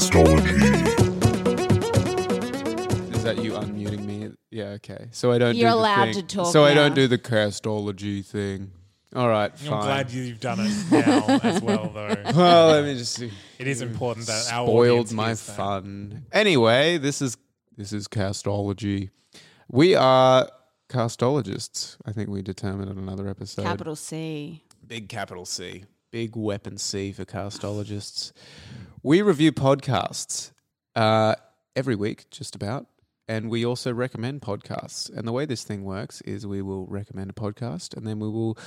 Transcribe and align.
Castology. 0.00 0.56
Is 3.14 3.22
that 3.22 3.36
you 3.44 3.52
unmuting 3.52 4.02
me? 4.06 4.30
Yeah, 4.50 4.64
okay. 4.76 5.08
So 5.10 5.30
I 5.30 5.36
don't. 5.36 5.54
You're 5.54 5.68
do 5.68 5.74
the 5.74 5.78
allowed 5.78 6.04
thing. 6.06 6.14
to 6.14 6.22
talk 6.22 6.46
So 6.52 6.64
I 6.64 6.70
now. 6.70 6.74
don't 6.76 6.94
do 6.94 7.06
the 7.06 7.18
castology 7.18 8.24
thing. 8.24 8.72
All 9.14 9.28
right, 9.28 9.54
fine. 9.58 9.74
I'm 9.74 9.82
glad 9.82 10.10
you've 10.10 10.40
done 10.40 10.60
it 10.60 10.72
now 10.90 11.38
as 11.42 11.60
well, 11.60 11.90
though. 11.92 12.16
Well, 12.34 12.68
let 12.70 12.84
me 12.86 12.94
just 12.96 13.12
see. 13.14 13.30
It 13.58 13.66
is 13.66 13.82
important 13.82 14.26
that 14.28 14.48
our 14.50 14.66
spoiled 14.66 15.12
my 15.12 15.26
hears 15.26 15.44
that. 15.46 15.56
fun. 15.56 16.24
Anyway, 16.32 16.96
this 16.96 17.20
is 17.20 17.36
this 17.76 17.92
is 17.92 18.08
castology. 18.08 19.10
We 19.68 19.94
are 19.96 20.48
castologists. 20.88 21.98
I 22.06 22.12
think 22.12 22.30
we 22.30 22.40
determined 22.40 22.88
on 22.88 22.96
another 22.96 23.28
episode. 23.28 23.64
Capital 23.64 23.96
C. 23.96 24.64
Big 24.86 25.10
capital 25.10 25.44
C. 25.44 25.84
Big 26.10 26.34
weapon 26.36 26.78
C 26.78 27.12
for 27.12 27.26
castologists. 27.26 28.32
We 29.02 29.22
review 29.22 29.52
podcasts 29.52 30.52
uh, 30.94 31.34
every 31.74 31.94
week, 31.94 32.26
just 32.30 32.54
about. 32.54 32.86
And 33.28 33.48
we 33.48 33.64
also 33.64 33.92
recommend 33.94 34.42
podcasts. 34.42 35.08
And 35.16 35.26
the 35.26 35.32
way 35.32 35.46
this 35.46 35.62
thing 35.62 35.84
works 35.84 36.20
is 36.22 36.46
we 36.46 36.62
will 36.62 36.86
recommend 36.86 37.30
a 37.30 37.32
podcast 37.32 37.96
and 37.96 38.06
then 38.06 38.18
we 38.18 38.28
will 38.28 38.58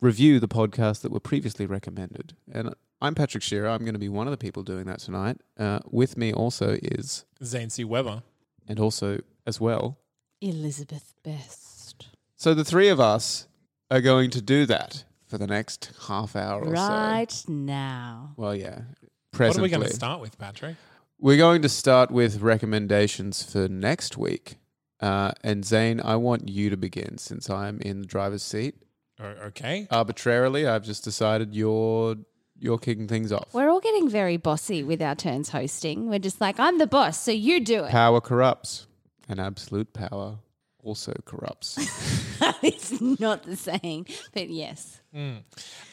review 0.00 0.38
the 0.38 0.48
podcasts 0.48 1.00
that 1.00 1.10
were 1.10 1.20
previously 1.20 1.64
recommended. 1.66 2.36
And 2.52 2.74
I'm 3.00 3.14
Patrick 3.14 3.42
Shearer. 3.42 3.68
I'm 3.68 3.80
going 3.80 3.94
to 3.94 3.98
be 3.98 4.10
one 4.10 4.26
of 4.26 4.30
the 4.30 4.36
people 4.36 4.62
doing 4.62 4.84
that 4.84 4.98
tonight. 5.00 5.38
Uh, 5.58 5.80
with 5.90 6.16
me 6.16 6.32
also 6.32 6.76
is, 6.82 7.24
Zane 7.42 7.70
C. 7.70 7.84
Weber. 7.84 8.22
and 8.68 8.78
also 8.78 9.18
as 9.46 9.60
well. 9.60 9.98
Elizabeth 10.40 11.14
Best. 11.24 12.08
So 12.36 12.52
the 12.54 12.64
three 12.64 12.88
of 12.88 13.00
us 13.00 13.48
are 13.90 14.00
going 14.00 14.30
to 14.30 14.42
do 14.42 14.66
that 14.66 15.04
for 15.26 15.38
the 15.38 15.46
next 15.46 15.90
half 16.06 16.36
hour 16.36 16.60
or 16.60 16.76
so. 16.76 16.82
Right 16.82 17.44
now. 17.48 18.34
Well, 18.36 18.54
yeah. 18.54 18.82
What 19.32 19.38
Presently. 19.38 19.60
are 19.60 19.62
we 19.62 19.70
going 19.70 19.88
to 19.88 19.96
start 19.96 20.20
with, 20.20 20.38
Patrick? 20.38 20.76
We're 21.18 21.38
going 21.38 21.62
to 21.62 21.68
start 21.70 22.10
with 22.10 22.42
recommendations 22.42 23.42
for 23.42 23.66
next 23.66 24.18
week. 24.18 24.56
Uh, 25.00 25.32
and 25.42 25.64
Zane, 25.64 26.02
I 26.04 26.16
want 26.16 26.50
you 26.50 26.68
to 26.68 26.76
begin 26.76 27.16
since 27.16 27.48
I'm 27.48 27.80
in 27.80 28.02
the 28.02 28.06
driver's 28.06 28.42
seat. 28.42 28.74
Okay. 29.18 29.88
Arbitrarily, 29.90 30.66
I've 30.66 30.84
just 30.84 31.02
decided 31.02 31.54
you're 31.54 32.16
you're 32.58 32.76
kicking 32.76 33.08
things 33.08 33.32
off. 33.32 33.54
We're 33.54 33.70
all 33.70 33.80
getting 33.80 34.10
very 34.10 34.36
bossy 34.36 34.82
with 34.82 35.00
our 35.00 35.14
turns 35.14 35.48
hosting. 35.48 36.10
We're 36.10 36.18
just 36.18 36.40
like, 36.42 36.60
I'm 36.60 36.76
the 36.76 36.86
boss, 36.86 37.18
so 37.18 37.30
you 37.30 37.60
do 37.60 37.84
it. 37.84 37.90
Power 37.90 38.20
corrupts, 38.20 38.86
and 39.30 39.40
absolute 39.40 39.94
power 39.94 40.40
also 40.84 41.14
corrupts. 41.24 41.78
it's 42.62 43.00
not 43.00 43.44
the 43.44 43.56
same, 43.56 44.04
but 44.34 44.50
yes. 44.50 45.00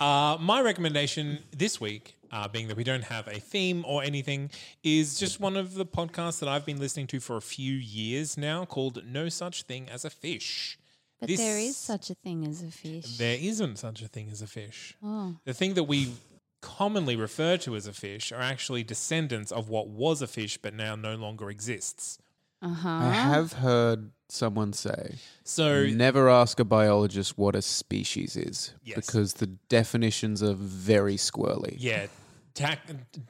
Uh, 0.02 0.38
my 0.42 0.62
recommendation 0.62 1.40
this 1.56 1.80
week, 1.80 2.18
uh, 2.32 2.48
being 2.48 2.68
that 2.68 2.78
we 2.78 2.84
don't 2.84 3.04
have 3.06 3.28
a 3.28 3.40
theme 3.40 3.84
or 3.88 4.04
anything, 4.04 4.50
is 4.84 5.20
just 5.20 5.40
one 5.40 5.56
of 5.58 5.74
the 5.76 5.86
podcasts 5.86 6.40
that 6.40 6.50
I've 6.50 6.66
been 6.66 6.80
listening 6.80 7.08
to 7.08 7.20
for 7.20 7.38
a 7.38 7.42
few 7.42 7.74
years 7.74 8.38
now 8.38 8.66
called 8.66 9.04
No 9.06 9.30
Such 9.30 9.64
Thing 9.64 9.90
as 9.90 10.06
a 10.06 10.10
Fish. 10.10 10.78
But 11.20 11.28
This- 11.28 11.40
there 11.40 11.58
is 11.60 11.76
such 11.76 12.10
a 12.10 12.16
thing 12.16 12.46
as 12.48 12.62
a 12.64 12.72
fish. 12.72 13.18
There 13.18 13.38
isn't 13.40 13.78
such 13.78 14.02
a 14.02 14.08
thing 14.08 14.30
as 14.30 14.42
a 14.42 14.48
fish. 14.48 14.96
oh. 15.04 15.36
The 15.44 15.54
thing 15.54 15.74
that 15.74 15.84
we 15.84 16.14
commonly 16.62 17.16
refer 17.16 17.58
to 17.58 17.76
as 17.76 17.88
a 17.88 17.94
fish 17.94 18.32
are 18.32 18.42
actually 18.42 18.84
descendants 18.84 19.52
of 19.52 19.70
what 19.70 19.88
was 19.88 20.22
a 20.22 20.28
fish 20.28 20.58
but 20.62 20.74
now 20.74 20.96
no 20.96 21.16
longer 21.16 21.50
exists. 21.50 22.20
Uh-huh. 22.62 22.90
I 22.90 23.12
have 23.14 23.54
heard 23.54 24.12
someone 24.28 24.74
say, 24.74 25.16
So 25.44 25.86
never 25.88 26.30
ask 26.30 26.60
a 26.60 26.66
biologist 26.66 27.38
what 27.38 27.56
a 27.56 27.62
species 27.62 28.36
is 28.36 28.74
Yes. 28.84 28.96
because 28.98 29.36
the 29.36 29.48
definitions 29.48 30.44
are 30.44 30.54
very 30.56 31.16
squirrely. 31.16 31.76
Yeah, 31.80 32.08
tax, 32.54 32.82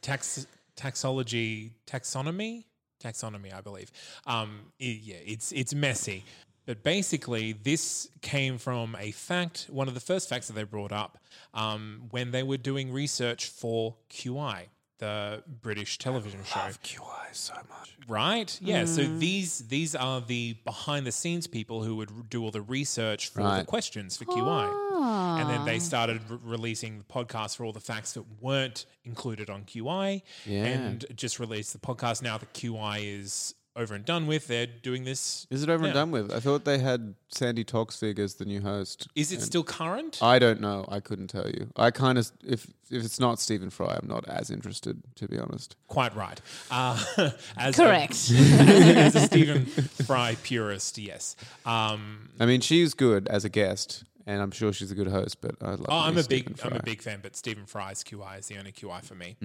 tax, 0.01 0.47
taxology, 0.75 1.73
taxonomy, 1.85 2.65
taxonomy, 3.03 3.53
I 3.53 3.61
believe. 3.61 3.91
Um, 4.25 4.71
i- 4.81 4.99
yeah, 5.03 5.15
it's 5.25 5.51
it's 5.51 5.73
messy, 5.73 6.25
but 6.65 6.83
basically, 6.83 7.53
this 7.53 8.09
came 8.21 8.57
from 8.57 8.95
a 8.99 9.11
fact. 9.11 9.67
One 9.69 9.87
of 9.87 9.93
the 9.93 9.99
first 10.01 10.27
facts 10.27 10.47
that 10.47 10.53
they 10.53 10.63
brought 10.63 10.91
up 10.91 11.17
um, 11.53 12.07
when 12.11 12.31
they 12.31 12.43
were 12.43 12.57
doing 12.57 12.91
research 12.91 13.47
for 13.47 13.95
QI, 14.09 14.65
the 14.99 15.43
British 15.61 15.97
television 15.97 16.41
show. 16.43 16.59
QI 16.59 17.33
so 17.33 17.53
much. 17.69 17.97
Right? 18.07 18.57
Yeah. 18.61 18.85
So 18.85 19.03
mm. 19.03 19.19
these 19.19 19.59
these 19.67 19.95
are 19.95 20.21
the 20.21 20.53
behind 20.65 21.05
the 21.05 21.11
scenes 21.11 21.47
people 21.47 21.83
who 21.83 21.95
would 21.97 22.29
do 22.29 22.43
all 22.43 22.51
the 22.51 22.61
research 22.61 23.29
for 23.29 23.41
the 23.41 23.63
questions 23.65 24.17
for 24.17 24.25
QI. 24.25 25.39
And 25.39 25.49
then 25.49 25.65
they 25.65 25.77
ah. 25.77 25.79
started 25.79 26.21
re- 26.29 26.37
releasing 26.43 26.97
the 26.97 27.03
podcast 27.03 27.55
for 27.55 27.65
all 27.65 27.71
the 27.71 27.79
facts 27.79 28.13
that 28.13 28.25
weren't 28.41 28.85
included 29.05 29.49
on 29.49 29.63
QI 29.63 30.21
Yeah. 30.45 30.65
and 30.65 31.05
just 31.15 31.39
released 31.39 31.73
the 31.73 31.79
podcast. 31.79 32.21
Now 32.21 32.37
the 32.37 32.45
QI 32.47 33.19
is 33.19 33.55
over 33.75 33.95
and 33.95 34.03
done 34.03 34.27
with, 34.27 34.47
they're 34.47 34.67
doing 34.67 35.03
this. 35.03 35.47
Is 35.49 35.63
it 35.63 35.69
over 35.69 35.85
and 35.85 35.93
now. 35.93 36.01
done 36.01 36.11
with? 36.11 36.31
I 36.33 36.39
thought 36.39 36.65
they 36.65 36.79
had 36.79 37.15
Sandi 37.29 37.63
Toksvig 37.63 38.19
as 38.19 38.35
the 38.35 38.45
new 38.45 38.61
host. 38.61 39.07
Is 39.15 39.31
it 39.31 39.41
still 39.41 39.63
current? 39.63 40.19
I 40.21 40.39
don't 40.39 40.59
know. 40.59 40.85
I 40.89 40.99
couldn't 40.99 41.27
tell 41.27 41.47
you. 41.47 41.69
I 41.75 41.91
kind 41.91 42.17
of 42.17 42.31
if 42.43 42.67
if 42.89 43.05
it's 43.05 43.19
not 43.19 43.39
Stephen 43.39 43.69
Fry, 43.69 43.97
I'm 44.01 44.07
not 44.07 44.27
as 44.27 44.49
interested 44.49 45.01
to 45.15 45.27
be 45.27 45.37
honest. 45.37 45.75
Quite 45.87 46.15
right. 46.15 46.41
Uh, 46.69 47.01
as 47.57 47.75
Correct. 47.75 48.31
A, 48.31 48.35
as 48.35 49.15
a 49.15 49.21
Stephen 49.21 49.65
Fry 49.65 50.35
purist, 50.43 50.97
yes. 50.97 51.35
Um, 51.65 52.29
I 52.39 52.45
mean, 52.45 52.61
she's 52.61 52.93
good 52.93 53.27
as 53.27 53.45
a 53.45 53.49
guest, 53.49 54.03
and 54.25 54.41
I'm 54.41 54.51
sure 54.51 54.73
she's 54.73 54.91
a 54.91 54.95
good 54.95 55.07
host. 55.07 55.41
But 55.41 55.55
I 55.61 55.71
love. 55.71 55.85
oh, 55.89 55.99
I'm 55.99 56.15
me 56.15 56.21
a 56.21 56.23
big 56.25 56.57
Stephen 56.57 56.71
I'm 56.73 56.79
a 56.79 56.83
big 56.83 57.01
fan, 57.01 57.19
but 57.21 57.35
Stephen 57.35 57.65
Fry's 57.65 58.03
QI 58.03 58.39
is 58.39 58.47
the 58.47 58.57
only 58.57 58.71
QI 58.71 59.03
for 59.03 59.15
me. 59.15 59.37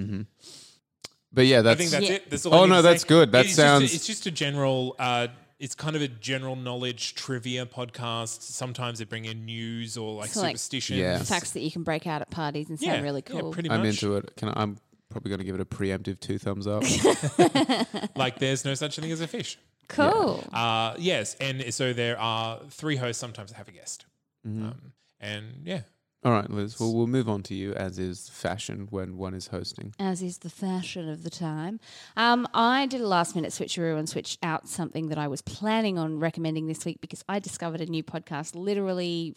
But 1.34 1.46
yeah, 1.46 1.58
I 1.58 1.62
that's. 1.62 1.78
think 1.78 1.90
that's 1.90 2.04
Yeah. 2.08 2.12
it. 2.16 2.30
That's 2.30 2.46
all 2.46 2.54
I 2.54 2.58
Oh, 2.58 2.64
need 2.64 2.70
no, 2.70 2.76
to 2.76 2.82
that's 2.82 3.02
say. 3.02 3.08
good. 3.08 3.32
That 3.32 3.46
It's 3.46 3.54
sounds- 3.56 3.82
Just 3.82 3.94
a, 3.94 3.96
it's 3.96 4.06
just 4.06 4.26
a 4.26 4.30
general. 4.30 4.94
Uh, 4.98 5.28
it's 5.58 5.74
kind 5.74 5.96
of 5.96 6.02
a 6.02 6.08
general 6.08 6.56
knowledge 6.56 7.14
trivia 7.14 7.64
podcast. 7.66 8.42
Sometimes 8.42 8.98
they 8.98 9.04
bring 9.04 9.24
in 9.24 9.44
news 9.44 9.96
or 9.96 10.14
like 10.14 10.30
So, 10.30 10.40
like, 10.42 10.50
superstitions. 10.58 10.98
Yeah. 11.00 11.18
Facts 11.22 11.52
that 11.52 11.60
you 11.60 11.70
can 11.70 11.82
break 11.82 12.06
out 12.06 12.20
at 12.22 12.30
parties 12.30 12.68
and 12.70 12.80
Yeah, 12.80 12.92
sound 12.92 13.04
really 13.04 13.22
yeah, 13.28 13.40
cool. 13.40 13.50
pretty 13.52 13.70
I'm 13.70 13.84
into 13.84 14.16
it. 14.16 14.34
Can 14.36 14.48
I, 14.50 14.54
I'm 14.62 14.76
probably 15.10 15.28
going 15.30 15.38
to 15.38 15.44
give 15.44 15.54
it 15.54 15.60
a 15.60 15.64
preemptive 15.64 16.18
two 16.20 16.38
thumbs 16.38 16.66
up. 16.66 16.82
Like 18.16 18.38
there's 18.38 18.64
no 18.64 18.74
such 18.74 18.96
thing 18.98 19.10
as 19.12 19.20
a 19.20 19.26
fish. 19.28 19.58
cool. 19.88 20.42
Uh, 20.52 20.94
yes, 20.98 21.34
and 21.40 21.72
so 21.74 21.92
there 21.92 22.18
are 22.18 22.60
three 22.70 22.96
hosts. 22.96 23.20
Sometimes 23.20 23.50
they 23.52 23.56
have 23.56 23.68
a 23.68 23.72
guest. 23.72 24.06
Mm-hmm. 24.46 24.66
Um, 24.66 24.92
and 25.20 25.44
yeah, 25.64 25.80
All 26.24 26.32
right, 26.32 26.48
Liz. 26.48 26.80
Well, 26.80 26.94
we'll 26.94 27.06
move 27.06 27.28
on 27.28 27.42
to 27.44 27.54
you, 27.54 27.74
as 27.74 27.98
is 27.98 28.28
fashion 28.30 28.86
when 28.90 29.18
one 29.18 29.34
is 29.34 29.48
hosting. 29.48 29.94
as 29.98 30.22
is 30.22 30.38
the 30.38 30.48
fashion 30.50 31.08
of 31.08 31.22
the 31.22 31.30
time. 31.30 31.80
Um, 32.16 32.48
I 32.54 32.86
did 32.86 33.02
a 33.02 33.06
last 33.06 33.34
minute 33.34 33.50
switcheroo 33.52 33.98
and 33.98 34.08
switched 34.08 34.38
out 34.42 34.66
something 34.66 35.08
that 35.08 35.18
I 35.18 35.28
was 35.28 35.42
planning 35.42 35.98
on 35.98 36.18
recommending 36.20 36.66
this 36.66 36.84
week 36.84 37.00
because 37.02 37.22
I 37.28 37.40
discovered 37.40 37.80
a 37.82 37.86
new 37.86 38.02
podcast 38.02 38.54
literally 38.54 39.36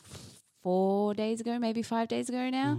four 0.63 1.13
days 1.13 1.41
ago, 1.41 1.59
maybe 1.59 1.81
five 1.81 2.07
days 2.07 2.29
ago 2.29 2.49
now. 2.49 2.77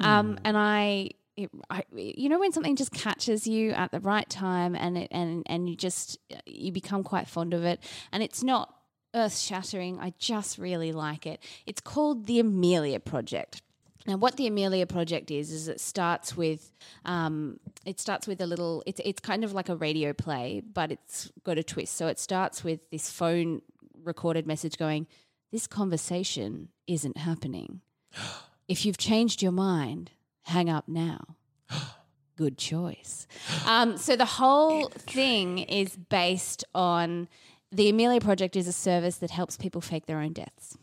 Um, 0.00 0.38
and 0.44 0.56
I. 0.56 1.10
It, 1.36 1.48
I, 1.70 1.84
you 1.94 2.28
know 2.28 2.38
when 2.38 2.52
something 2.52 2.76
just 2.76 2.92
catches 2.92 3.46
you 3.46 3.70
at 3.70 3.92
the 3.92 4.00
right 4.00 4.28
time 4.28 4.74
and 4.74 4.98
it 4.98 5.08
and 5.10 5.42
and 5.46 5.70
you 5.70 5.76
just 5.76 6.18
you 6.44 6.70
become 6.70 7.02
quite 7.02 7.28
fond 7.28 7.54
of 7.54 7.64
it 7.64 7.80
and 8.12 8.22
it's 8.22 8.42
not 8.42 8.74
earth 9.14 9.36
shattering 9.36 9.98
I 9.98 10.14
just 10.18 10.58
really 10.58 10.92
like 10.92 11.26
it 11.26 11.42
it's 11.66 11.80
called 11.80 12.26
the 12.26 12.40
Amelia 12.40 13.00
Project 13.00 13.62
now, 14.06 14.16
what 14.16 14.36
the 14.36 14.46
Amelia 14.46 14.86
Project 14.86 15.30
is 15.30 15.50
is 15.50 15.68
it 15.68 15.80
starts 15.80 16.36
with 16.36 16.72
um, 17.04 17.60
it 17.84 18.00
starts 18.00 18.26
with 18.26 18.40
a 18.40 18.46
little. 18.46 18.82
It's 18.86 19.00
it's 19.04 19.20
kind 19.20 19.44
of 19.44 19.52
like 19.52 19.68
a 19.68 19.76
radio 19.76 20.12
play, 20.12 20.62
but 20.72 20.90
it's 20.90 21.30
got 21.44 21.58
a 21.58 21.62
twist. 21.62 21.96
So 21.96 22.06
it 22.06 22.18
starts 22.18 22.64
with 22.64 22.80
this 22.90 23.10
phone 23.10 23.60
recorded 24.02 24.46
message 24.46 24.78
going, 24.78 25.06
"This 25.52 25.66
conversation 25.66 26.68
isn't 26.86 27.16
happening. 27.16 27.80
If 28.68 28.86
you've 28.86 28.98
changed 28.98 29.42
your 29.42 29.50
mind, 29.50 30.12
hang 30.42 30.70
up 30.70 30.86
now." 30.86 31.34
Good 32.36 32.56
choice. 32.56 33.26
Um, 33.66 33.96
so 33.98 34.14
the 34.14 34.24
whole 34.24 34.90
thing 34.90 35.58
is 35.58 35.96
based 35.96 36.64
on 36.72 37.28
the 37.72 37.88
Amelia 37.88 38.20
Project 38.20 38.56
is 38.56 38.66
a 38.66 38.72
service 38.72 39.16
that 39.16 39.30
helps 39.30 39.56
people 39.56 39.80
fake 39.80 40.06
their 40.06 40.18
own 40.18 40.32
deaths. 40.32 40.76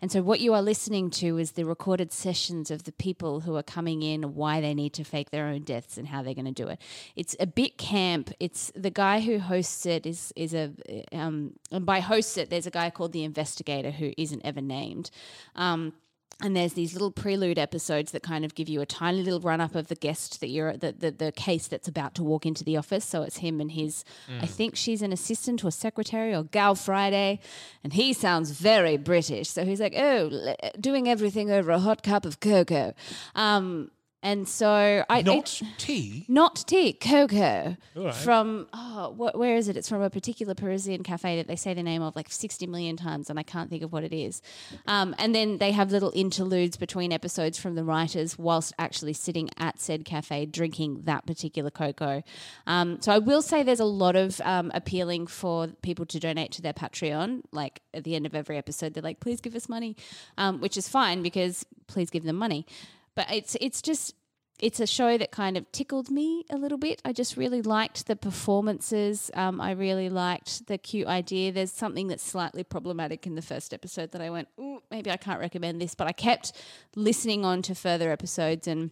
And 0.00 0.12
so, 0.12 0.22
what 0.22 0.40
you 0.40 0.54
are 0.54 0.62
listening 0.62 1.10
to 1.10 1.36
is 1.38 1.52
the 1.52 1.64
recorded 1.64 2.12
sessions 2.12 2.70
of 2.70 2.84
the 2.84 2.92
people 2.92 3.40
who 3.40 3.56
are 3.56 3.62
coming 3.62 4.02
in, 4.02 4.34
why 4.34 4.60
they 4.60 4.72
need 4.72 4.92
to 4.94 5.04
fake 5.04 5.30
their 5.30 5.46
own 5.46 5.62
deaths, 5.62 5.98
and 5.98 6.06
how 6.06 6.22
they're 6.22 6.34
going 6.34 6.44
to 6.44 6.52
do 6.52 6.68
it. 6.68 6.80
It's 7.16 7.34
a 7.40 7.46
bit 7.46 7.76
camp. 7.76 8.30
It's 8.38 8.70
the 8.76 8.90
guy 8.90 9.20
who 9.20 9.40
hosts 9.40 9.84
it 9.84 10.06
is 10.06 10.32
is 10.36 10.54
a 10.54 10.72
um, 11.12 11.54
and 11.72 11.84
by 11.84 11.98
hosts 11.98 12.36
it, 12.36 12.50
there's 12.50 12.68
a 12.68 12.70
guy 12.70 12.90
called 12.90 13.12
the 13.12 13.24
investigator 13.24 13.90
who 13.90 14.12
isn't 14.16 14.42
ever 14.44 14.60
named. 14.60 15.10
Um, 15.56 15.92
and 16.40 16.56
there's 16.56 16.72
these 16.72 16.92
little 16.92 17.10
prelude 17.10 17.58
episodes 17.58 18.12
that 18.12 18.22
kind 18.22 18.44
of 18.44 18.54
give 18.54 18.68
you 18.68 18.80
a 18.80 18.86
tiny 18.86 19.22
little 19.22 19.40
run 19.40 19.60
up 19.60 19.74
of 19.74 19.88
the 19.88 19.94
guest 19.94 20.40
that 20.40 20.48
you're 20.48 20.76
the, 20.76 20.92
the 20.92 21.10
the 21.10 21.32
case 21.32 21.68
that's 21.68 21.88
about 21.88 22.14
to 22.16 22.22
walk 22.22 22.46
into 22.46 22.64
the 22.64 22.76
office. 22.76 23.04
So 23.04 23.22
it's 23.22 23.38
him 23.38 23.60
and 23.60 23.72
his 23.72 24.04
I 24.40 24.46
think 24.46 24.76
she's 24.76 25.02
an 25.02 25.12
assistant 25.12 25.64
or 25.64 25.70
secretary 25.70 26.34
or 26.34 26.44
Gal 26.44 26.74
Friday, 26.74 27.40
and 27.84 27.92
he 27.92 28.12
sounds 28.12 28.50
very 28.50 28.96
British. 28.96 29.50
So 29.50 29.64
he's 29.64 29.80
like, 29.80 29.94
oh, 29.96 30.54
doing 30.80 31.08
everything 31.08 31.50
over 31.50 31.70
a 31.70 31.78
hot 31.78 32.02
cup 32.02 32.24
of 32.24 32.40
cocoa. 32.40 32.94
Um, 33.34 33.90
and 34.22 34.48
so 34.48 35.04
I 35.08 35.22
Not 35.22 35.60
it- 35.60 35.66
tea. 35.78 36.24
not 36.28 36.64
tea, 36.66 36.92
cocoa 36.92 37.76
right. 37.96 38.14
from 38.14 38.68
oh, 38.72 39.12
what, 39.16 39.36
where 39.38 39.56
is 39.56 39.68
it? 39.68 39.76
It's 39.76 39.88
from 39.88 40.02
a 40.02 40.10
particular 40.10 40.54
Parisian 40.54 41.02
cafe 41.02 41.36
that 41.36 41.48
they 41.48 41.56
say 41.56 41.74
the 41.74 41.82
name 41.82 42.02
of 42.02 42.14
like 42.16 42.30
sixty 42.30 42.66
million 42.66 42.96
times, 42.96 43.28
and 43.30 43.38
I 43.38 43.42
can't 43.42 43.68
think 43.68 43.82
of 43.82 43.92
what 43.92 44.04
it 44.04 44.12
is. 44.14 44.40
Um, 44.86 45.14
and 45.18 45.34
then 45.34 45.58
they 45.58 45.72
have 45.72 45.90
little 45.90 46.12
interludes 46.14 46.76
between 46.76 47.12
episodes 47.12 47.58
from 47.58 47.74
the 47.74 47.84
writers, 47.84 48.38
whilst 48.38 48.72
actually 48.78 49.12
sitting 49.12 49.50
at 49.58 49.80
said 49.80 50.04
cafe 50.04 50.46
drinking 50.46 51.02
that 51.04 51.26
particular 51.26 51.70
cocoa. 51.70 52.22
Um, 52.66 53.00
so 53.02 53.12
I 53.12 53.18
will 53.18 53.42
say 53.42 53.62
there's 53.62 53.80
a 53.80 53.84
lot 53.84 54.16
of 54.16 54.40
um, 54.42 54.70
appealing 54.74 55.26
for 55.26 55.66
people 55.82 56.06
to 56.06 56.20
donate 56.20 56.52
to 56.52 56.62
their 56.62 56.72
Patreon. 56.72 57.42
Like 57.50 57.82
at 57.92 58.04
the 58.04 58.14
end 58.14 58.26
of 58.26 58.34
every 58.34 58.56
episode, 58.56 58.94
they're 58.94 59.02
like, 59.02 59.20
"Please 59.20 59.40
give 59.40 59.54
us 59.56 59.68
money," 59.68 59.96
um, 60.38 60.60
which 60.60 60.76
is 60.76 60.88
fine 60.88 61.22
because 61.22 61.66
please 61.88 62.08
give 62.10 62.22
them 62.24 62.36
money. 62.36 62.66
But 63.14 63.30
it's 63.32 63.56
it's 63.60 63.82
just 63.82 64.14
it's 64.60 64.78
a 64.80 64.86
show 64.86 65.18
that 65.18 65.32
kind 65.32 65.56
of 65.56 65.70
tickled 65.72 66.10
me 66.10 66.44
a 66.50 66.56
little 66.56 66.78
bit. 66.78 67.02
I 67.04 67.12
just 67.12 67.36
really 67.36 67.62
liked 67.62 68.06
the 68.06 68.14
performances. 68.14 69.30
Um, 69.34 69.60
I 69.60 69.72
really 69.72 70.08
liked 70.08 70.66
the 70.68 70.78
cute 70.78 71.08
idea. 71.08 71.50
There's 71.50 71.72
something 71.72 72.06
that's 72.08 72.22
slightly 72.22 72.62
problematic 72.62 73.26
in 73.26 73.34
the 73.34 73.42
first 73.42 73.74
episode 73.74 74.12
that 74.12 74.20
I 74.22 74.30
went, 74.30 74.48
Ooh, 74.60 74.80
maybe 74.90 75.10
I 75.10 75.16
can't 75.16 75.40
recommend 75.40 75.80
this. 75.80 75.94
But 75.96 76.06
I 76.06 76.12
kept 76.12 76.52
listening 76.94 77.44
on 77.44 77.62
to 77.62 77.74
further 77.74 78.12
episodes, 78.12 78.68
and 78.68 78.90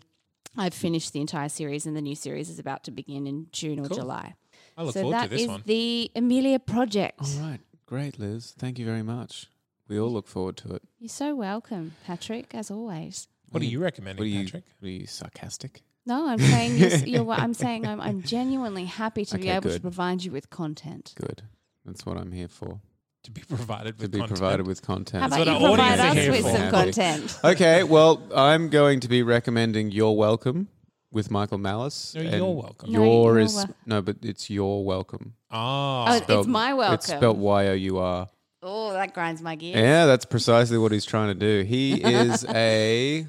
I've 0.56 0.74
finished 0.74 1.12
the 1.12 1.20
entire 1.20 1.48
series, 1.48 1.86
and 1.86 1.96
the 1.96 2.02
new 2.02 2.16
series 2.16 2.50
is 2.50 2.58
about 2.58 2.82
to 2.84 2.90
begin 2.90 3.26
in 3.28 3.46
June 3.52 3.78
or 3.78 3.86
Cool. 3.86 3.98
July. 3.98 4.34
I 4.76 4.82
look 4.82 4.94
so 4.94 5.02
forward 5.02 5.22
to 5.22 5.28
this 5.28 5.42
is 5.42 5.48
one. 5.48 5.62
the 5.66 6.10
Amelia 6.16 6.58
Project. 6.58 7.20
All 7.22 7.42
right. 7.48 7.60
Great, 7.86 8.18
Liz. 8.18 8.54
Thank 8.58 8.78
you 8.78 8.86
very 8.86 9.02
much. 9.02 9.46
We 9.88 9.98
all 10.00 10.10
look 10.10 10.26
forward 10.26 10.56
to 10.58 10.74
it. 10.74 10.82
You're 10.98 11.08
so 11.08 11.34
welcome, 11.34 11.92
Patrick, 12.06 12.54
as 12.54 12.70
always. 12.70 13.28
What 13.50 13.62
are 13.62 13.66
you 13.66 13.80
recommending, 13.80 14.18
What 14.22 14.26
are 14.26 14.28
you, 14.28 14.44
Patrick? 14.44 14.64
are 14.82 14.88
you 14.88 15.06
sarcastic? 15.06 15.82
No, 16.06 16.28
I'm 16.28 16.38
saying 16.38 16.76
you're, 16.78 16.88
you're, 17.24 17.30
I'm 17.32 17.52
saying 17.54 17.86
I'm, 17.86 18.00
I'm 18.00 18.22
genuinely 18.22 18.84
happy 18.86 19.24
to 19.26 19.36
be 19.38 19.44
Okay, 19.48 19.56
able 19.56 19.70
to 19.70 19.80
provide 19.80 20.24
you 20.24 20.32
with 20.32 20.50
content. 20.50 21.12
Good. 21.16 21.42
That's 21.84 22.06
what 22.06 22.16
I'm 22.16 22.32
here 22.32 22.48
for. 22.48 22.80
To 23.24 23.30
be 23.30 23.42
provided 23.42 23.98
To 23.98 24.04
with 24.04 24.12
be 24.12 24.18
content. 24.18 24.38
provided 24.38 24.66
with 24.66 24.82
content. 24.82 25.22
How 25.22 25.28
That's 25.28 25.42
about 25.42 25.60
what 25.60 25.76
you 25.76 25.82
our 25.82 25.88
provide 25.88 26.00
us 26.00 26.14
here 26.16 26.30
with 26.32 26.42
for. 26.42 26.56
some 26.56 26.70
content? 26.70 27.38
okay, 27.44 27.82
well, 27.82 28.22
I'm 28.34 28.70
going 28.70 29.00
to 29.00 29.08
be 29.08 29.22
recommending 29.22 29.90
You're 29.90 30.16
Welcome 30.16 30.68
with 31.12 31.30
Michael 31.30 31.58
Malice. 31.58 32.14
No, 32.14 32.22
and 32.22 32.32
You're 32.34 32.54
Welcome. 32.54 32.92
No, 32.92 33.04
Your 33.04 33.32
You're 33.34 33.38
is 33.40 33.54
Wel- 33.56 33.74
no, 33.84 34.00
but 34.00 34.16
it's 34.22 34.48
Your 34.48 34.84
Welcome. 34.84 35.34
Oh, 35.50 36.04
Oh, 36.08 36.20
it's 36.38 36.46
my 36.46 36.72
welcome. 36.72 36.94
It's 36.94 37.06
spelled 37.08 37.38
Y 37.38 37.66
O 37.68 37.72
U 37.74 37.98
R. 37.98 38.30
Oh, 38.62 38.92
that 38.92 39.12
grinds 39.12 39.42
my 39.42 39.54
gears. 39.56 39.76
Yeah, 39.76 40.06
that's 40.06 40.24
precisely 40.24 40.78
what 40.78 40.92
he's 40.92 41.04
trying 41.04 41.28
to 41.28 41.34
do. 41.34 41.62
He 41.66 42.02
is 42.02 42.44
a. 42.48 43.26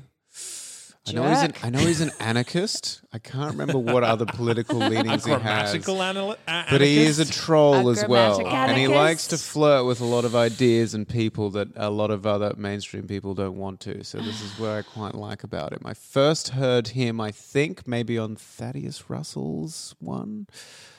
I 1.12 1.22
know 1.22 1.30
he's 1.30 1.42
an, 1.44 1.54
I 1.64 1.70
know 1.70 1.80
he's 1.80 2.02
an 2.02 2.12
anarchist. 2.20 3.02
I 3.14 3.20
can't 3.20 3.52
remember 3.52 3.78
what 3.78 4.04
other 4.04 4.26
political 4.26 4.78
leanings 4.90 5.26
he 5.26 5.32
has. 5.32 5.42
grammatical 5.42 6.02
anal- 6.04 6.36
a- 6.48 6.66
But 6.70 6.82
he 6.82 7.00
is 7.00 7.20
a 7.20 7.26
troll 7.32 7.88
A 7.88 7.92
as 7.92 8.06
well. 8.08 8.38
grammatic 8.40 8.70
And 8.70 8.78
he 8.78 8.88
likes 8.88 9.28
to 9.28 9.38
flirt 9.38 9.86
with 9.86 10.02
a 10.02 10.06
lot 10.06 10.26
of 10.26 10.36
ideas 10.36 10.94
and 10.94 11.08
people 11.08 11.50
that 11.52 11.68
a 11.76 11.90
lot 11.90 12.12
of 12.12 12.26
other 12.26 12.54
mainstream 12.58 13.08
people 13.08 13.34
don't 13.34 13.58
want 13.58 13.80
to. 13.82 14.04
So 14.04 14.18
this 14.20 14.42
is 14.42 14.58
what 14.60 14.70
I 14.72 14.82
quite 14.82 15.16
like 15.16 15.44
about 15.44 15.74
him. 15.74 15.82
I 15.86 15.94
first 15.94 16.50
heard 16.50 16.90
him, 16.90 17.20
I 17.20 17.32
think, 17.32 17.88
maybe 17.88 18.18
on 18.18 18.36
Thaddeus 18.36 19.10
Russell's 19.10 19.96
one. 20.00 20.48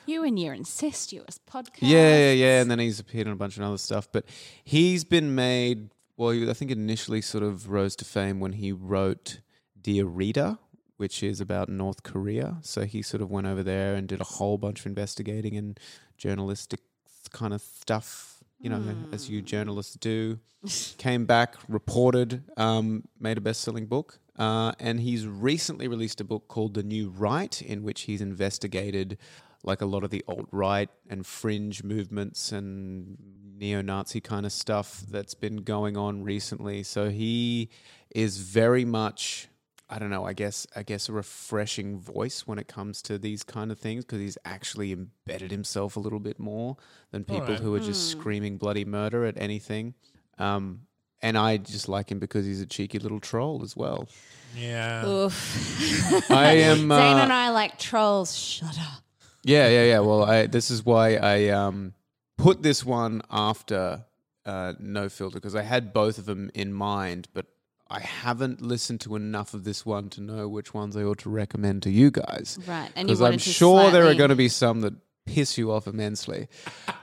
You 0.05 0.23
and 0.25 0.37
your 0.37 0.53
incestuous 0.53 1.39
podcast. 1.49 1.79
Yeah, 1.81 2.17
yeah, 2.17 2.31
yeah. 2.33 2.61
And 2.61 2.69
then 2.69 2.79
he's 2.79 2.99
appeared 2.99 3.27
on 3.27 3.33
a 3.33 3.37
bunch 3.37 3.57
of 3.57 3.63
other 3.63 3.77
stuff. 3.77 4.07
But 4.11 4.25
he's 4.63 5.03
been 5.05 5.33
made, 5.33 5.89
well, 6.17 6.31
he, 6.31 6.49
I 6.49 6.53
think 6.53 6.71
initially 6.71 7.21
sort 7.21 7.43
of 7.43 7.69
rose 7.69 7.95
to 7.97 8.05
fame 8.05 8.39
when 8.41 8.53
he 8.53 8.71
wrote 8.73 9.39
Dear 9.83 10.05
Reader, 10.05 10.57
which 10.97 11.21
is 11.21 11.39
about 11.39 11.69
North 11.69 12.03
Korea. 12.03 12.57
So 12.61 12.85
he 12.85 13.01
sort 13.01 13.21
of 13.21 13.29
went 13.29 13.47
over 13.47 13.61
there 13.61 13.95
and 13.95 14.07
did 14.07 14.21
a 14.21 14.25
whole 14.25 14.57
bunch 14.57 14.79
of 14.79 14.85
investigating 14.85 15.57
and 15.57 15.79
journalistic 16.17 16.79
kind 17.31 17.53
of 17.53 17.61
stuff, 17.61 18.43
you 18.59 18.69
know, 18.69 18.81
as 19.11 19.29
you 19.29 19.41
journalists 19.41 19.95
do. 19.95 20.39
Came 20.97 21.25
back, 21.25 21.55
reported, 21.67 22.43
um, 22.57 23.03
made 23.19 23.37
a 23.37 23.41
best 23.41 23.61
selling 23.61 23.85
book. 23.85 24.19
Uh, 24.39 24.71
and 24.79 24.99
he's 24.99 25.27
recently 25.27 25.87
released 25.87 26.19
a 26.21 26.23
book 26.23 26.47
called 26.47 26.73
The 26.73 26.83
New 26.83 27.09
Right, 27.09 27.61
in 27.61 27.83
which 27.83 28.01
he's 28.01 28.21
investigated 28.21 29.17
like 29.63 29.81
a 29.81 29.85
lot 29.85 30.03
of 30.03 30.09
the 30.09 30.23
alt 30.27 30.47
right 30.51 30.89
and 31.09 31.25
fringe 31.25 31.83
movements 31.83 32.51
and 32.51 33.17
neo 33.57 33.81
Nazi 33.81 34.19
kind 34.19 34.45
of 34.45 34.51
stuff 34.51 35.03
that's 35.09 35.33
been 35.33 35.57
going 35.57 35.95
on 35.95 36.23
recently. 36.23 36.83
So 36.83 37.09
he 37.09 37.69
is 38.13 38.37
very 38.37 38.85
much. 38.85 39.47
I 39.93 39.99
don't 39.99 40.09
know. 40.09 40.25
I 40.25 40.33
guess 40.33 40.65
I 40.75 40.81
guess 40.81 41.07
a 41.07 41.13
refreshing 41.13 41.99
voice 41.99 42.47
when 42.47 42.57
it 42.57 42.67
comes 42.67 42.99
to 43.03 43.19
these 43.19 43.43
kind 43.43 43.71
of 43.71 43.77
things 43.77 44.03
because 44.03 44.19
he's 44.19 44.39
actually 44.43 44.91
embedded 44.91 45.51
himself 45.51 45.97
a 45.97 45.99
little 45.99 46.19
bit 46.19 46.39
more 46.39 46.77
than 47.11 47.23
people 47.23 47.43
Alright. 47.43 47.59
who 47.59 47.75
are 47.75 47.79
just 47.79 48.09
screaming 48.09 48.57
bloody 48.57 48.85
murder 48.85 49.23
at 49.23 49.37
anything. 49.37 49.93
Um, 50.39 50.87
and 51.21 51.37
I 51.37 51.57
just 51.57 51.87
like 51.87 52.11
him 52.11 52.17
because 52.17 52.43
he's 52.43 52.59
a 52.59 52.65
cheeky 52.65 52.97
little 52.97 53.19
troll 53.19 53.61
as 53.63 53.77
well. 53.77 54.09
Yeah. 54.57 55.05
Oof. 55.05 56.25
I 56.31 56.53
am. 56.53 56.77
Zane 56.79 56.91
uh, 56.91 57.19
and 57.21 57.31
I 57.31 57.51
like 57.51 57.77
trolls. 57.77 58.35
Shut 58.35 58.75
up. 58.79 59.03
Yeah, 59.43 59.67
yeah, 59.67 59.83
yeah. 59.83 59.99
Well, 59.99 60.23
I, 60.23 60.47
this 60.47 60.71
is 60.71 60.83
why 60.83 61.17
I 61.17 61.49
um, 61.49 61.93
put 62.39 62.63
this 62.63 62.83
one 62.83 63.21
after 63.29 64.05
uh, 64.43 64.73
No 64.79 65.07
Filter 65.07 65.35
because 65.35 65.55
I 65.55 65.61
had 65.61 65.93
both 65.93 66.17
of 66.17 66.25
them 66.25 66.49
in 66.55 66.73
mind, 66.73 67.27
but 67.33 67.45
I 67.93 67.99
haven't 67.99 68.59
listened 68.61 69.01
to 69.01 69.15
enough 69.15 69.53
of 69.53 69.63
this 69.63 69.85
one 69.85 70.09
to 70.11 70.21
know 70.21 70.49
which 70.49 70.73
ones 70.73 70.97
I 70.97 71.03
ought 71.03 71.19
to 71.19 71.29
recommend 71.29 71.83
to 71.83 71.91
you 71.91 72.09
guys. 72.09 72.57
Right. 72.67 72.89
And 72.95 73.07
Because 73.07 73.21
I'm 73.21 73.37
sure 73.37 73.91
there 73.91 74.07
are 74.07 74.15
going 74.15 74.29
to 74.31 74.35
be 74.35 74.49
some 74.49 74.81
that 74.81 74.95
piss 75.25 75.57
you 75.57 75.71
off 75.71 75.87
immensely. 75.87 76.47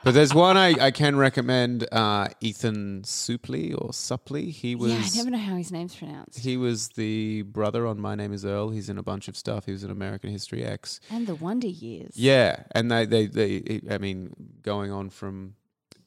but 0.04 0.14
there's 0.14 0.35
one 0.35 0.56
I, 0.56 0.75
I 0.78 0.90
can 0.90 1.16
recommend 1.16 1.87
uh, 1.92 2.28
Ethan 2.40 3.02
Suplee 3.02 3.73
or 3.73 3.90
Suplee. 3.90 4.50
He 4.50 4.75
was. 4.75 4.90
Yeah, 4.92 4.99
I 4.99 5.25
never 5.25 5.30
know 5.30 5.38
how 5.38 5.54
his 5.56 5.70
name's 5.73 5.94
pronounced. 5.94 6.38
He 6.40 6.56
was 6.56 6.88
the 6.88 7.42
brother 7.42 7.87
on 7.87 8.00
My 8.00 8.14
Name 8.16 8.32
Is 8.32 8.44
Earl. 8.44 8.70
He's 8.70 8.88
in 8.88 8.99
a 8.99 9.02
bunch 9.02 9.28
of 9.28 9.37
stuff. 9.37 9.66
He 9.66 9.73
was 9.73 9.85
in 9.85 9.90
American 9.90 10.30
History 10.30 10.64
X. 10.64 11.00
and 11.11 11.26
the 11.26 11.35
Wonder 11.37 11.68
Years. 11.68 12.12
Yeah, 12.16 12.64
and 12.73 12.90
they, 12.90 13.06
they, 13.06 13.26
they 13.26 13.80
I 13.90 13.99
mean, 13.99 14.35
going 14.62 14.90
on 14.90 15.09
from 15.11 15.54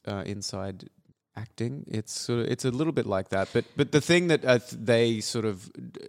uh, 0.08 0.24
inside 0.26 0.90
acting, 1.36 1.86
it's 1.88 2.12
sort 2.12 2.42
of, 2.42 2.48
it's 2.48 2.66
a 2.66 2.72
little 2.72 2.94
bit 2.94 3.06
like 3.06 3.30
that. 3.30 3.50
But, 3.54 3.66
but 3.76 3.92
the 3.92 4.02
thing 4.02 4.28
that 4.28 4.46
uh, 4.46 4.60
they 4.72 5.20
sort 5.20 5.46
of 5.46 5.72
uh, 5.78 6.08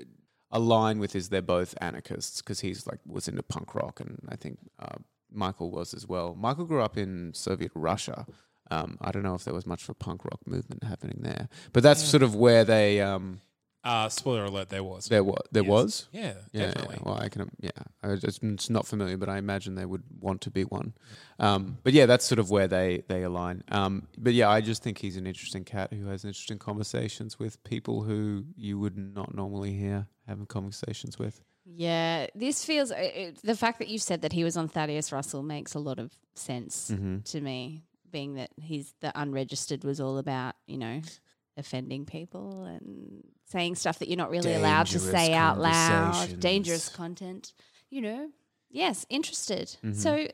align 0.51 0.99
with 0.99 1.15
is 1.17 1.29
they're 1.29 1.43
both 1.43 1.75
anarchists 1.81 2.41
because 2.41 2.61
he's 2.61 2.87
like 2.87 3.01
was 3.07 3.29
into 3.29 3.43
punk 3.43 3.75
rock, 3.75 4.01
and 4.01 4.19
I 4.29 4.37
think 4.37 4.59
uh, 4.79 4.97
Michael 5.33 5.71
was 5.71 5.95
as 5.95 6.07
well. 6.07 6.35
Michael 6.39 6.65
grew 6.65 6.83
up 6.83 6.97
in 6.97 7.33
Soviet 7.35 7.73
Russia. 7.75 8.27
Um, 8.71 8.97
I 9.01 9.11
don't 9.11 9.23
know 9.23 9.35
if 9.35 9.45
there 9.45 9.53
was 9.53 9.67
much 9.67 9.83
of 9.83 9.91
a 9.91 9.95
punk 9.95 10.25
rock 10.25 10.41
movement 10.47 10.85
happening 10.85 11.19
there, 11.21 11.49
but 11.73 11.83
that's 11.83 12.03
sort 12.03 12.23
of 12.23 12.35
where 12.35 12.65
they 12.65 13.01
um, 13.01 13.41
Uh, 13.85 14.09
spoiler 14.09 14.45
alert, 14.47 14.71
there 14.71 14.83
was. 14.83 15.07
there 15.07 15.23
was 15.23 15.43
there 15.53 15.63
Yes. 15.63 15.71
was. 15.71 16.09
Yeah, 16.13 16.35
Yeah, 16.53 16.67
definitely. 16.67 16.97
yeah. 16.99 17.03
Well, 17.05 17.19
I 17.21 17.29
can. 17.29 17.51
Yeah, 17.61 17.71
I 18.03 18.15
just 18.17 18.43
it's 18.43 18.71
not 18.71 18.87
familiar, 18.87 19.17
but 19.19 19.29
I 19.29 19.37
imagine 19.39 19.75
they 19.75 19.85
would 19.85 20.03
want 20.21 20.41
to 20.43 20.51
be 20.51 20.63
one. 20.65 20.95
Um, 21.39 21.79
but 21.83 21.93
yeah, 21.93 22.07
that's 22.07 22.25
sort 22.25 22.39
of 22.39 22.51
where 22.51 22.67
they 22.67 23.03
they 23.09 23.23
align. 23.25 23.63
Um, 23.71 24.09
but 24.17 24.33
yeah, 24.33 24.49
I 24.49 24.61
just 24.63 24.83
think 24.83 24.99
he's 24.99 25.17
an 25.17 25.27
interesting 25.27 25.65
cat 25.65 25.93
who 25.93 26.07
has 26.07 26.25
interesting 26.25 26.59
conversations 26.59 27.39
with 27.39 27.63
people 27.65 28.03
who 28.03 28.45
you 28.57 28.79
would 28.79 28.97
not 28.97 29.35
normally 29.35 29.73
hear 29.75 30.07
having 30.27 30.47
conversations 30.47 31.19
with. 31.19 31.43
Yeah, 31.67 32.27
this 32.35 32.65
feels 32.65 32.91
uh, 32.91 32.97
it, 32.99 33.41
the 33.43 33.57
fact 33.57 33.79
that 33.81 33.89
you 33.89 33.99
said 33.99 34.23
that 34.23 34.33
he 34.33 34.45
was 34.45 34.57
on 34.57 34.69
Thaddeus 34.69 35.13
Russell 35.13 35.43
makes 35.43 35.75
a 35.75 35.79
lot 35.79 35.99
of 35.99 36.13
sense 36.35 36.91
Mm-hmm. 36.91 37.19
to 37.25 37.41
me. 37.41 37.85
Being 38.11 38.35
that 38.37 38.51
he's 38.63 38.95
the 39.01 39.11
unregistered 39.19 39.83
was 39.85 40.01
all 40.01 40.19
about 40.19 40.55
you 40.67 40.79
know 40.79 41.01
offending 41.57 42.05
people 42.07 42.65
and 42.65 43.25
saying 43.47 43.77
stuff 43.77 43.99
that 43.99 44.09
you're 44.09 44.17
not 44.19 44.31
really 44.31 44.55
allowed 44.55 44.87
to 44.89 44.99
say 44.99 45.33
out 45.35 45.59
loud, 45.59 46.41
dangerous 46.41 46.89
content. 46.89 47.53
You 47.91 48.01
know, 48.03 48.31
yes, 48.71 49.07
interested. 49.09 49.69
Mm-hmm. 49.85 49.93
So 49.93 50.29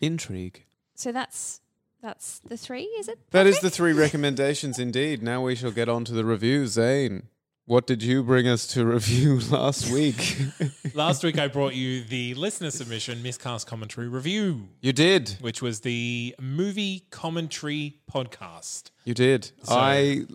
Intrigue. 0.00 0.64
so 0.94 1.12
that's 1.12 1.60
That's 2.02 2.40
the 2.40 2.56
three, 2.56 2.84
is 3.00 3.08
it? 3.08 3.18
That 3.30 3.46
is 3.46 3.60
the 3.60 3.70
three 3.70 3.92
recommendations 4.04 4.78
indeed. 4.78 5.22
Now 5.22 5.42
we 5.42 5.54
shall 5.54 5.70
get 5.72 5.88
on 5.88 6.04
to 6.04 6.12
the 6.12 6.24
review. 6.24 6.66
Zane, 6.66 7.28
what 7.64 7.86
did 7.86 8.02
you 8.02 8.22
bring 8.22 8.46
us 8.46 8.66
to 8.68 8.84
review 8.84 9.40
last 9.50 9.90
week? 9.90 10.36
Last 10.94 11.24
week 11.24 11.38
I 11.38 11.48
brought 11.48 11.74
you 11.74 12.04
the 12.04 12.34
listener 12.34 12.70
submission 12.70 13.22
miscast 13.22 13.66
commentary 13.66 14.08
review, 14.08 14.68
you 14.80 14.92
did. 14.92 15.30
which 15.40 15.60
was 15.62 15.80
the 15.80 16.34
movie 16.40 17.04
commentary 17.10 17.98
podcast. 18.12 18.90
You 19.04 19.14
did. 19.14 19.50
So- 19.64 19.74
I, 19.74 20.26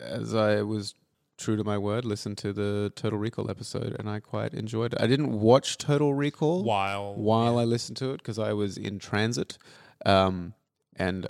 as 0.00 0.34
I 0.34 0.62
was 0.62 0.94
true 1.36 1.56
to 1.56 1.64
my 1.64 1.78
word, 1.78 2.04
listened 2.04 2.38
to 2.38 2.52
the 2.52 2.92
Total 2.94 3.18
Recall 3.18 3.50
episode 3.50 3.96
and 3.98 4.08
I 4.08 4.20
quite 4.20 4.54
enjoyed 4.54 4.94
it. 4.94 5.00
I 5.00 5.06
didn't 5.06 5.32
watch 5.40 5.78
Total 5.78 6.14
Recall 6.14 6.64
While 6.64 7.14
while 7.14 7.58
I 7.58 7.64
listened 7.64 7.96
to 7.98 8.10
it 8.10 8.18
because 8.18 8.38
I 8.38 8.52
was 8.52 8.76
in 8.76 8.98
transit. 8.98 9.58
Um, 10.06 10.54
and 10.96 11.26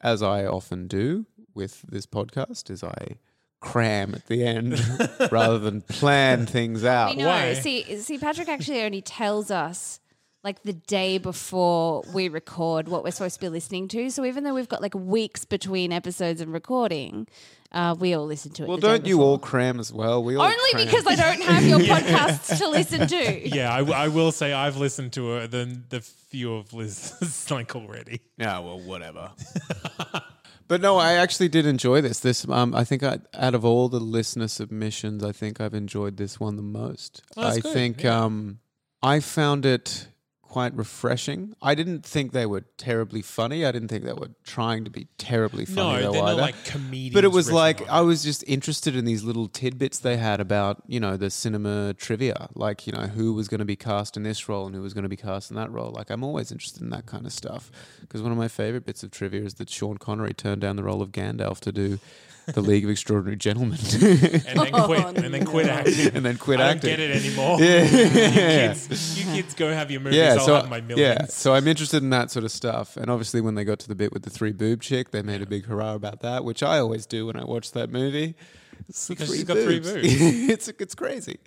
as 0.00 0.22
I 0.22 0.44
often 0.44 0.86
do 0.86 1.26
with 1.54 1.82
this 1.82 2.06
podcast, 2.06 2.70
is 2.70 2.84
I 2.84 3.16
cram 3.60 4.14
at 4.14 4.26
the 4.26 4.44
end 4.44 4.80
rather 5.32 5.58
than 5.58 5.82
plan 5.82 6.46
things 6.46 6.84
out. 6.84 7.16
We 7.16 7.22
know. 7.22 7.28
Why? 7.28 7.54
See, 7.54 7.98
see, 7.98 8.18
Patrick 8.18 8.48
actually 8.48 8.82
only 8.82 9.02
tells 9.02 9.50
us 9.50 10.00
like 10.44 10.62
the 10.62 10.72
day 10.72 11.18
before 11.18 12.04
we 12.14 12.28
record 12.28 12.88
what 12.88 13.02
we're 13.02 13.10
supposed 13.10 13.34
to 13.34 13.40
be 13.40 13.48
listening 13.48 13.88
to. 13.88 14.08
So 14.10 14.24
even 14.24 14.44
though 14.44 14.54
we've 14.54 14.68
got 14.68 14.80
like 14.80 14.94
weeks 14.94 15.44
between 15.44 15.92
episodes 15.92 16.40
and 16.40 16.52
recording, 16.52 17.26
uh, 17.72 17.94
we 17.98 18.14
all 18.14 18.24
listen 18.24 18.52
to 18.52 18.62
it. 18.62 18.68
Well, 18.68 18.78
the 18.78 18.86
don't 18.86 19.06
you 19.06 19.20
all 19.20 19.38
cram 19.38 19.80
as 19.80 19.92
well? 19.92 20.22
We 20.22 20.36
all 20.36 20.42
Only 20.42 20.56
cram. 20.72 20.84
because 20.86 21.06
I 21.06 21.16
don't 21.16 21.42
have 21.42 21.64
your 21.64 21.78
podcasts 21.96 22.56
to 22.58 22.68
listen 22.68 23.06
to. 23.08 23.48
yeah, 23.54 23.74
I, 23.74 23.78
w- 23.78 23.96
I 23.96 24.08
will 24.08 24.32
say 24.32 24.52
I've 24.52 24.76
listened 24.76 25.12
to 25.14 25.32
uh, 25.32 25.46
the 25.48 25.78
the 25.88 26.00
few 26.00 26.54
of 26.54 26.72
Liz's 26.72 27.50
like 27.50 27.74
already. 27.74 28.20
Yeah, 28.38 28.60
well, 28.60 28.78
whatever. 28.78 29.32
but 30.68 30.80
no, 30.80 30.96
I 30.98 31.14
actually 31.14 31.48
did 31.48 31.66
enjoy 31.66 32.00
this. 32.00 32.20
This, 32.20 32.48
um, 32.48 32.74
I 32.74 32.84
think, 32.84 33.02
I, 33.02 33.18
out 33.34 33.54
of 33.54 33.64
all 33.64 33.88
the 33.88 34.00
listener 34.00 34.48
submissions, 34.48 35.24
I 35.24 35.32
think 35.32 35.60
I've 35.60 35.74
enjoyed 35.74 36.16
this 36.16 36.38
one 36.38 36.56
the 36.56 36.62
most. 36.62 37.22
Oh, 37.36 37.42
that's 37.42 37.56
I 37.56 37.60
good, 37.60 37.72
think 37.72 38.02
yeah. 38.04 38.24
um, 38.24 38.60
I 39.02 39.20
found 39.20 39.66
it 39.66 40.08
quite 40.48 40.74
refreshing. 40.74 41.54
I 41.60 41.74
didn't 41.74 42.04
think 42.04 42.32
they 42.32 42.46
were 42.46 42.62
terribly 42.78 43.20
funny. 43.22 43.66
I 43.66 43.72
didn't 43.72 43.88
think 43.88 44.04
they 44.04 44.14
were 44.14 44.30
trying 44.44 44.84
to 44.84 44.90
be 44.90 45.08
terribly 45.18 45.66
funny. 45.66 46.02
No, 46.02 46.02
though, 46.02 46.12
they're 46.12 46.22
not 46.22 46.28
either. 46.30 46.40
like 46.40 46.64
comedians. 46.64 47.14
But 47.14 47.24
it 47.24 47.32
was 47.32 47.52
like 47.52 47.86
I 47.88 48.00
was 48.00 48.22
just 48.22 48.42
interested 48.46 48.96
in 48.96 49.04
these 49.04 49.22
little 49.22 49.48
tidbits 49.48 49.98
they 49.98 50.16
had 50.16 50.40
about 50.40 50.82
you 50.86 51.00
know 51.00 51.16
the 51.16 51.30
cinema 51.30 51.94
trivia, 51.94 52.48
like 52.54 52.86
you 52.86 52.92
know 52.92 53.06
who 53.06 53.34
was 53.34 53.46
going 53.48 53.58
to 53.58 53.64
be 53.64 53.76
cast 53.76 54.16
in 54.16 54.22
this 54.22 54.48
role 54.48 54.66
and 54.66 54.74
who 54.74 54.82
was 54.82 54.94
going 54.94 55.02
to 55.02 55.08
be 55.08 55.16
cast 55.16 55.50
in 55.50 55.56
that 55.56 55.70
role. 55.70 55.90
Like 55.90 56.10
I'm 56.10 56.24
always 56.24 56.50
interested 56.50 56.82
in 56.82 56.90
that 56.90 57.06
kind 57.06 57.26
of 57.26 57.32
stuff 57.32 57.70
because 58.00 58.22
one 58.22 58.32
of 58.32 58.38
my 58.38 58.48
favorite 58.48 58.86
bits 58.86 59.02
of 59.02 59.10
trivia 59.10 59.42
is 59.42 59.54
that 59.54 59.68
Sean 59.68 59.98
Connery 59.98 60.32
turned 60.32 60.62
down 60.62 60.76
the 60.76 60.84
role 60.84 61.02
of 61.02 61.12
Gandalf 61.12 61.60
to 61.60 61.72
do 61.72 61.98
the 62.54 62.60
League 62.60 62.84
of 62.84 62.90
Extraordinary 62.90 63.36
Gentlemen 63.36 63.78
and 63.92 64.58
then 64.60 64.72
quit 64.72 65.04
Oh, 65.04 65.12
and 65.14 65.34
then 65.34 65.44
quit 65.44 65.66
no. 65.66 65.72
acting. 65.72 66.14
and 66.14 66.24
then 66.24 66.36
quit 66.38 66.60
I 66.60 66.68
don't 66.68 66.76
acting. 66.76 66.90
get 66.90 67.00
it 67.00 67.24
anymore. 67.24 67.60
Yeah. 67.60 67.82
you, 67.84 67.88
kids, 68.78 69.18
you 69.18 69.32
kids 69.34 69.54
go 69.54 69.72
have 69.72 69.90
your 69.90 70.00
movies. 70.00 70.18
Yeah, 70.18 70.34
I'll 70.38 70.46
so 70.46 70.54
have 70.56 70.68
my 70.70 70.82
yeah, 70.94 71.26
so 71.26 71.54
I'm 71.54 71.66
interested 71.68 72.02
in 72.02 72.10
that 72.10 72.30
sort 72.30 72.44
of 72.44 72.50
stuff. 72.52 72.96
And 72.96 73.10
obviously, 73.10 73.40
when 73.40 73.54
they 73.54 73.64
got 73.64 73.78
to 73.80 73.88
the 73.88 73.94
bit 73.94 74.12
with 74.12 74.22
the 74.22 74.30
three 74.30 74.52
boob 74.52 74.80
chick, 74.82 75.10
they 75.10 75.22
made 75.22 75.42
a 75.42 75.46
big 75.46 75.66
hurrah 75.66 75.94
about 75.94 76.20
that, 76.20 76.44
which 76.44 76.62
I 76.62 76.78
always 76.78 77.06
do 77.06 77.26
when 77.26 77.36
I 77.36 77.44
watch 77.44 77.72
that 77.72 77.90
movie. 77.90 78.34
It's 78.88 79.06
the 79.08 79.14
Because 79.14 79.30
she's 79.34 79.44
got 79.44 79.58
three 79.58 79.80
boobs. 79.80 80.00
it's 80.04 80.68
it's 80.68 80.94
crazy. 80.94 81.38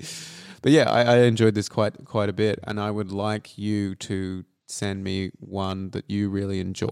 But 0.62 0.72
yeah, 0.72 0.90
I, 0.90 1.02
I 1.04 1.18
enjoyed 1.24 1.56
this 1.56 1.70
quite 1.70 2.06
quite 2.06 2.30
a 2.30 2.34
bit, 2.34 2.60
and 2.64 2.80
I 2.80 2.92
would 2.92 3.12
like 3.12 3.58
you 3.58 3.96
to 3.96 4.46
send 4.68 5.04
me 5.04 5.32
one 5.40 5.90
that 5.92 6.10
you 6.10 6.30
really 6.30 6.60
enjoy. 6.60 6.88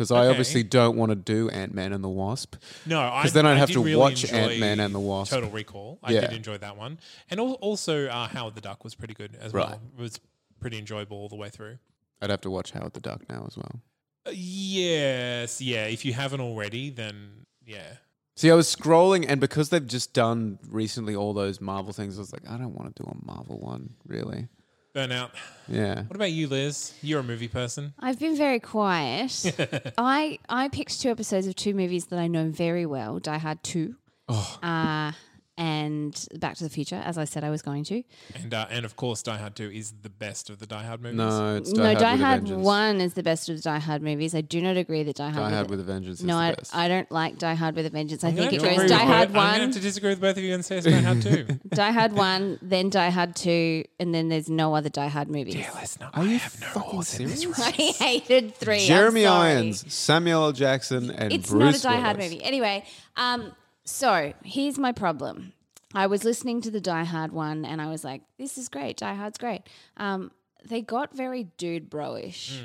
Because 0.00 0.10
I 0.12 0.20
Okay. 0.20 0.30
obviously 0.30 0.62
don't 0.62 0.96
want 0.96 1.10
to 1.10 1.14
do 1.14 1.50
Ant 1.50 1.74
Man 1.74 1.92
and 1.92 2.02
the 2.02 2.08
Wasp. 2.08 2.56
No, 2.86 3.10
because 3.18 3.34
then 3.34 3.44
I'd 3.44 3.56
I 3.56 3.58
have 3.58 3.68
did 3.68 3.74
to 3.74 3.84
really 3.84 3.96
watch 3.96 4.24
enjoy 4.24 4.34
Ant-Man 4.38 4.80
and 4.80 4.94
the 4.94 4.98
Wasp. 4.98 5.30
Total 5.30 5.50
Recall. 5.50 5.98
I 6.02 6.12
Yeah. 6.12 6.20
did 6.22 6.32
enjoy 6.32 6.56
that 6.56 6.78
one, 6.78 6.98
and 7.28 7.38
al- 7.38 7.52
also 7.60 8.06
uh, 8.06 8.26
Howard 8.28 8.54
the 8.54 8.62
Duck 8.62 8.82
was 8.82 8.94
pretty 8.94 9.12
good 9.12 9.36
as 9.38 9.52
Right. 9.52 9.68
well. 9.68 9.80
It 9.98 10.00
was 10.00 10.18
pretty 10.58 10.78
enjoyable 10.78 11.18
all 11.18 11.28
the 11.28 11.36
way 11.36 11.50
through. 11.50 11.76
I'd 12.22 12.30
have 12.30 12.40
to 12.40 12.50
watch 12.50 12.70
Howard 12.70 12.94
the 12.94 13.00
Duck 13.00 13.28
now 13.28 13.44
as 13.46 13.58
well. 13.58 13.82
Uh, 14.26 14.30
yes, 14.30 15.60
yeah. 15.60 15.84
If 15.84 16.06
you 16.06 16.14
haven't 16.14 16.40
already, 16.40 16.88
then 16.88 17.44
yeah. 17.66 17.96
See, 18.36 18.50
I 18.50 18.54
was 18.54 18.74
scrolling, 18.74 19.26
and 19.28 19.38
because 19.38 19.68
they've 19.68 19.86
just 19.86 20.14
done 20.14 20.58
recently 20.66 21.14
all 21.14 21.34
those 21.34 21.60
Marvel 21.60 21.92
things, 21.92 22.16
I 22.16 22.20
was 22.22 22.32
like, 22.32 22.48
I 22.48 22.56
don't 22.56 22.74
want 22.74 22.96
to 22.96 23.02
do 23.02 23.06
a 23.06 23.26
Marvel 23.26 23.58
one, 23.60 23.96
really. 24.06 24.48
Burnout. 24.94 25.30
Yeah. 25.68 26.02
What 26.02 26.16
about 26.16 26.32
you, 26.32 26.48
Liz? 26.48 26.92
You're 27.00 27.20
a 27.20 27.22
movie 27.24 27.46
person. 27.48 27.94
I've 28.00 28.18
been 28.18 28.36
very 28.36 28.58
quiet. 28.58 29.54
I 29.98 30.38
I 30.48 30.68
picked 30.68 31.00
two 31.00 31.10
episodes 31.10 31.46
of 31.46 31.54
two 31.54 31.74
movies 31.74 32.06
that 32.06 32.18
I 32.18 32.26
know 32.26 32.48
very 32.50 32.86
well: 32.86 33.20
Die 33.20 33.38
Hard 33.38 33.62
Two, 33.62 33.94
Oh. 34.28 34.58
uh, 34.62 35.12
and 35.60 36.26
Back 36.40 36.56
to 36.56 36.64
the 36.64 36.70
Future, 36.70 36.96
as 37.04 37.18
I 37.18 37.24
said 37.26 37.44
I 37.44 37.50
was 37.50 37.60
going 37.60 37.84
to. 37.84 38.02
And 38.34 38.54
uh, 38.54 38.66
and 38.70 38.86
of 38.86 38.96
course, 38.96 39.22
Die 39.22 39.36
Hard 39.36 39.54
Two 39.54 39.70
is 39.70 39.92
the 40.02 40.08
best 40.08 40.48
of 40.48 40.58
the 40.58 40.66
Die 40.66 40.82
Hard 40.82 41.02
movies. 41.02 41.18
No, 41.18 41.56
it's 41.56 41.70
Die 41.72 41.78
no, 41.82 41.84
Hard 41.88 41.98
Die 41.98 42.12
with 42.12 42.20
a 42.20 42.24
Hard 42.24 42.40
Vengeance. 42.40 42.64
One 42.64 43.00
is 43.02 43.12
the 43.14 43.22
best 43.22 43.48
of 43.50 43.56
the 43.56 43.62
Die 43.62 43.78
Hard 43.78 44.02
movies. 44.02 44.34
I 44.34 44.40
do 44.40 44.62
not 44.62 44.78
agree 44.78 45.02
that 45.02 45.16
Die 45.16 45.28
Hard. 45.28 45.34
Die 45.36 45.42
with 45.44 45.54
Hard 45.54 45.66
a- 45.66 45.70
with 45.70 45.80
a 45.80 45.84
Vengeance 45.84 46.20
is 46.20 46.24
no, 46.24 46.34
the 46.38 46.40
I, 46.40 46.54
best. 46.54 46.74
I 46.74 46.88
don't 46.88 47.12
like 47.12 47.38
Die 47.38 47.54
Hard 47.54 47.76
with 47.76 47.84
a 47.86 47.90
Vengeance. 47.90 48.24
I 48.24 48.32
think 48.32 48.52
it 48.54 48.62
goes 48.62 48.76
Die 48.76 48.82
with 48.82 48.90
Hard 48.90 48.98
both- 48.98 49.10
I'm 49.12 49.32
gonna 49.34 49.50
One, 49.52 49.60
have 49.60 49.72
to 49.74 49.80
disagree 49.80 50.10
with 50.10 50.20
both 50.22 50.38
of 50.38 50.42
you 50.42 50.54
and 50.54 50.64
say 50.64 50.78
it's 50.78 50.86
Die 50.86 50.92
Hard 50.92 51.20
Two. 51.22 51.44
Die 51.68 51.90
Hard 51.92 52.12
One, 52.14 52.58
then 52.62 52.88
Die 52.88 53.10
Hard 53.10 53.36
Two, 53.36 53.84
and 54.00 54.14
then 54.14 54.30
there's 54.30 54.48
no 54.48 54.74
other 54.74 54.88
Die 54.88 55.08
Hard 55.08 55.28
movies. 55.28 55.56
Listener, 55.74 56.08
Are 56.14 56.24
you 56.24 56.38
fucking 56.38 57.02
serious? 57.02 57.46
I 57.60 57.70
hated 57.72 58.54
three. 58.54 58.80
I'm 58.82 58.86
Jeremy 58.86 59.24
sorry. 59.24 59.50
Irons, 59.52 59.92
Samuel 59.92 60.44
L. 60.44 60.52
Jackson, 60.52 61.10
and 61.10 61.32
it's 61.34 61.50
Bruce 61.50 61.84
not 61.84 61.92
a 61.92 61.96
Die 61.96 62.00
Hard 62.00 62.16
Willis. 62.16 62.32
movie. 62.32 62.44
Anyway, 62.44 62.84
um, 63.16 63.52
so 63.90 64.32
here's 64.44 64.78
my 64.78 64.92
problem. 64.92 65.52
I 65.94 66.06
was 66.06 66.22
listening 66.24 66.60
to 66.62 66.70
the 66.70 66.80
Die 66.80 67.04
Hard 67.04 67.32
one, 67.32 67.64
and 67.64 67.82
I 67.82 67.88
was 67.88 68.04
like, 68.04 68.22
"This 68.38 68.56
is 68.56 68.68
great. 68.68 68.96
Die 68.96 69.14
Hard's 69.14 69.38
great." 69.38 69.62
Um, 69.96 70.30
they 70.64 70.82
got 70.82 71.14
very 71.16 71.44
dude 71.56 71.90
broish. 71.90 72.60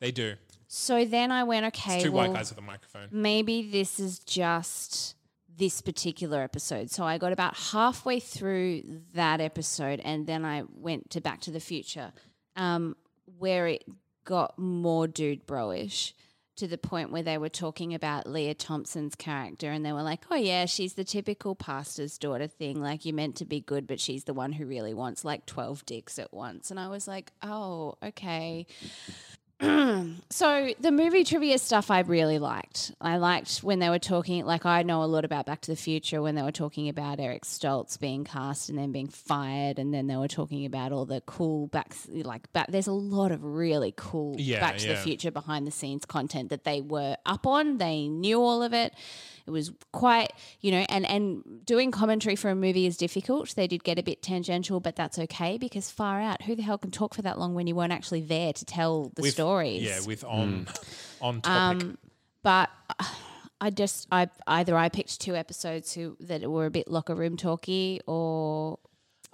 They 0.00 0.10
do. 0.10 0.34
So 0.66 1.04
then 1.04 1.30
I 1.30 1.44
went, 1.44 1.66
"Okay, 1.66 1.96
It's 1.96 2.04
two 2.04 2.12
well, 2.12 2.26
white 2.28 2.36
guys 2.36 2.50
with 2.50 2.58
a 2.58 2.62
microphone. 2.62 3.08
maybe 3.12 3.70
this 3.70 4.00
is 4.00 4.18
just 4.18 5.14
this 5.56 5.80
particular 5.80 6.42
episode." 6.42 6.90
So 6.90 7.04
I 7.04 7.16
got 7.16 7.32
about 7.32 7.56
halfway 7.56 8.18
through 8.18 8.82
that 9.14 9.40
episode, 9.40 10.00
and 10.00 10.26
then 10.26 10.44
I 10.44 10.64
went 10.74 11.10
to 11.10 11.20
Back 11.20 11.40
to 11.42 11.52
the 11.52 11.60
Future, 11.60 12.12
um, 12.56 12.96
where 13.38 13.68
it 13.68 13.84
got 14.24 14.58
more 14.58 15.06
dude 15.06 15.46
broish 15.46 16.12
to 16.56 16.66
the 16.66 16.78
point 16.78 17.10
where 17.10 17.22
they 17.22 17.38
were 17.38 17.48
talking 17.48 17.94
about 17.94 18.28
Lea 18.28 18.54
Thompson's 18.54 19.14
character 19.14 19.70
and 19.70 19.84
they 19.84 19.92
were 19.92 20.02
like, 20.02 20.20
oh, 20.30 20.36
yeah, 20.36 20.66
she's 20.66 20.94
the 20.94 21.04
typical 21.04 21.54
pastor's 21.54 22.18
daughter 22.18 22.46
thing. 22.46 22.80
Like, 22.80 23.04
you're 23.04 23.14
meant 23.14 23.36
to 23.36 23.44
be 23.44 23.60
good, 23.60 23.86
but 23.86 24.00
she's 24.00 24.24
the 24.24 24.34
one 24.34 24.52
who 24.52 24.66
really 24.66 24.94
wants 24.94 25.24
like 25.24 25.46
12 25.46 25.84
dicks 25.86 26.18
at 26.18 26.32
once. 26.32 26.70
And 26.70 26.78
I 26.78 26.88
was 26.88 27.08
like, 27.08 27.32
oh, 27.42 27.96
okay. 28.02 28.66
so 30.30 30.70
the 30.80 30.90
movie 30.92 31.24
trivia 31.24 31.58
stuff 31.58 31.90
I 31.90 32.00
really 32.00 32.38
liked. 32.38 32.92
I 33.00 33.16
liked 33.16 33.58
when 33.58 33.78
they 33.78 33.88
were 33.88 33.98
talking, 33.98 34.44
like, 34.44 34.66
I 34.66 34.82
know 34.82 35.02
a 35.02 35.06
lot 35.06 35.24
about 35.24 35.46
Back 35.46 35.60
to 35.62 35.70
the 35.70 35.76
Future 35.76 36.20
when 36.22 36.34
they 36.34 36.42
were 36.42 36.52
talking 36.52 36.88
about 36.88 37.20
Eric 37.20 37.44
Stoltz 37.44 37.98
being 37.98 38.24
cast 38.24 38.68
and 38.68 38.78
then 38.78 38.92
being 38.92 39.08
fired. 39.08 39.78
And 39.78 39.92
then 39.92 40.06
they 40.06 40.16
were 40.16 40.28
talking 40.28 40.66
about 40.66 40.92
all 40.92 41.04
the 41.04 41.22
cool 41.26 41.66
back, 41.68 41.94
like, 42.08 42.52
back, 42.52 42.68
there's 42.70 42.86
a 42.86 42.92
lot 42.92 43.32
of 43.32 43.44
really 43.44 43.92
cool 43.96 44.36
Yeah, 44.38 44.60
Back 44.60 44.78
to 44.78 44.88
the. 44.88 44.96
Future 44.96 45.30
behind 45.30 45.66
the 45.66 45.70
scenes 45.70 46.04
content 46.06 46.50
that 46.50 46.64
they 46.64 46.80
were 46.80 47.16
up 47.26 47.46
on. 47.46 47.78
They 47.78 48.08
knew 48.08 48.40
all 48.40 48.62
of 48.62 48.72
it. 48.72 48.94
It 49.46 49.50
was 49.50 49.70
quite, 49.92 50.32
you 50.60 50.70
know, 50.70 50.86
and 50.88 51.04
and 51.06 51.42
doing 51.66 51.90
commentary 51.90 52.34
for 52.36 52.48
a 52.50 52.54
movie 52.54 52.86
is 52.86 52.96
difficult. 52.96 53.54
They 53.54 53.66
did 53.66 53.84
get 53.84 53.98
a 53.98 54.02
bit 54.02 54.22
tangential, 54.22 54.80
but 54.80 54.96
that's 54.96 55.18
okay 55.18 55.58
because 55.58 55.90
far 55.90 56.20
out, 56.20 56.42
who 56.42 56.54
the 56.56 56.62
hell 56.62 56.78
can 56.78 56.90
talk 56.90 57.14
for 57.14 57.22
that 57.22 57.38
long 57.38 57.54
when 57.54 57.66
you 57.66 57.74
weren't 57.74 57.92
actually 57.92 58.22
there 58.22 58.52
to 58.54 58.64
tell 58.64 59.10
the 59.14 59.22
With- 59.22 59.32
stories? 59.34 59.82
Yeah, 59.82 60.00
with 60.06 60.24
on 60.24 60.66
on 61.20 61.40
topic. 61.42 61.82
Um, 61.84 61.98
but 62.42 62.70
uh, 62.98 63.04
I 63.60 63.70
just 63.70 64.06
I 64.10 64.28
either 64.46 64.76
I 64.76 64.88
picked 64.88 65.20
two 65.20 65.34
episodes 65.36 65.92
who 65.92 66.16
that 66.20 66.42
were 66.50 66.66
a 66.66 66.70
bit 66.70 66.88
locker 66.90 67.14
room 67.14 67.36
talky, 67.36 68.00
or 68.06 68.78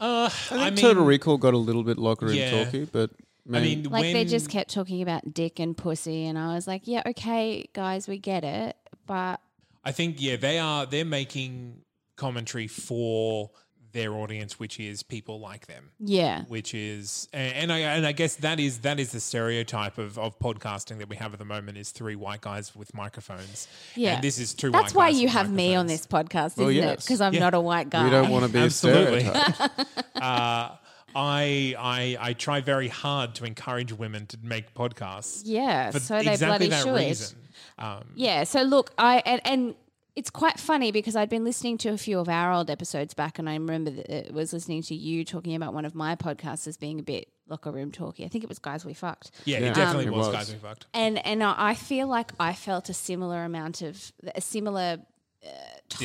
uh, 0.00 0.24
I 0.26 0.28
think 0.28 0.60
I 0.60 0.64
mean, 0.70 0.76
Total 0.76 1.04
Recall 1.04 1.38
got 1.38 1.54
a 1.54 1.58
little 1.58 1.82
bit 1.84 1.98
locker 1.98 2.26
room 2.26 2.34
Yeah. 2.34 2.64
talky, 2.64 2.84
but 2.84 3.10
I 3.52 3.60
mean, 3.60 3.84
like 3.84 4.02
when, 4.02 4.12
they 4.12 4.24
just 4.24 4.48
kept 4.48 4.70
talking 4.72 5.02
about 5.02 5.32
dick 5.34 5.58
and 5.60 5.76
pussy, 5.76 6.26
and 6.26 6.38
I 6.38 6.54
was 6.54 6.66
like, 6.66 6.82
yeah, 6.86 7.02
okay, 7.06 7.68
guys, 7.72 8.06
we 8.08 8.18
get 8.18 8.44
it, 8.44 8.76
but 9.06 9.40
I 9.84 9.92
think 9.92 10.16
yeah, 10.20 10.36
they 10.36 10.58
are 10.58 10.86
they're 10.86 11.04
making 11.04 11.82
commentary 12.16 12.66
for 12.66 13.50
their 13.92 14.12
audience, 14.12 14.56
which 14.60 14.78
is 14.78 15.02
people 15.02 15.40
like 15.40 15.66
them. 15.66 15.90
yeah, 15.98 16.44
Which 16.44 16.74
is 16.74 17.26
and, 17.32 17.54
and 17.54 17.72
I 17.72 17.78
and 17.80 18.06
I 18.06 18.12
guess 18.12 18.36
that 18.36 18.60
is 18.60 18.78
that 18.80 19.00
is 19.00 19.10
the 19.10 19.18
stereotype 19.18 19.98
of, 19.98 20.16
of 20.16 20.38
podcasting 20.38 20.98
that 20.98 21.08
we 21.08 21.16
have 21.16 21.32
at 21.32 21.40
the 21.40 21.44
moment 21.44 21.76
is 21.76 21.90
three 21.90 22.14
white 22.14 22.40
guys 22.40 22.76
with 22.76 22.94
microphones. 22.94 23.66
Yeah. 23.96 24.14
and 24.14 24.22
this 24.22 24.38
is 24.38 24.54
two. 24.54 24.70
that's 24.70 24.94
white 24.94 24.98
why 25.06 25.10
guys 25.10 25.20
you 25.20 25.26
with 25.26 25.32
have 25.32 25.50
me 25.50 25.74
on 25.74 25.86
this 25.88 26.06
podcast, 26.06 26.52
isn't 26.52 26.64
Well, 26.66 26.70
it? 26.92 27.00
Because 27.00 27.20
I'm 27.20 27.34
Yeah. 27.34 27.40
not 27.40 27.54
a 27.54 27.60
white 27.60 27.90
guy. 27.90 28.04
we 28.04 28.10
don't 28.10 28.30
want 28.30 28.44
to 28.46 28.52
be 28.52 28.60
Absolutely. 28.60 29.24
a 29.24 29.30
stereotype. 29.54 29.70
Uh, 30.20 30.76
I, 31.14 31.74
I 31.78 32.16
I 32.20 32.32
try 32.34 32.60
very 32.60 32.86
hard 32.88 33.34
to 33.36 33.44
encourage 33.44 33.92
women 33.92 34.26
to 34.26 34.38
make 34.42 34.74
podcasts. 34.74 35.42
Yeah, 35.44 35.90
for 35.90 35.98
so 35.98 36.22
they 36.22 36.30
exactly 36.32 36.68
bloody 36.68 36.68
that 36.68 36.84
should. 36.84 36.94
reason. 37.08 37.36
Um, 37.80 38.04
Yeah. 38.14 38.44
So 38.44 38.62
look, 38.62 38.92
I 38.98 39.22
and, 39.26 39.40
and 39.44 39.74
it's 40.16 40.30
quite 40.30 40.58
funny 40.58 40.90
because 40.92 41.14
I'd 41.16 41.30
been 41.30 41.44
listening 41.44 41.78
to 41.78 41.90
a 41.90 41.96
few 41.96 42.18
of 42.18 42.28
our 42.28 42.52
old 42.52 42.68
episodes 42.70 43.14
back, 43.14 43.38
and 43.38 43.48
I 43.48 43.54
remember 43.54 43.90
that 43.90 44.08
it 44.28 44.34
was 44.34 44.52
listening 44.52 44.82
to 44.82 44.94
you 44.94 45.24
talking 45.24 45.54
about 45.54 45.72
one 45.72 45.84
of 45.84 45.94
my 45.94 46.16
podcasts 46.16 46.66
as 46.66 46.76
being 46.76 46.98
a 47.00 47.02
bit 47.02 47.28
locker 47.48 47.70
room 47.72 47.90
talky. 47.90 48.24
I 48.24 48.28
think 48.28 48.44
it 48.44 48.48
was 48.48 48.58
guys 48.58 48.84
we 48.84 48.92
fucked. 48.94 49.30
yeah, 49.44 49.58
Yeah. 49.58 49.66
it 49.70 49.74
definitely 49.74 50.08
Um, 50.08 50.14
It 50.14 50.16
was, 50.16 50.26
was. 50.28 50.36
guys. 50.36 50.52
We 50.52 50.58
fucked. 50.58 50.86
And 50.94 51.24
and 51.26 51.42
I 51.42 51.54
I 51.70 51.74
feel 51.74 52.06
like 52.08 52.32
I 52.40 52.52
felt 52.54 52.88
a 52.88 52.94
similar 52.94 53.44
amount 53.44 53.82
of 53.82 54.12
a 54.34 54.40
similar 54.40 54.98
uh, 55.44 55.48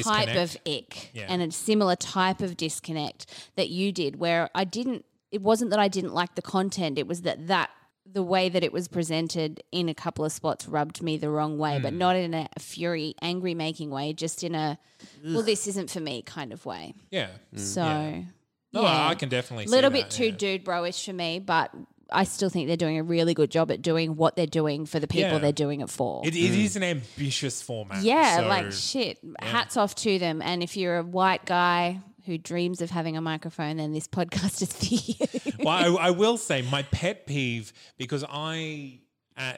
type 0.01 0.35
of 0.37 0.55
ick 0.65 1.09
Yeah. 1.13 1.25
and 1.27 1.41
a 1.41 1.51
similar 1.51 1.95
type 1.97 2.39
of 2.41 2.55
disconnect 2.55 3.25
that 3.57 3.69
you 3.69 3.91
did, 3.91 4.15
where 4.17 4.49
I 4.55 4.63
didn't. 4.63 5.03
It 5.31 5.41
wasn't 5.41 5.71
that 5.71 5.79
I 5.79 5.89
didn't 5.89 6.13
like 6.13 6.35
the 6.35 6.41
content; 6.41 6.97
it 6.97 7.07
was 7.07 7.23
that 7.23 7.47
that 7.47 7.69
the 8.05 8.23
way 8.23 8.49
that 8.49 8.63
it 8.63 8.71
was 8.71 8.87
presented 8.87 9.61
in 9.71 9.89
a 9.89 9.93
couple 9.93 10.23
of 10.23 10.31
spots 10.31 10.67
rubbed 10.67 11.01
me 11.01 11.17
the 11.17 11.29
wrong 11.29 11.57
way, 11.57 11.77
Hmm. 11.77 11.83
but 11.83 11.93
not 11.93 12.15
in 12.15 12.33
a 12.33 12.47
fury, 12.59 13.15
angry 13.21 13.53
making 13.55 13.89
way, 13.89 14.13
just 14.13 14.43
in 14.43 14.55
a 14.55 14.77
well, 15.23 15.41
this 15.41 15.67
isn't 15.67 15.89
for 15.89 15.99
me 15.99 16.21
kind 16.21 16.53
of 16.53 16.65
way. 16.65 16.93
Yeah. 17.11 17.27
So, 17.55 17.81
Mm. 17.81 18.27
No, 18.73 18.81
yeah. 18.83 19.07
I 19.07 19.15
can 19.15 19.29
definitely 19.29 19.65
a 19.65 19.67
see 19.67 19.71
little 19.75 19.89
that, 19.89 20.03
bit 20.03 20.11
too 20.11 20.25
yeah. 20.25 20.31
dude 20.31 20.63
bro-ish 20.65 21.05
for 21.05 21.13
me, 21.13 21.39
but 21.39 21.71
I 22.11 22.23
still 22.25 22.49
think 22.49 22.67
they're 22.67 22.77
doing 22.77 22.97
a 22.99 23.03
really 23.03 23.33
good 23.33 23.49
job 23.49 23.71
at 23.71 23.81
doing 23.81 24.15
what 24.15 24.35
they're 24.35 24.45
doing 24.45 24.85
for 24.85 24.99
the 24.99 25.07
people 25.07 25.31
Yeah. 25.31 25.37
they're 25.39 25.51
doing 25.51 25.81
it 25.81 25.89
for. 25.89 26.21
It, 26.27 26.35
it 26.35 26.53
is 26.53 26.75
an 26.75 26.83
ambitious 26.83 27.61
format. 27.61 28.03
yeah, 28.03 28.37
so- 28.37 28.47
like 28.47 28.71
shit. 28.71 29.17
Hats 29.41 29.77
off 29.77 29.95
to 29.95 30.19
them. 30.19 30.41
And 30.41 30.61
if 30.61 30.77
you're 30.77 30.97
a 30.97 31.03
white 31.03 31.45
guy 31.45 32.01
who 32.25 32.37
dreams 32.37 32.81
of 32.81 32.89
having 32.89 33.17
a 33.17 33.21
microphone, 33.21 33.77
then 33.77 33.93
this 33.93 34.07
podcast 34.09 34.61
is 34.61 34.73
for 34.73 35.49
you. 35.49 35.53
well, 35.63 35.97
I, 35.97 36.07
I 36.07 36.09
will 36.11 36.37
say 36.37 36.61
my 36.63 36.83
pet 36.83 37.25
peeve 37.25 37.73
because 37.97 38.23
I, 38.29 38.99
uh, 39.37 39.53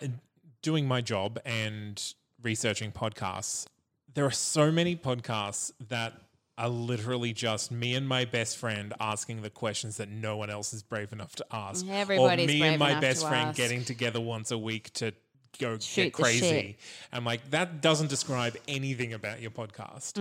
doing 0.62 0.88
my 0.88 1.02
job 1.02 1.40
and 1.46 2.02
researching 2.42 2.92
podcasts, 2.92 3.68
there 4.14 4.26
are 4.26 4.32
so 4.32 4.72
many 4.72 4.96
podcasts 4.96 5.72
that 5.90 6.14
are 6.58 6.70
literally 6.70 7.34
just 7.34 7.72
me 7.72 7.94
and 7.94 8.08
my 8.08 8.26
best 8.26 8.58
friend 8.58 8.94
asking 9.00 9.44
the 9.44 9.50
questions 9.50 9.98
that 9.98 10.10
no 10.10 10.38
one 10.38 10.50
else 10.50 10.74
is 10.74 10.82
brave 10.82 11.14
enough 11.14 11.36
to 11.36 11.46
ask. 11.52 11.86
Everybody's 11.88 12.46
or 12.46 12.48
me 12.48 12.60
brave 12.60 12.72
and 12.72 12.80
my 12.80 13.00
best 13.00 13.28
friend 13.28 13.50
ask. 13.50 13.58
getting 13.58 13.84
together 13.84 14.20
once 14.20 14.50
a 14.50 14.58
week 14.58 14.92
to 14.94 15.14
go 15.60 15.78
Shoot 15.78 16.06
get 16.06 16.14
crazy. 16.14 16.78
I'm 17.14 17.26
like, 17.26 17.50
that 17.52 17.82
doesn't 17.82 18.10
describe 18.10 18.58
anything 18.68 19.14
about 19.14 19.40
your 19.40 19.52
podcast. 19.52 20.18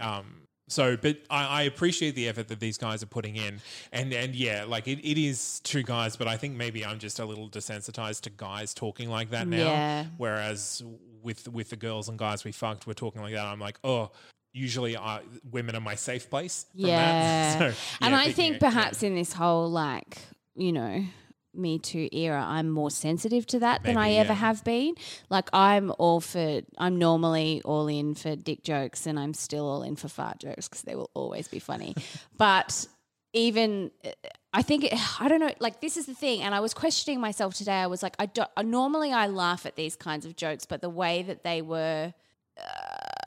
Um, 0.00 0.42
so, 0.70 0.96
but 0.96 1.18
I, 1.28 1.46
I 1.46 1.62
appreciate 1.62 2.14
the 2.14 2.28
effort 2.28 2.48
that 2.48 2.60
these 2.60 2.78
guys 2.78 3.02
are 3.02 3.06
putting 3.06 3.36
in, 3.36 3.60
and 3.92 4.12
and 4.12 4.34
yeah, 4.34 4.64
like 4.66 4.86
it, 4.86 5.00
it 5.00 5.18
is 5.18 5.60
two 5.60 5.82
guys, 5.82 6.16
but 6.16 6.28
I 6.28 6.36
think 6.36 6.56
maybe 6.56 6.84
I'm 6.84 6.98
just 7.00 7.18
a 7.18 7.24
little 7.24 7.48
desensitized 7.48 8.22
to 8.22 8.30
guys 8.30 8.72
talking 8.72 9.10
like 9.10 9.30
that 9.30 9.48
now. 9.48 9.56
Yeah. 9.56 10.04
Whereas 10.16 10.82
with 11.22 11.48
with 11.48 11.70
the 11.70 11.76
girls 11.76 12.08
and 12.08 12.16
guys 12.18 12.44
we 12.44 12.52
fucked, 12.52 12.86
we're 12.86 12.94
talking 12.94 13.20
like 13.20 13.34
that. 13.34 13.44
I'm 13.44 13.58
like, 13.58 13.78
oh, 13.82 14.12
usually 14.52 14.96
I, 14.96 15.22
women 15.50 15.74
are 15.74 15.80
my 15.80 15.96
safe 15.96 16.30
place. 16.30 16.66
Yeah. 16.74 17.58
That. 17.58 17.74
So, 17.74 17.80
and 18.00 18.14
I 18.14 18.32
think 18.32 18.56
it, 18.56 18.62
yeah. 18.62 18.70
perhaps 18.70 19.02
in 19.02 19.14
this 19.16 19.32
whole 19.32 19.68
like, 19.68 20.18
you 20.54 20.72
know, 20.72 21.04
me 21.54 21.78
Too 21.78 22.08
era, 22.12 22.44
I'm 22.46 22.70
more 22.70 22.90
sensitive 22.90 23.46
to 23.48 23.58
that 23.60 23.82
than 23.82 23.96
I 23.96 24.08
Maybe, 24.08 24.18
ever 24.18 24.32
yeah. 24.32 24.34
have 24.34 24.64
been. 24.64 24.94
Like 25.28 25.48
I'm 25.52 25.92
all 25.98 26.20
for, 26.20 26.60
I'm 26.78 26.98
normally 26.98 27.62
all 27.64 27.88
in 27.88 28.14
for 28.14 28.36
dick 28.36 28.62
jokes, 28.62 29.06
and 29.06 29.18
I'm 29.18 29.34
still 29.34 29.66
all 29.68 29.82
in 29.82 29.96
for 29.96 30.08
fart 30.08 30.38
jokes 30.40 30.68
because 30.68 30.82
they 30.82 30.94
will 30.94 31.10
always 31.14 31.48
be 31.48 31.58
funny. 31.58 31.94
but 32.36 32.86
even, 33.32 33.90
uh, 34.04 34.10
I 34.52 34.62
think 34.62 34.84
it, 34.84 35.20
I 35.20 35.28
don't 35.28 35.40
know. 35.40 35.52
Like 35.60 35.80
this 35.80 35.96
is 35.96 36.06
the 36.06 36.14
thing, 36.14 36.42
and 36.42 36.54
I 36.54 36.60
was 36.60 36.74
questioning 36.74 37.20
myself 37.20 37.54
today. 37.54 37.74
I 37.74 37.86
was 37.86 38.02
like, 38.02 38.16
I 38.18 38.26
don't. 38.26 38.50
Normally, 38.64 39.12
I 39.12 39.26
laugh 39.28 39.64
at 39.66 39.76
these 39.76 39.94
kinds 39.96 40.26
of 40.26 40.34
jokes, 40.36 40.66
but 40.66 40.80
the 40.80 40.90
way 40.90 41.22
that 41.22 41.44
they 41.44 41.62
were 41.62 42.12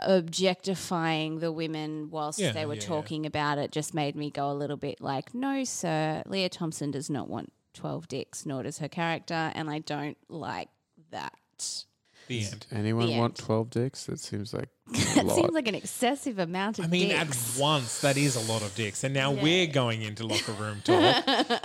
objectifying 0.05 1.39
the 1.39 1.51
women 1.51 2.09
whilst 2.09 2.39
Yeah, 2.39 2.51
they 2.51 2.65
were 2.65 2.73
yeah, 2.75 2.81
yeah. 2.81 2.87
talking 2.87 3.25
about 3.25 3.57
it 3.57 3.71
just 3.71 3.93
made 3.93 4.15
me 4.15 4.29
go 4.29 4.51
a 4.51 4.53
little 4.53 4.77
bit 4.77 5.01
like, 5.01 5.33
no, 5.33 5.63
sir, 5.63 6.23
Lea 6.25 6.49
Thompson 6.49 6.91
does 6.91 7.09
not 7.09 7.29
want 7.29 7.51
12 7.73 8.07
dicks, 8.07 8.45
nor 8.45 8.63
does 8.63 8.77
her 8.79 8.87
character, 8.87 9.51
and 9.55 9.69
I 9.69 9.79
don't 9.79 10.17
like 10.29 10.69
that. 11.11 11.33
the 12.27 12.45
end. 12.45 12.65
Anyone 12.71 13.07
The 13.07 13.17
want 13.17 13.39
end. 13.39 13.45
12 13.45 13.69
dicks? 13.69 14.05
That 14.05 14.19
seems 14.19 14.53
like 14.53 14.69
a 14.89 14.91
That 15.15 15.25
lot. 15.25 15.35
seems 15.35 15.51
like 15.53 15.67
an 15.67 15.75
excessive 15.75 16.39
amount 16.39 16.79
of 16.79 16.85
I 16.85 16.87
mean, 16.87 17.09
dicks. 17.09 17.57
at 17.57 17.61
once, 17.61 18.01
that 18.01 18.15
is 18.17 18.35
a 18.35 18.51
lot 18.51 18.61
of 18.61 18.73
dicks. 18.75 19.03
And 19.03 19.13
now 19.13 19.31
we're 19.31 19.67
going 19.67 20.01
into 20.01 20.25
locker 20.25 20.53
room 20.53 20.81
talk. 20.83 21.23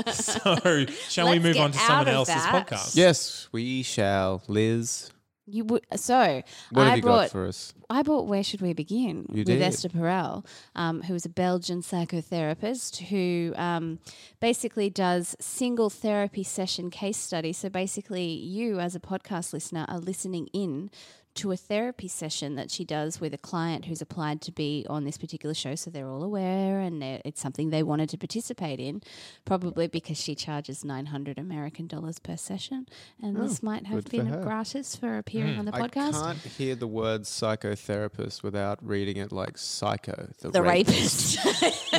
so, 0.13 0.87
shall 1.09 1.27
we 1.31 1.33
Let's 1.39 1.45
move 1.45 1.55
get 1.55 1.63
on 1.65 1.71
to 1.73 1.79
out 1.79 1.87
someone 1.87 2.09
of 2.09 2.15
else's 2.15 2.35
that. 2.35 2.67
podcast? 2.69 2.97
yes, 2.97 3.49
we 3.53 3.83
shall. 3.83 4.43
Liz, 4.49 5.11
You 5.51 5.65
would 5.65 5.87
so. 5.97 6.43
what 6.71 6.83
I 6.83 6.89
have 6.91 6.97
you 6.99 7.03
brought 7.03 7.23
got 7.23 7.31
for 7.31 7.47
us? 7.47 7.73
I 7.91 8.03
bought 8.03 8.27
Where 8.27 8.43
Should 8.43 8.61
We 8.61 8.73
Begin 8.75 9.27
You 9.31 9.39
with 9.39 9.47
did. 9.47 9.63
Esther 9.63 9.89
Perel, 9.89 10.45
um, 10.77 11.03
who 11.03 11.15
is 11.15 11.25
a 11.25 11.31
Belgian 11.31 11.81
psychotherapist 11.81 13.09
who 13.09 13.55
um, 13.57 13.99
basically 14.41 14.91
does 14.91 15.35
single 15.41 15.89
therapy 15.91 16.43
session 16.43 16.91
case 16.91 17.17
studies. 17.17 17.57
So 17.59 17.69
basically, 17.69 18.27
you 18.27 18.79
as 18.79 18.95
a 18.95 19.01
podcast 19.01 19.53
listener 19.53 19.87
are 19.89 19.99
listening 19.99 20.49
in 20.53 20.91
to 21.39 21.53
a 21.53 21.57
therapy 21.57 22.09
session 22.09 22.55
that 22.57 22.71
she 22.71 22.85
does 22.85 23.21
with 23.21 23.33
a 23.35 23.39
client 23.39 23.85
who's 23.87 24.01
applied 24.03 24.41
to 24.43 24.53
be 24.53 24.87
on 24.89 25.05
this 25.05 25.19
particular 25.19 25.55
show. 25.55 25.75
So 25.75 25.91
they're 25.91 26.09
all 26.09 26.23
aware 26.23 26.81
and 26.81 27.03
it's 27.03 27.41
something 27.41 27.71
they 27.71 27.83
wanted 27.83 28.09
to 28.11 28.19
participate 28.19 28.79
in, 28.81 29.03
probably 29.45 29.87
because 29.87 30.17
she 30.21 30.35
charges 30.35 30.85
900 30.85 31.39
American 31.39 31.87
dollars 31.87 32.19
per 32.19 32.37
session. 32.37 32.87
And 33.23 33.37
this 33.37 33.63
might 33.63 33.87
have 33.87 33.99
Oh, 33.99 34.01
for 34.03 34.11
been 34.11 34.27
her. 34.27 34.43
gratis 34.43 34.95
for 34.97 35.19
appearing 35.19 35.59
on 35.59 35.65
the 35.65 35.73
podcast. 35.73 35.79
I 35.79 35.89
podcast. 35.89 36.23
can't 36.25 36.37
hear 36.59 36.75
the 36.75 36.87
word 36.87 37.23
psychotherapist 37.23 38.43
without 38.43 38.79
reading 38.87 39.17
it 39.17 39.33
like 39.33 39.59
psycho, 39.59 40.29
the, 40.41 40.51
The 40.51 40.63
rapist. 40.63 41.39
rapist. 41.45 41.93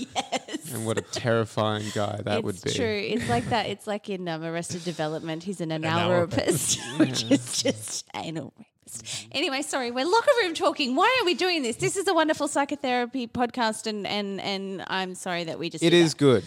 yes. 0.16 0.72
And 0.74 0.86
what 0.86 0.98
a 0.98 1.02
terrifying 1.02 1.86
guy 1.94 2.20
that 2.24 2.38
it's 2.38 2.44
would 2.44 2.62
be. 2.62 2.72
true. 2.72 2.86
It's 3.04 3.28
like 3.28 3.44
that. 3.50 3.66
It's 3.66 3.86
like 3.86 4.08
in 4.08 4.26
um, 4.28 4.42
Arrested 4.42 4.84
Development. 4.84 5.42
He's 5.42 5.60
an 5.60 5.70
anal 5.72 5.90
Anal 5.98 6.20
rapist, 6.22 6.80
which 6.98 7.30
is 7.30 7.62
just 7.62 8.06
anal 8.14 8.52
rapist. 8.98 9.26
Anyway, 9.32 9.62
sorry, 9.62 9.90
we're 9.90 10.04
locker 10.04 10.30
room 10.42 10.54
talking. 10.54 10.94
Why 10.96 11.18
are 11.20 11.24
we 11.24 11.34
doing 11.34 11.62
this? 11.62 11.76
This 11.76 11.96
is 11.96 12.06
a 12.08 12.14
wonderful 12.14 12.48
psychotherapy 12.48 13.26
podcast, 13.26 13.86
and 13.86 14.06
and 14.06 14.40
and 14.40 14.84
I'm 14.88 15.14
sorry 15.14 15.44
that 15.44 15.58
we 15.58 15.70
just 15.70 15.82
It 15.84 15.92
is 15.92 16.12
that. 16.12 16.18
good. 16.18 16.44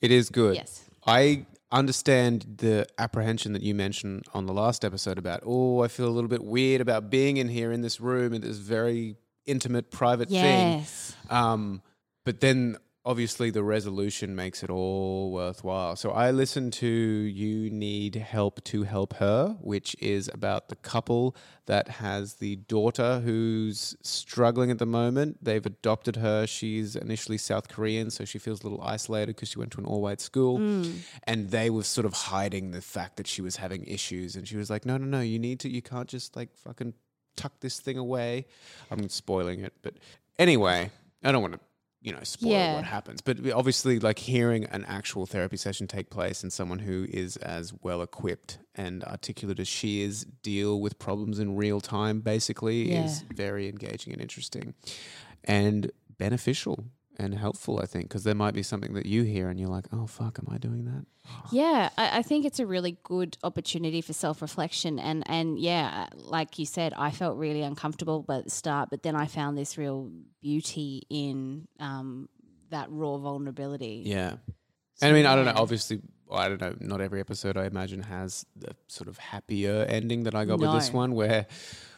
It 0.00 0.10
is 0.10 0.30
good. 0.30 0.54
Yes. 0.56 0.84
I 1.06 1.46
understand 1.70 2.46
the 2.58 2.86
apprehension 2.98 3.52
that 3.52 3.62
you 3.62 3.74
mentioned 3.74 4.24
on 4.32 4.46
the 4.46 4.52
last 4.54 4.84
episode 4.84 5.18
about, 5.18 5.42
oh, 5.44 5.82
I 5.82 5.88
feel 5.88 6.06
a 6.08 6.10
little 6.10 6.28
bit 6.28 6.42
weird 6.42 6.80
about 6.80 7.10
being 7.10 7.36
in 7.36 7.48
here 7.48 7.72
in 7.72 7.82
this 7.82 8.00
room 8.00 8.32
in 8.32 8.40
this 8.40 8.56
very 8.56 9.16
intimate, 9.44 9.90
private 9.90 10.30
Yes. 10.30 11.14
thing. 11.28 11.36
Um, 11.36 11.82
but 12.24 12.40
then 12.40 12.76
obviously 13.08 13.48
the 13.48 13.62
resolution 13.62 14.36
makes 14.36 14.62
it 14.62 14.68
all 14.68 15.30
worthwhile. 15.32 15.96
So 15.96 16.10
I 16.10 16.30
listened 16.30 16.74
to 16.74 16.86
You 16.86 17.70
Need 17.70 18.16
Help 18.16 18.62
to 18.64 18.82
Help 18.82 19.14
Her, 19.14 19.56
which 19.62 19.96
is 19.98 20.28
about 20.34 20.68
the 20.68 20.76
couple 20.76 21.34
that 21.64 21.88
has 21.88 22.34
the 22.34 22.56
daughter 22.56 23.20
who's 23.20 23.96
struggling 24.02 24.70
at 24.70 24.78
the 24.78 24.84
moment. 24.84 25.42
They've 25.42 25.64
adopted 25.64 26.16
her. 26.16 26.46
She's 26.46 26.96
initially 26.96 27.38
South 27.38 27.68
Korean, 27.68 28.10
so 28.10 28.26
she 28.26 28.38
feels 28.38 28.60
a 28.60 28.64
little 28.64 28.82
isolated 28.82 29.36
because 29.36 29.48
she 29.48 29.58
went 29.58 29.72
to 29.72 29.78
an 29.78 29.86
all 29.86 30.02
white 30.02 30.20
school. 30.20 30.58
Mm. 30.58 30.98
And 31.24 31.50
they 31.50 31.70
were 31.70 31.84
sort 31.84 32.04
of 32.04 32.12
hiding 32.12 32.72
the 32.72 32.82
fact 32.82 33.16
that 33.16 33.26
she 33.26 33.40
was 33.40 33.56
having 33.56 33.86
issues. 33.86 34.36
And 34.36 34.46
she 34.46 34.58
was 34.58 34.68
like, 34.68 34.84
no, 34.84 34.98
no, 34.98 35.06
no, 35.06 35.20
you 35.22 35.38
need 35.38 35.60
to, 35.60 35.70
you 35.70 35.80
can't 35.80 36.10
just 36.10 36.36
like 36.36 36.54
fucking 36.58 36.92
tuck 37.36 37.54
this 37.60 37.80
thing 37.80 37.96
away. 37.96 38.44
I'm 38.90 39.08
spoiling 39.08 39.60
it. 39.60 39.72
But 39.80 39.94
anyway, 40.38 40.90
I 41.24 41.32
don't 41.32 41.40
want 41.40 41.54
to 41.54 41.60
you 42.00 42.12
know 42.12 42.20
spoil 42.22 42.50
Yeah. 42.52 42.74
what 42.76 42.84
happens. 42.84 43.20
But 43.20 43.38
obviously 43.52 43.98
like 43.98 44.18
hearing 44.18 44.64
an 44.66 44.84
actual 44.84 45.26
therapy 45.26 45.56
session 45.56 45.86
take 45.88 46.10
place 46.10 46.42
and 46.42 46.52
someone 46.52 46.78
who 46.78 47.06
is 47.08 47.36
as 47.38 47.72
well 47.82 48.02
equipped 48.02 48.58
and 48.74 49.02
articulate 49.04 49.58
as 49.58 49.68
she 49.68 50.02
is 50.02 50.24
deal 50.42 50.80
with 50.80 50.98
problems 50.98 51.38
in 51.38 51.56
real 51.56 51.80
time 51.80 52.20
basically 52.20 52.92
is 52.92 53.22
very 53.34 53.68
engaging 53.68 54.12
and 54.12 54.22
interesting 54.22 54.74
and 55.44 55.90
beneficial 56.18 56.84
and 57.18 57.34
helpful 57.34 57.80
i 57.82 57.86
think 57.86 58.08
because 58.08 58.24
there 58.24 58.34
might 58.34 58.54
be 58.54 58.62
something 58.62 58.94
that 58.94 59.06
you 59.06 59.22
hear 59.24 59.48
and 59.48 59.58
you're 59.58 59.68
like 59.68 59.86
oh 59.92 60.06
fuck 60.06 60.38
am 60.38 60.52
i 60.54 60.58
doing 60.58 60.84
that? 60.84 61.04
Yeah, 61.52 61.90
I, 61.98 62.18
I 62.18 62.22
think 62.22 62.46
it's 62.46 62.58
a 62.58 62.64
really 62.66 62.96
good 63.02 63.36
opportunity 63.42 64.00
for 64.00 64.14
self 64.14 64.40
reflection, 64.40 64.98
and 64.98 65.22
and 65.26 65.58
yeah, 65.58 66.06
like 66.14 66.58
you 66.58 66.64
said, 66.64 66.94
I 66.96 67.10
felt 67.10 67.36
really 67.36 67.60
uncomfortable 67.60 68.24
at 68.30 68.44
the 68.44 68.50
start, 68.50 68.88
but 68.88 69.02
then 69.02 69.14
I 69.14 69.26
found 69.26 69.58
this 69.58 69.76
real 69.76 70.10
beauty 70.40 71.02
in 71.10 71.68
um, 71.80 72.30
that 72.70 72.86
raw 72.90 73.18
vulnerability. 73.18 74.04
yeah. 74.06 74.36
And 75.00 75.10
i 75.10 75.12
mean 75.12 75.26
i 75.26 75.36
don't 75.36 75.44
know 75.44 75.52
obviously 75.54 76.00
i 76.32 76.48
don't 76.48 76.60
know 76.60 76.74
not 76.80 77.00
every 77.00 77.20
episode 77.20 77.56
i 77.56 77.64
imagine 77.64 78.02
has 78.02 78.44
the 78.56 78.74
sort 78.86 79.08
of 79.08 79.16
happier 79.18 79.84
ending 79.88 80.24
that 80.24 80.34
i 80.34 80.44
got 80.44 80.58
with 80.60 80.72
this 80.72 80.92
one 80.92 81.14
where 81.14 81.46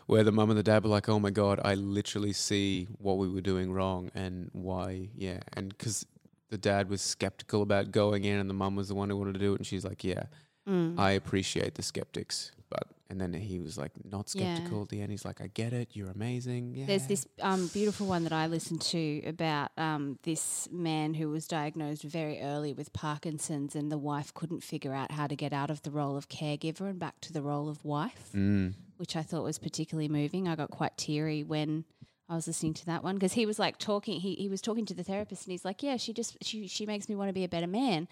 where 0.07 0.25
the 0.25 0.33
mum 0.33 0.51
and 0.51 0.59
the 0.59 0.63
dad 0.63 0.83
were 0.85 0.91
like 0.91 1.09
oh 1.09 1.19
my 1.19 1.31
god 1.31 1.61
i 1.65 1.75
literally 1.75 2.33
see 2.33 2.87
what 2.99 3.19
we 3.19 3.29
were 3.29 3.41
doing 3.41 3.73
wrong 3.73 4.11
and 4.15 4.51
why 4.53 5.09
yeah 5.17 5.39
and 5.55 5.71
because 5.71 6.07
the 6.51 6.59
dad 6.59 6.91
was 6.91 7.01
skeptical 7.01 7.63
about 7.63 7.93
going 7.93 8.25
in, 8.25 8.41
and 8.41 8.51
the 8.51 8.55
mum 8.55 8.75
was 8.75 8.89
the 8.89 8.95
one 8.97 9.09
who 9.09 9.17
wanted 9.17 9.35
to 9.35 9.39
do 9.39 9.53
it, 9.53 9.59
and 9.59 9.67
she's 9.67 9.85
like, 9.85 10.03
"Yeah, 10.03 10.25
Mm. 10.69 10.99
I 10.99 11.13
appreciate 11.13 11.77
the 11.77 11.83
skeptics, 11.83 12.51
but." 12.69 12.89
And 13.11 13.21
then 13.21 13.33
he 13.35 13.59
was 13.59 13.77
like, 13.77 13.91
not 14.05 14.33
Yeah. 14.35 14.55
skeptical 14.55 14.83
at 14.83 14.89
the 14.89 15.01
end. 15.03 15.11
He's 15.11 15.25
like, 15.25 15.41
"I 15.41 15.49
get 15.49 15.73
it. 15.73 15.89
You're 15.95 16.11
amazing." 16.11 16.75
Yeah. 16.77 16.87
There's 16.87 17.07
this 17.09 17.27
um, 17.43 17.67
beautiful 17.75 18.07
one 18.07 18.23
that 18.23 18.33
I 18.33 18.47
listened 18.47 18.81
to 18.83 19.23
about 19.27 19.73
um, 19.77 20.19
this 20.23 20.69
man 20.71 21.15
who 21.15 21.29
was 21.29 21.49
diagnosed 21.49 22.05
very 22.05 22.41
early 22.41 22.73
with 22.73 22.93
Parkinson's, 22.93 23.75
and 23.75 23.91
the 23.91 23.99
wife 23.99 24.33
couldn't 24.33 24.63
figure 24.63 24.95
out 24.95 25.11
how 25.11 25.27
to 25.27 25.35
get 25.35 25.53
out 25.53 25.71
of 25.71 25.83
the 25.83 25.91
role 25.91 26.17
of 26.17 26.29
caregiver 26.29 26.89
and 26.89 26.99
back 27.01 27.21
to 27.23 27.33
the 27.33 27.43
role 27.43 27.69
of 27.69 27.85
wife, 27.85 28.31
Mm. 28.33 28.75
which 28.97 29.17
I 29.17 29.23
thought 29.23 29.43
was 29.43 29.59
particularly 29.59 30.09
moving. 30.09 30.47
I 30.47 30.55
got 30.55 30.71
quite 30.71 30.97
teary 30.97 31.43
when 31.43 31.85
I 32.29 32.37
was 32.37 32.47
listening 32.47 32.75
to 32.75 32.87
that 32.87 33.03
one 33.03 33.17
because 33.17 33.33
he 33.33 33.45
was 33.45 33.59
like 33.59 33.77
talking. 33.79 34.21
He, 34.21 34.37
he 34.37 34.49
was 34.49 34.61
talking 34.63 34.87
to 34.87 34.95
the 34.95 35.03
therapist, 35.03 35.47
and 35.47 35.51
he's 35.51 35.65
like, 35.65 35.83
"Yeah, 35.83 35.97
she 35.97 36.13
just 36.13 36.37
she 36.43 36.69
she 36.69 36.87
makes 36.87 37.09
me 37.09 37.17
want 37.17 37.29
to 37.29 37.33
be 37.35 37.43
a 37.43 37.49
better 37.49 37.67
man," 37.67 38.07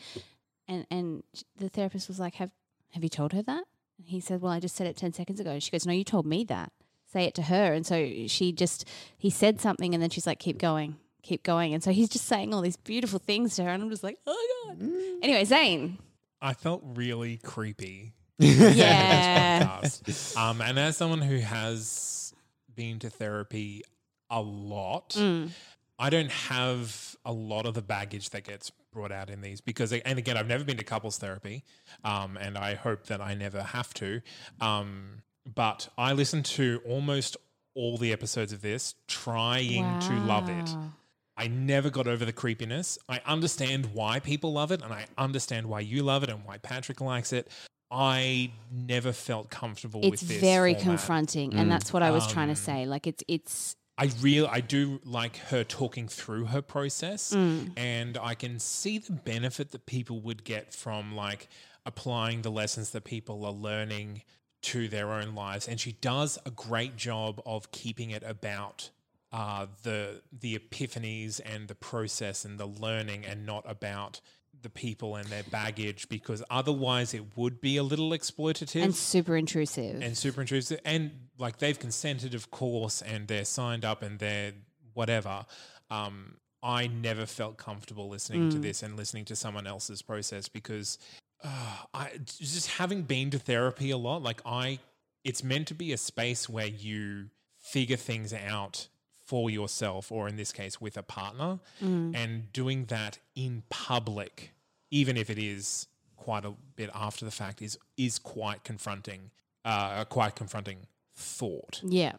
and 0.66 0.86
and 0.90 1.22
the 1.56 1.68
therapist 1.68 2.08
was 2.08 2.18
like, 2.18 2.34
"Have 2.34 2.50
have 2.94 3.04
you 3.04 3.08
told 3.08 3.32
her 3.32 3.42
that?" 3.42 3.62
And 3.98 4.06
he 4.08 4.20
said, 4.20 4.40
"Well, 4.40 4.52
I 4.52 4.60
just 4.60 4.76
said 4.76 4.86
it 4.86 4.96
ten 4.96 5.12
seconds 5.12 5.40
ago." 5.40 5.58
She 5.58 5.70
goes, 5.70 5.86
"No, 5.86 5.92
you 5.92 6.04
told 6.04 6.26
me 6.26 6.44
that." 6.44 6.72
Say 7.10 7.24
it 7.24 7.34
to 7.36 7.42
her, 7.42 7.72
and 7.72 7.86
so 7.86 8.26
she 8.26 8.52
just 8.52 8.84
he 9.16 9.30
said 9.30 9.60
something, 9.60 9.94
and 9.94 10.02
then 10.02 10.10
she's 10.10 10.26
like, 10.26 10.38
"Keep 10.38 10.58
going, 10.58 10.96
keep 11.22 11.42
going," 11.42 11.72
and 11.72 11.82
so 11.82 11.90
he's 11.90 12.08
just 12.10 12.26
saying 12.26 12.52
all 12.52 12.60
these 12.60 12.76
beautiful 12.76 13.18
things 13.18 13.56
to 13.56 13.64
her, 13.64 13.70
and 13.70 13.82
I'm 13.82 13.88
just 13.90 14.02
like, 14.04 14.18
"Oh 14.26 14.64
my 14.68 14.74
god." 14.74 14.92
Anyway, 15.22 15.44
Zane, 15.44 15.98
I 16.42 16.52
felt 16.52 16.82
really 16.84 17.38
creepy. 17.38 18.12
yeah. 18.38 19.80
Um, 20.36 20.60
and 20.60 20.78
as 20.78 20.96
someone 20.96 21.20
who 21.22 21.38
has 21.38 22.32
been 22.74 22.98
to 23.00 23.10
therapy 23.10 23.82
a 24.30 24.40
lot, 24.40 25.10
Mm. 25.18 25.50
I 25.98 26.10
don't 26.10 26.30
have 26.30 27.16
a 27.24 27.32
lot 27.32 27.66
of 27.66 27.74
the 27.74 27.82
baggage 27.82 28.30
that 28.30 28.44
gets 28.44 28.70
brought 28.92 29.10
out 29.12 29.30
in 29.30 29.40
these 29.40 29.60
because, 29.60 29.92
and 29.92 30.18
again, 30.18 30.36
I've 30.36 30.46
never 30.46 30.64
been 30.64 30.76
to 30.76 30.84
couples 30.84 31.18
therapy, 31.18 31.64
um, 32.04 32.36
and 32.36 32.56
I 32.56 32.74
hope 32.74 33.06
that 33.06 33.20
I 33.20 33.34
never 33.34 33.62
have 33.62 33.92
to. 33.94 34.20
Um, 34.60 35.22
but 35.52 35.88
I 35.98 36.12
listened 36.12 36.44
to 36.46 36.80
almost 36.86 37.36
all 37.74 37.96
the 37.96 38.12
episodes 38.12 38.52
of 38.52 38.62
this, 38.62 38.94
trying 39.06 40.00
to 40.00 40.12
love 40.20 40.48
it. 40.48 40.70
I 41.36 41.46
never 41.48 41.90
got 41.90 42.06
over 42.08 42.24
the 42.24 42.32
creepiness. 42.32 42.98
I 43.08 43.20
understand 43.24 43.86
why 43.94 44.18
people 44.20 44.52
love 44.52 44.72
it, 44.72 44.82
and 44.82 44.92
I 44.92 45.06
understand 45.16 45.66
why 45.66 45.80
you 45.80 46.02
love 46.02 46.22
it 46.22 46.30
and 46.30 46.44
why 46.44 46.58
Patrick 46.58 47.00
likes 47.00 47.32
it. 47.32 47.48
I 47.90 48.50
never 48.70 49.12
felt 49.12 49.48
comfortable 49.48 50.00
It's 50.02 50.22
with 50.22 50.28
this. 50.30 50.40
very 50.40 50.74
format. 50.74 50.84
confronting, 50.88 51.54
and 51.54 51.70
that's 51.70 51.92
what 51.92 52.02
I 52.02 52.10
was 52.10 52.26
trying 52.26 52.48
to 52.48 52.52
Um, 52.52 52.56
say. 52.56 52.86
Like 52.86 53.06
it's 53.06 53.22
it's 53.28 53.76
I 53.98 54.10
real 54.20 54.46
I 54.50 54.60
do 54.60 55.00
like 55.04 55.36
her 55.50 55.64
talking 55.64 56.06
through 56.08 56.46
her 56.46 56.62
process 56.62 57.32
Mm. 57.34 57.72
and 57.76 58.16
I 58.16 58.34
can 58.34 58.58
see 58.60 58.98
the 58.98 59.12
benefit 59.12 59.72
that 59.72 59.86
people 59.86 60.20
would 60.20 60.44
get 60.44 60.72
from 60.72 61.14
like 61.16 61.48
applying 61.84 62.42
the 62.42 62.50
lessons 62.50 62.90
that 62.90 63.04
people 63.04 63.44
are 63.44 63.52
learning 63.52 64.22
to 64.62 64.88
their 64.88 65.12
own 65.12 65.34
lives 65.34 65.66
and 65.68 65.78
she 65.80 65.92
does 65.92 66.38
a 66.46 66.50
great 66.50 66.96
job 66.96 67.40
of 67.44 67.70
keeping 67.72 68.10
it 68.10 68.22
about 68.22 68.90
uh, 69.32 69.66
the 69.82 70.22
the 70.32 70.58
epiphanies 70.58 71.40
and 71.44 71.68
the 71.68 71.74
process 71.74 72.44
and 72.44 72.58
the 72.58 72.66
learning 72.66 73.24
and 73.26 73.44
not 73.44 73.62
about 73.66 74.20
the 74.62 74.70
people 74.70 75.16
and 75.16 75.26
their 75.28 75.44
baggage 75.44 76.08
because 76.08 76.42
otherwise 76.50 77.14
it 77.14 77.36
would 77.36 77.60
be 77.60 77.76
a 77.76 77.82
little 77.82 78.10
exploitative 78.10 78.82
and 78.82 78.94
super 78.94 79.36
intrusive. 79.36 80.02
and 80.02 80.16
super 80.16 80.40
intrusive. 80.40 80.80
And 80.84 81.10
like 81.38 81.58
they've 81.58 81.78
consented 81.78 82.34
of 82.34 82.50
course 82.50 83.02
and 83.02 83.28
they're 83.28 83.44
signed 83.44 83.84
up 83.84 84.02
and 84.02 84.18
they're 84.18 84.52
whatever. 84.94 85.46
Um 85.90 86.36
i 86.62 86.86
never 86.88 87.24
felt 87.26 87.56
comfortable 87.56 88.08
listening 88.08 88.50
to 88.50 88.58
this 88.58 88.82
and 88.82 88.96
listening 88.96 89.24
to 89.24 89.36
someone 89.36 89.66
else's 89.66 90.02
process 90.02 90.48
because 90.48 90.98
uh, 91.44 91.76
i 91.94 92.10
just 92.24 92.66
having 92.70 93.02
been 93.02 93.30
to 93.30 93.38
therapy 93.38 93.90
a 93.90 93.96
lot 93.96 94.22
like 94.22 94.40
i 94.44 94.78
it's 95.24 95.44
meant 95.44 95.68
to 95.68 95.74
be 95.74 95.92
a 95.92 95.96
space 95.96 96.48
where 96.48 96.66
you 96.66 97.26
figure 97.60 97.96
things 97.96 98.32
out 98.32 98.88
for 99.28 99.50
yourself 99.50 100.10
or 100.10 100.26
in 100.30 100.36
this 100.36 100.52
case 100.52 100.80
with 100.80 100.96
a 100.96 101.02
partner 101.02 101.58
and 102.20 102.30
doing 102.52 102.86
that 102.86 103.18
in 103.34 103.62
public 103.68 104.52
even 104.90 105.16
if 105.16 105.28
it 105.28 105.38
is 105.38 105.86
quite 106.16 106.44
a 106.44 106.52
bit 106.76 106.90
after 106.94 107.24
the 107.24 107.30
fact 107.30 107.60
is 107.62 107.78
is 107.96 108.18
quite 108.18 108.64
confronting 108.64 109.30
uh, 109.64 109.98
a 110.02 110.04
quite 110.06 110.34
confronting 110.34 110.78
thought. 111.14 111.74
Yeah. 111.84 112.14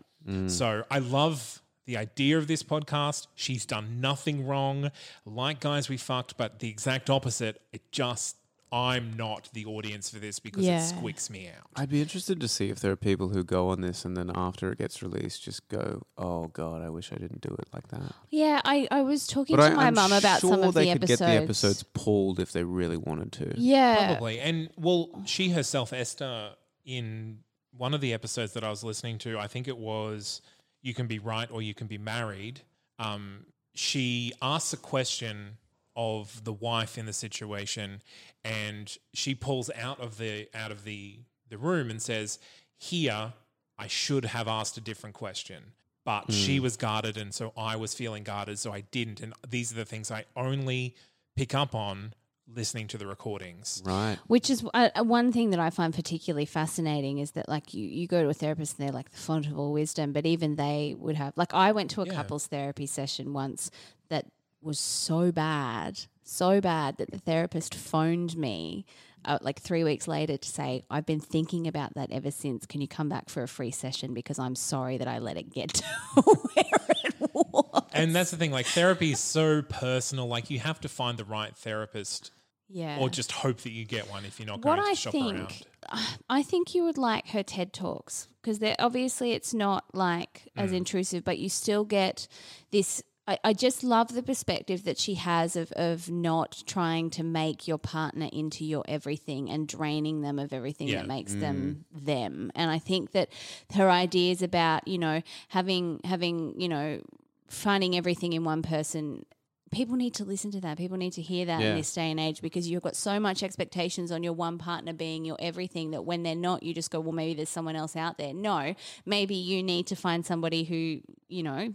so 0.47 0.83
i 0.91 0.99
love 0.99 1.61
the 1.89 1.97
idea 1.97 2.37
of 2.37 2.45
this 2.45 2.61
podcast. 2.61 3.25
She's 3.33 3.65
done 3.65 3.99
nothing 3.99 4.45
wrong. 4.45 4.91
Like 5.25 5.59
guys 5.59 5.89
we 5.89 5.97
fucked 5.97 6.37
but 6.37 6.59
the 6.59 6.69
exact 6.69 7.09
opposite. 7.09 7.55
It 7.73 7.81
just 7.91 8.35
i'm 8.71 9.13
not 9.17 9.49
the 9.53 9.65
audience 9.65 10.09
for 10.09 10.19
this 10.19 10.39
because 10.39 10.63
Yeah. 10.65 10.79
it 10.79 10.87
squeaks 10.87 11.29
me 11.29 11.47
out 11.47 11.65
I'd 11.75 11.89
be 11.89 12.01
interested 12.01 12.39
to 12.41 12.47
see 12.47 12.69
if 12.69 12.79
there 12.79 12.91
are 12.91 12.95
people 12.97 13.29
who 13.29 13.43
go 13.43 13.69
on 13.69 13.81
this 13.81 14.05
and 14.05 14.15
then 14.17 14.31
after 14.35 14.71
it 14.71 14.77
gets 14.79 15.01
released, 15.01 15.43
just 15.43 15.67
go, 15.69 16.03
"Oh 16.17 16.47
God, 16.47 16.81
I 16.81 16.89
wish 16.89 17.13
I 17.13 17.15
didn't 17.15 17.39
do 17.41 17.55
it 17.57 17.67
like 17.73 17.87
that." 17.89 18.13
Yeah, 18.29 18.59
I, 18.65 18.87
I 18.91 19.01
was 19.01 19.27
talking 19.27 19.55
But 19.55 19.69
to 19.69 19.73
I, 19.73 19.75
my 19.75 19.87
I'm 19.87 19.93
mum 19.93 20.11
about 20.11 20.41
sure 20.41 20.51
some 20.51 20.63
of 20.63 20.73
they 20.73 20.85
the 20.85 20.93
could 20.93 21.03
episodes. 21.03 21.19
get 21.21 21.25
the 21.37 21.43
episodes 21.43 21.83
pulled 21.93 22.39
if 22.41 22.51
they 22.51 22.63
really 22.65 22.97
wanted 22.97 23.31
to. 23.33 23.53
Yeah. 23.57 24.07
Probably. 24.07 24.39
And 24.41 24.69
well, 24.77 25.21
she 25.25 25.49
herself, 25.49 25.93
Esther, 25.93 26.51
in 26.85 27.39
one 27.77 27.93
of 27.93 28.01
the 28.01 28.13
episodes 28.13 28.53
that 28.53 28.63
I 28.65 28.69
was 28.69 28.83
listening 28.83 29.19
to, 29.19 29.39
I 29.39 29.47
think 29.47 29.67
it 29.69 29.77
was 29.77 30.41
You 30.81 30.93
Can 30.93 31.07
Be 31.07 31.19
Right 31.19 31.49
or 31.49 31.61
You 31.61 31.73
Can 31.73 31.87
Be 31.87 31.97
Married. 31.97 32.61
Um, 32.97 33.45
she 33.73 34.33
asks 34.41 34.73
a 34.73 34.77
question 34.77 35.57
of 36.01 36.45
the 36.45 36.53
wife 36.53 36.97
in 36.97 37.05
the 37.05 37.11
situation 37.13 38.01
and 38.45 38.97
she 39.13 39.35
pulls 39.35 39.69
out 39.75 39.99
of 39.99 40.17
the 40.17 40.47
out 40.55 40.71
of 40.71 40.85
the 40.85 41.19
the 41.49 41.57
room 41.57 41.89
and 41.89 42.01
says, 42.01 42.39
Here, 42.77 43.33
I 43.77 43.87
should 43.87 44.23
have 44.25 44.47
asked 44.47 44.77
a 44.77 44.81
different 44.81 45.15
question. 45.15 45.73
But 46.05 46.31
she 46.31 46.59
was 46.59 46.77
guarded 46.77 47.17
and 47.17 47.33
so 47.33 47.51
I 47.57 47.75
was 47.75 47.93
feeling 47.93 48.23
guarded, 48.23 48.57
so 48.57 48.71
I 48.71 48.81
didn't. 48.81 49.19
And 49.19 49.33
these 49.47 49.71
are 49.71 49.75
the 49.75 49.85
things 49.85 50.09
I 50.09 50.23
only 50.35 50.95
pick 51.35 51.53
up 51.53 51.75
on 51.75 52.13
listening 52.51 52.87
to 52.87 52.97
the 52.97 53.05
recordings. 53.05 53.83
Right. 53.85 54.17
Which 54.25 54.49
is 54.49 54.63
uh, 54.73 54.89
uh, 54.95 55.03
one 55.03 55.31
thing 55.31 55.51
that 55.51 55.59
I 55.59 55.69
find 55.69 55.93
particularly 55.93 56.45
fascinating 56.45 57.19
is 57.19 57.31
that, 57.31 57.47
like, 57.47 57.75
you, 57.75 57.85
you 57.85 58.07
go 58.07 58.23
to 58.23 58.29
a 58.29 58.33
therapist 58.33 58.79
and 58.79 58.87
they're 58.87 58.93
like 58.93 59.11
the 59.11 59.17
font 59.17 59.45
of 59.45 59.59
all 59.59 59.71
wisdom, 59.71 60.13
but 60.13 60.25
even 60.25 60.55
they 60.55 60.95
would 60.97 61.15
have, 61.15 61.33
like, 61.35 61.53
I 61.53 61.71
went 61.73 61.91
to 61.91 62.01
a 62.01 62.05
Yeah. 62.07 62.13
couples 62.15 62.47
therapy 62.47 62.87
session 62.87 63.33
once 63.33 63.69
that 64.07 64.25
was 64.61 64.79
so 64.79 65.31
bad, 65.31 65.99
so 66.23 66.59
bad 66.61 66.97
that 66.97 67.11
the 67.11 67.17
therapist 67.19 67.73
phoned 67.75 68.35
me 68.37 68.85
uh, 69.25 69.37
like 69.41 69.59
three 69.59 69.83
weeks 69.83 70.07
later 70.07 70.37
to 70.37 70.49
say, 70.49 70.83
I've 70.89 71.05
been 71.05 71.19
thinking 71.19 71.67
about 71.67 71.93
that 71.95 72.09
ever 72.11 72.31
since. 72.31 72.65
Can 72.65 72.79
you 72.81 72.87
come 72.87 73.09
back 73.09 73.29
for 73.29 73.43
a 73.43 73.47
free 73.49 73.71
session? 73.71 74.13
Because 74.13 74.39
I'm 74.39 74.55
sorry 74.55 74.97
that 74.97 75.07
I 75.09 75.19
let 75.19 75.35
it 75.37 75.53
get 75.53 75.69
to 76.15 76.21
where 76.21 76.65
it 77.03 77.15
was. 77.33 77.83
And 77.93 78.15
that's 78.15 78.31
the 78.31 78.37
thing, 78.37 78.51
like 78.51 78.65
therapy 78.67 79.11
is 79.11 79.19
so 79.19 79.61
personal. 79.61 80.27
Like 80.27 80.49
you 80.49 80.59
have 80.59 80.79
to 80.81 80.87
find 80.89 81.17
the 81.17 81.25
right 81.25 81.53
therapist 81.55 82.31
Yeah. 82.69 82.97
or 82.99 83.09
just 83.09 83.31
hope 83.33 83.57
that 83.61 83.71
you 83.71 83.83
get 83.83 84.09
one 84.09 84.23
if 84.23 84.39
you're 84.39 84.47
not 84.47 84.63
what 84.63 84.75
going 84.77 84.83
to 84.85 84.89
I 84.91 84.93
shop 84.93 85.11
think, 85.11 85.65
around. 85.91 86.07
I 86.29 86.41
think 86.43 86.73
you 86.73 86.83
would 86.83 86.97
like 86.97 87.27
her 87.29 87.43
TED 87.43 87.73
talks 87.73 88.29
because 88.41 88.59
they're 88.59 88.75
obviously 88.79 89.33
it's 89.33 89.53
not 89.53 89.83
like 89.93 90.43
Mm. 90.57 90.63
as 90.63 90.71
intrusive, 90.71 91.25
but 91.25 91.37
you 91.39 91.49
still 91.49 91.83
get 91.83 92.27
this. 92.71 93.03
I, 93.29 93.37
I 93.43 93.53
just 93.53 93.83
love 93.83 94.15
the 94.15 94.23
perspective 94.23 94.85
that 94.85 94.97
she 94.97 95.13
has 95.13 95.55
of 95.55 95.71
of 95.73 96.09
not 96.09 96.63
trying 96.65 97.11
to 97.11 97.23
make 97.23 97.67
your 97.67 97.77
partner 97.77 98.27
into 98.33 98.65
your 98.65 98.83
everything 98.87 99.49
and 99.51 99.67
draining 99.67 100.21
them 100.21 100.39
of 100.39 100.51
everything 100.51 100.87
Yeah. 100.87 100.99
that 100.99 101.07
makes 101.07 101.35
them 101.35 101.85
mm. 101.95 102.05
them. 102.05 102.51
And 102.55 102.71
I 102.71 102.79
think 102.79 103.11
that 103.11 103.29
her 103.75 103.89
ideas 103.89 104.41
about 104.41 104.87
you 104.87 104.97
know 104.97 105.21
having 105.49 106.01
having 106.03 106.59
you 106.59 106.67
know 106.67 107.01
finding 107.47 107.95
everything 107.95 108.33
in 108.33 108.43
one 108.43 108.63
person 108.63 109.25
people 109.71 109.95
need 109.95 110.15
to 110.15 110.25
listen 110.25 110.49
to 110.49 110.61
that. 110.61 110.79
People 110.79 110.97
need 110.97 111.13
to 111.13 111.21
hear 111.21 111.45
that 111.45 111.61
Yeah. 111.61 111.69
in 111.71 111.77
this 111.77 111.93
day 111.93 112.09
and 112.09 112.19
age 112.19 112.41
because 112.41 112.67
you've 112.67 112.81
got 112.81 112.95
so 112.95 113.19
much 113.19 113.43
expectations 113.43 114.11
on 114.11 114.23
your 114.23 114.33
one 114.33 114.57
partner 114.57 114.93
being 114.93 115.25
your 115.25 115.37
everything 115.39 115.91
that 115.91 116.03
when 116.03 116.23
they're 116.23 116.33
not, 116.33 116.63
you 116.63 116.73
just 116.73 116.89
go, 116.89 116.99
well, 116.99 117.11
maybe 117.11 117.35
there's 117.35 117.49
someone 117.49 117.75
else 117.75 117.95
out 117.95 118.17
there. 118.17 118.33
No, 118.33 118.73
maybe 119.05 119.35
you 119.35 119.61
need 119.61 119.85
to 119.85 119.95
find 119.95 120.25
somebody 120.25 120.63
who, 120.63 121.01
you 121.27 121.43
know, 121.43 121.71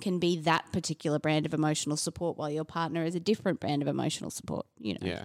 can 0.00 0.18
be 0.18 0.38
that 0.40 0.72
particular 0.72 1.18
brand 1.18 1.46
of 1.46 1.54
emotional 1.54 1.96
support 1.96 2.36
while 2.36 2.50
your 2.50 2.64
partner 2.64 3.04
is 3.04 3.14
a 3.14 3.20
different 3.20 3.60
brand 3.60 3.82
of 3.82 3.88
emotional 3.88 4.30
support, 4.30 4.66
you 4.78 4.94
know. 4.94 5.00
Yeah. 5.02 5.24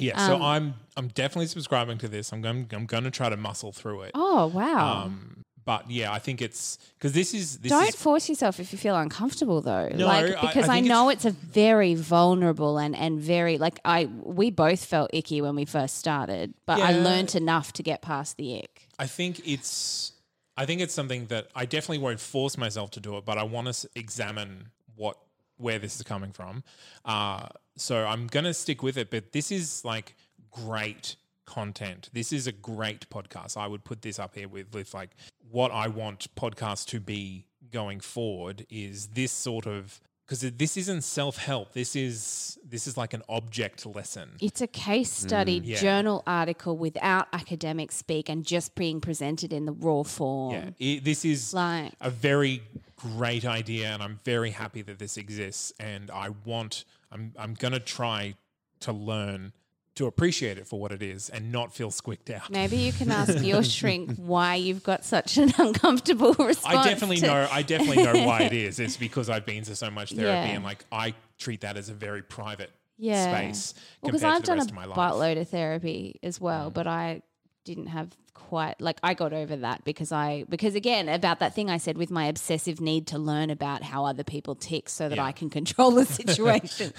Yeah, 0.00 0.12
Um, 0.14 0.26
so 0.28 0.44
I'm 0.44 0.74
I'm 0.96 1.08
definitely 1.08 1.46
subscribing 1.48 1.98
to 1.98 2.08
this. 2.08 2.32
I'm 2.32 2.40
going 2.40 2.68
I'm 2.72 2.86
going 2.86 3.04
to 3.04 3.10
try 3.10 3.28
to 3.28 3.36
muscle 3.36 3.72
through 3.72 4.02
it. 4.02 4.12
Oh, 4.14 4.46
wow. 4.46 5.04
Um, 5.04 5.44
but 5.64 5.90
yeah, 5.90 6.10
I 6.10 6.18
think 6.18 6.40
it's 6.40 6.78
because 6.96 7.12
this 7.12 7.34
is 7.34 7.58
this 7.58 7.70
Don't 7.70 7.88
is 7.88 7.94
force 7.94 8.28
yourself 8.28 8.58
if 8.58 8.72
you 8.72 8.78
feel 8.78 8.96
uncomfortable 8.96 9.60
though. 9.60 9.88
No, 9.94 10.06
like 10.06 10.40
because 10.40 10.66
I 10.68 10.72
I, 10.72 10.76
think 10.76 10.86
know 10.86 11.10
it's, 11.10 11.26
a 11.26 11.30
very 11.30 11.94
vulnerable 11.94 12.78
and 12.78 12.96
and 12.96 13.20
very 13.20 13.58
like 13.58 13.78
I 13.84 14.08
we 14.22 14.50
both 14.50 14.82
felt 14.82 15.10
icky 15.12 15.42
when 15.42 15.54
we 15.56 15.66
first 15.66 15.98
started, 15.98 16.54
but 16.64 16.80
I 16.80 16.92
learned 16.92 17.34
enough 17.34 17.74
to 17.74 17.82
get 17.82 18.00
past 18.00 18.38
the 18.38 18.60
ick. 18.60 18.88
I 18.98 19.06
think 19.06 19.46
it's 19.46 20.12
I 20.58 20.66
think 20.66 20.80
it's 20.80 20.92
something 20.92 21.26
that 21.26 21.46
I 21.54 21.66
definitely 21.66 21.98
won't 21.98 22.18
force 22.18 22.58
myself 22.58 22.90
to 22.92 23.00
do 23.00 23.16
it, 23.16 23.24
but 23.24 23.38
I 23.38 23.44
want 23.44 23.72
to 23.72 23.88
examine 23.94 24.70
what 24.96 25.16
where 25.56 25.78
this 25.78 25.94
is 25.96 26.02
coming 26.02 26.32
from. 26.32 26.64
Uh, 27.04 27.46
so 27.76 28.04
I'm 28.04 28.26
gonna 28.26 28.52
stick 28.52 28.82
with 28.82 28.96
it. 28.96 29.08
But 29.08 29.30
this 29.32 29.52
is 29.52 29.84
like 29.84 30.16
great 30.50 31.14
content. 31.46 32.10
This 32.12 32.32
is 32.32 32.48
a 32.48 32.52
great 32.52 33.08
podcast. 33.08 33.56
I 33.56 33.68
would 33.68 33.84
put 33.84 34.02
this 34.02 34.18
up 34.18 34.34
here 34.34 34.48
with 34.48 34.74
with 34.74 34.94
like 34.94 35.10
what 35.48 35.70
I 35.70 35.86
want 35.86 36.26
podcasts 36.34 36.86
to 36.86 36.98
be 36.98 37.46
going 37.70 38.00
forward 38.00 38.66
is 38.68 39.08
this 39.08 39.30
sort 39.30 39.66
of 39.66 40.00
because 40.28 40.40
this 40.40 40.76
isn't 40.76 41.02
self 41.02 41.38
help. 41.38 41.72
This 41.72 41.96
is 41.96 42.58
this 42.68 42.86
is 42.86 42.98
like 42.98 43.14
an 43.14 43.22
object 43.28 43.86
lesson. 43.86 44.32
It's 44.40 44.60
a 44.60 44.66
case 44.66 45.10
study 45.10 45.60
mm. 45.60 45.66
Yeah. 45.68 45.80
journal 45.80 46.22
article 46.26 46.76
without 46.76 47.28
academic 47.32 47.90
speak 47.92 48.28
and 48.28 48.44
just 48.44 48.74
being 48.74 49.00
presented 49.00 49.54
in 49.54 49.64
the 49.64 49.72
raw 49.72 50.02
form. 50.02 50.54
Yeah, 50.54 50.70
it, 50.78 51.04
this 51.04 51.24
is 51.24 51.54
Like 51.54 51.94
a 52.00 52.10
very 52.10 52.62
great 52.96 53.46
idea, 53.46 53.88
and 53.88 54.02
I'm 54.02 54.20
very 54.24 54.50
happy 54.50 54.82
that 54.82 54.98
this 54.98 55.16
exists. 55.16 55.72
And 55.80 56.10
I 56.10 56.30
want, 56.44 56.84
I'm, 57.10 57.32
I'm 57.38 57.54
gonna 57.54 57.80
try 57.80 58.34
to 58.80 58.92
learn 58.92 59.52
to 59.98 60.06
appreciate 60.06 60.58
it 60.58 60.66
for 60.66 60.80
what 60.80 60.90
it 60.90 61.02
is, 61.02 61.28
and 61.28 61.52
not 61.52 61.72
feel 61.72 61.90
squicked 61.90 62.30
out. 62.30 62.50
maybe 62.50 62.76
you 62.76 62.92
can 62.92 63.10
ask 63.12 63.42
your 63.44 63.62
shrink 63.62 64.16
why 64.16 64.54
you've 64.56 64.82
got 64.82 65.04
such 65.04 65.36
an 65.36 65.52
uncomfortable 65.58 66.32
response. 66.38 66.76
I 66.76 66.88
definitely 66.88 67.20
know. 67.20 67.46
I 67.52 67.62
definitely 67.62 68.02
know 68.02 68.26
why 68.26 68.40
it 68.42 68.52
is. 68.66 68.80
It's 68.80 68.96
because 68.96 69.28
I've 69.30 69.46
been 69.46 69.62
to 69.64 69.76
so 69.76 69.90
much 69.90 70.10
therapy, 70.12 70.48
Yeah. 70.48 70.54
and 70.56 70.64
like 70.64 70.84
I 70.90 71.14
treat 71.38 71.60
that 71.60 71.76
as 71.76 71.88
a 71.88 71.94
very 71.94 72.22
private 72.22 72.70
Yeah. 72.96 73.30
space 73.36 73.74
Well, 74.02 74.08
because 74.10 74.24
I've 74.24 74.36
to 74.36 74.40
the 74.42 74.46
done 74.46 74.58
rest 74.58 74.70
a 74.70 74.94
buttload 74.98 75.40
of 75.40 75.48
therapy 75.48 76.18
as 76.22 76.40
well, 76.40 76.70
mm. 76.70 76.74
but 76.74 76.86
I 76.86 77.22
didn't 77.64 77.86
have 77.88 78.08
quite 78.34 78.80
like 78.80 78.98
I 79.02 79.12
got 79.14 79.32
over 79.32 79.56
that 79.56 79.84
because 79.84 80.10
I 80.12 80.44
because 80.48 80.74
again 80.74 81.08
about 81.08 81.40
that 81.40 81.54
thing 81.54 81.68
I 81.68 81.76
said 81.76 81.98
with 81.98 82.10
my 82.10 82.26
obsessive 82.26 82.80
need 82.80 83.08
to 83.08 83.18
learn 83.18 83.50
about 83.50 83.82
how 83.82 84.04
other 84.06 84.24
people 84.24 84.54
tick 84.54 84.88
so 84.88 85.08
that 85.08 85.16
Yeah. 85.16 85.24
I 85.24 85.32
can 85.32 85.50
control 85.50 85.90
the 85.90 86.06
situation. 86.06 86.92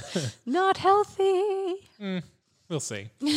Not 0.46 0.78
healthy. 0.78 1.76
Mm. 2.00 2.24
We'll 2.70 2.80
see. 2.80 3.10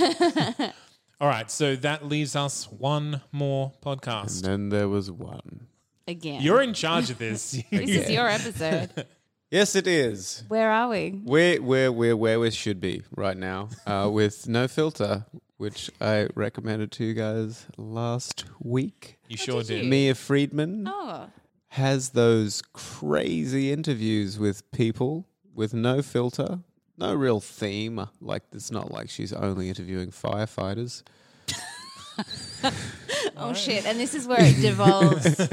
All 1.20 1.28
right, 1.28 1.50
so 1.50 1.76
that 1.76 2.06
leaves 2.06 2.34
us 2.36 2.70
one 2.70 3.22
more 3.30 3.72
podcast. 3.84 4.42
And 4.44 4.44
then 4.44 4.68
there 4.68 4.88
was 4.88 5.10
one. 5.10 5.66
Again. 6.08 6.42
You're 6.42 6.62
in 6.62 6.74
charge 6.74 7.10
of 7.10 7.18
this. 7.18 7.52
this 7.70 7.90
is 7.90 8.10
your 8.10 8.28
episode. 8.28 9.06
Yes, 9.50 9.74
it 9.76 9.86
is. 9.86 10.44
Where 10.48 10.70
are 10.70 10.88
we? 10.88 11.20
We're, 11.22 11.60
we're, 11.60 11.92
we're 11.92 12.16
where 12.16 12.40
we 12.40 12.50
should 12.50 12.80
be 12.80 13.02
right 13.14 13.36
now 13.36 13.68
uh, 13.86 14.08
with 14.10 14.48
No 14.48 14.66
Filter, 14.66 15.26
which 15.58 15.90
I 16.00 16.28
recommended 16.34 16.90
to 16.92 17.04
you 17.04 17.12
guys 17.12 17.66
last 17.76 18.46
week. 18.60 19.18
You 19.28 19.36
sure 19.36 19.60
did 19.60 19.66
did. 19.68 19.84
you? 19.84 19.90
Mia 19.90 20.14
Freedman 20.14 20.88
Oh. 20.88 21.26
has 21.68 22.08
those 22.12 22.62
crazy 22.72 23.70
interviews 23.70 24.38
with 24.38 24.70
people 24.72 25.26
with 25.54 25.74
no 25.74 26.00
filter, 26.00 26.60
no 26.98 27.14
real 27.14 27.40
theme. 27.40 28.06
Like, 28.20 28.42
it's 28.52 28.70
not 28.70 28.90
like 28.90 29.10
she's 29.10 29.32
only 29.32 29.68
interviewing 29.68 30.10
firefighters. 30.10 31.02
Oh 33.36 33.54
shit. 33.54 33.86
And 33.86 33.98
this 33.98 34.14
is 34.14 34.26
where 34.26 34.40
it 34.40 34.60
devolves. 34.60 35.48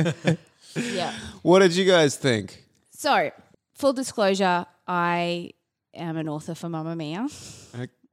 yeah. 0.75 1.13
What 1.41 1.60
did 1.60 1.75
you 1.75 1.86
guys 1.86 2.15
think? 2.17 2.63
So, 2.91 3.32
full 3.73 3.93
disclosure, 3.93 4.65
I 4.88 5.52
am 5.93 6.17
an 6.17 6.28
author 6.28 6.56
for 6.56 6.67
Mamamia. 6.67 7.30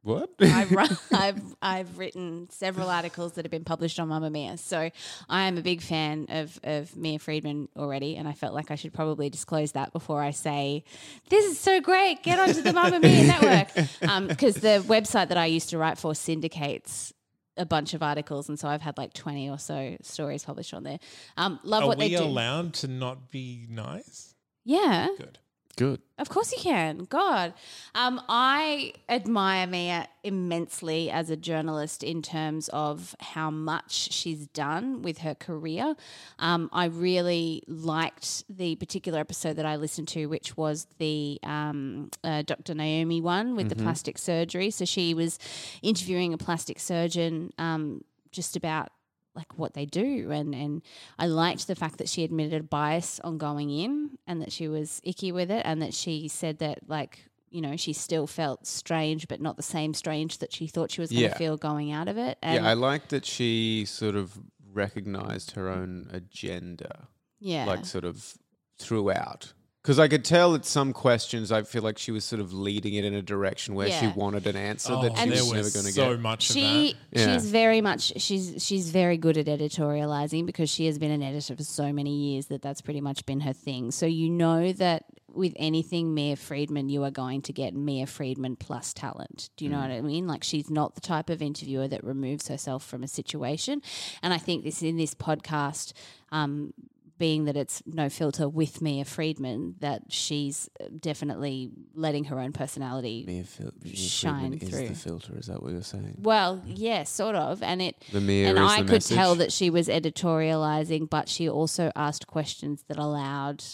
What? 0.07 0.31
I've, 0.41 0.71
run, 0.71 0.97
I've 1.13 1.43
I've 1.61 1.99
written 1.99 2.49
several 2.51 2.89
articles 2.89 3.33
that 3.33 3.45
have 3.45 3.51
been 3.51 3.65
published 3.65 3.99
on 3.99 4.09
Mamamia, 4.09 4.57
so 4.57 4.89
I 5.29 5.43
am 5.49 5.59
a 5.59 5.63
big 5.63 5.83
fan 5.83 6.27
of 6.29 6.61
of 6.63 6.97
Mia 6.97 7.19
Freedman 7.19 7.69
already, 7.77 8.15
and 8.15 8.29
I 8.29 8.33
felt 8.33 8.55
like 8.55 8.71
I 8.71 8.77
should 8.77 8.93
probably 8.93 9.31
disclose 9.31 9.73
that 9.73 9.93
before 9.93 10.23
I 10.23 10.31
say 10.31 10.85
this 11.29 11.45
is 11.45 11.59
so 11.59 11.81
great. 11.81 12.23
Get 12.23 12.39
onto 12.39 12.63
the 12.63 12.71
Mamamia 12.71 13.27
network 14.01 14.29
because 14.29 14.55
the 14.55 14.85
website 14.87 15.27
that 15.29 15.39
I 15.39 15.47
used 15.47 15.71
to 15.71 15.79
write 15.79 15.99
for 15.99 16.15
syndicates 16.15 17.13
a 17.57 17.67
bunch 17.67 17.93
of 17.93 18.01
articles, 18.01 18.49
and 18.49 18.61
so 18.61 18.69
I've 18.69 18.83
had 18.83 18.97
like 18.97 19.13
twenty 19.13 19.51
or 19.51 19.59
so 19.59 19.97
stories 20.03 20.45
published 20.45 20.73
on 20.73 20.85
there. 20.85 21.01
Um, 21.37 21.59
love 21.65 21.83
Are 21.83 21.89
what 21.89 21.99
they 21.99 22.11
do. 22.11 22.19
Are 22.19 22.21
we 22.21 22.27
allowed 22.27 22.75
to 22.75 22.87
not 22.87 23.33
be 23.33 23.67
nice? 23.69 24.37
yeah, 24.65 25.09
Good. 25.19 25.41
Good. 25.77 26.01
of 26.19 26.31
course 26.31 26.53
you 26.53 26.59
can. 26.59 27.07
God. 27.11 27.53
Um, 27.95 28.21
I 28.31 28.95
admire 29.11 29.67
Mia 29.67 30.09
immensely 30.25 31.11
as 31.11 31.29
a 31.29 31.37
journalist 31.37 32.03
in 32.03 32.23
terms 32.23 32.71
of 32.73 33.15
how 33.21 33.51
much 33.51 33.93
she's 34.13 34.47
done 34.47 35.03
with 35.03 35.19
her 35.19 35.35
career. 35.35 35.95
Um, 36.39 36.71
I 36.73 36.87
really 36.87 37.63
liked 37.69 38.45
the 38.49 38.77
particular 38.77 39.19
episode 39.19 39.57
that 39.57 39.67
I 39.67 39.77
listened 39.77 40.09
to, 40.09 40.27
which 40.27 40.57
was 40.57 40.87
the 40.97 41.39
um, 41.43 42.11
uh, 42.25 42.41
Dr. 42.41 42.75
Naomi 42.75 43.21
one 43.21 43.55
with 43.55 43.69
the 43.69 43.77
plastic 43.77 44.17
surgery. 44.17 44.71
So 44.71 44.87
she 44.87 45.13
was 45.13 45.39
interviewing 45.83 46.33
a 46.33 46.39
plastic 46.39 46.81
surgeon 46.81 47.53
um, 47.59 48.03
just 48.33 48.57
about 48.57 48.89
like 49.37 49.59
what 49.59 49.75
they 49.75 49.85
do 49.87 50.31
and 50.33 50.55
and 50.55 50.83
I 51.19 51.27
liked 51.27 51.67
the 51.67 51.75
fact 51.77 51.99
that 51.99 52.09
she 52.09 52.25
admitted 52.25 52.61
a 52.61 52.65
bias 52.65 53.21
on 53.23 53.39
going 53.39 53.71
in 53.71 54.19
and 54.27 54.41
that 54.43 54.51
she 54.51 54.67
was 54.67 55.01
icky 55.05 55.31
with 55.31 55.51
it 55.51 55.63
and 55.65 55.83
that 55.83 55.93
she 55.95 56.27
said 56.29 56.59
that 56.61 56.89
like 56.89 57.27
you 57.51 57.61
know 57.61 57.77
she 57.77 57.93
still 57.93 58.27
felt 58.27 58.67
strange 58.67 59.29
but 59.29 59.41
not 59.41 59.57
the 59.57 59.63
same 59.63 59.95
strange 59.95 60.39
that 60.39 60.53
she 60.53 60.67
thought 60.67 60.91
she 60.91 61.01
was 61.03 61.11
going 61.11 61.23
to 61.25 61.29
Yeah. 61.29 61.37
feel 61.37 61.57
going 61.57 61.93
out 61.93 62.09
of 62.09 62.17
it 62.19 62.39
and 62.43 62.65
yeah, 62.65 62.71
I 62.71 62.75
like 62.75 63.09
that 63.09 63.25
she 63.27 63.85
sort 63.87 64.17
of 64.17 64.39
recognized 64.73 65.53
her 65.53 65.69
own 65.69 66.09
agenda, 66.13 67.09
yeah 67.39 67.65
like 67.67 67.85
sort 67.87 68.05
of 68.05 68.35
throughout. 68.79 69.53
Because 69.87 70.01
I 70.01 70.09
could 70.09 70.25
tell 70.25 70.57
at 70.57 70.65
some 70.65 70.93
questions, 70.93 71.53
I 71.53 71.63
feel 71.63 71.83
like 71.83 71.97
she 71.97 72.11
was 72.11 72.25
sort 72.25 72.41
of 72.41 72.53
leading 72.53 72.95
it 72.95 73.05
in 73.05 73.15
a 73.15 73.23
direction 73.23 73.77
where 73.77 73.89
she 73.89 74.09
wanted 74.09 74.45
an 74.49 74.57
answer 74.57 74.93
Oh, 74.93 75.03
that 75.03 75.17
she 75.17 75.23
And 75.23 75.31
there 75.31 75.45
was 75.45 75.53
was 75.53 75.53
never 75.53 75.71
going 75.71 75.87
to 75.87 75.93
get. 75.93 76.05
so 76.05 76.11
get. 76.15 76.21
much 76.21 76.43
she 76.43 76.91
of 76.91 76.97
that. 77.13 77.21
Yeah. 77.21 77.35
she's 77.35 77.51
very 77.53 77.81
much 77.81 78.21
she's 78.21 78.65
she's 78.67 78.91
very 78.91 79.17
good 79.17 79.39
at 79.39 79.47
editorializing 79.47 80.45
because 80.45 80.69
she 80.71 80.87
has 80.87 80.99
been 80.99 81.13
an 81.13 81.23
editor 81.23 81.55
for 81.55 81.63
so 81.63 81.93
many 81.93 82.17
years 82.17 82.47
that 82.47 82.63
that's 82.63 82.81
pretty 82.81 83.01
much 83.01 83.25
been 83.27 83.39
her 83.43 83.53
thing. 83.53 83.93
So 83.93 84.07
you 84.07 84.29
know 84.29 84.73
that 84.73 85.05
with 85.33 85.53
anything 85.55 86.15
Mia 86.15 86.35
Freedman, 86.35 86.89
you 86.89 87.05
are 87.05 87.13
going 87.13 87.43
to 87.43 87.53
get 87.53 87.73
Mia 87.73 88.09
Freedman 88.09 88.57
plus 88.57 88.93
talent. 88.93 89.51
Do 89.57 89.65
you 89.67 89.71
know 89.71 89.79
what 89.79 89.93
I 89.93 90.01
mean? 90.01 90.27
Like 90.27 90.43
she's 90.43 90.69
not 90.69 90.97
the 90.97 91.01
type 91.01 91.31
of 91.31 91.41
interviewer 91.41 91.87
that 91.87 92.03
removes 92.03 92.49
herself 92.49 92.85
from 92.85 93.05
a 93.05 93.09
situation. 93.09 93.83
And 94.21 94.35
I 94.35 94.39
think 94.39 94.65
this 94.65 94.83
in 94.83 94.97
this 94.97 95.15
podcast. 95.15 95.93
Um, 96.33 96.75
being 97.19 97.45
that 97.47 97.57
it's 97.57 97.83
no 97.87 98.09
filter 98.09 98.49
with 98.49 98.83
Mia 98.83 99.05
Freedman, 99.05 99.77
that 99.81 100.03
she's 100.11 100.69
definitely 101.01 101.71
letting 101.95 102.25
her 102.25 102.39
own 102.39 102.53
personality. 102.53 103.25
Mia, 103.27 103.45
Fil- 103.45 103.73
Mia 103.83 103.97
Shine 103.97 104.51
Freedman 104.51 104.63
is 104.63 104.69
through. 104.69 104.89
the 104.89 104.95
filter. 104.95 105.39
Is 105.39 105.47
that 105.47 105.63
what 105.63 105.73
you're 105.73 105.83
saying? 105.83 106.17
Well, 106.19 106.63
yeah, 106.67 107.05
sort 107.05 107.37
of, 107.37 107.63
and 107.63 107.81
it 107.81 107.97
The 108.13 108.21
Mia 108.21 108.49
and 108.51 108.59
is 108.59 108.65
I 108.71 108.83
could 108.83 109.03
tell 109.03 109.35
that 109.37 109.53
she 109.53 109.71
was 109.71 109.89
editorializing, 109.89 111.09
but 111.09 111.29
she 111.29 111.49
also 111.49 111.91
asked 111.97 112.27
questions 112.27 112.85
that 112.89 112.99
allowed 112.99 113.65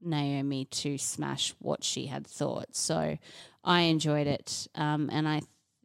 Naomi 0.00 0.66
to 0.66 0.98
smash 0.98 1.54
what 1.58 1.82
she 1.82 2.06
had 2.06 2.26
thought. 2.26 2.74
So 2.76 3.18
I 3.64 3.80
enjoyed 3.82 4.26
it, 4.26 4.68
um, 4.74 5.08
and 5.12 5.26
I, 5.26 5.40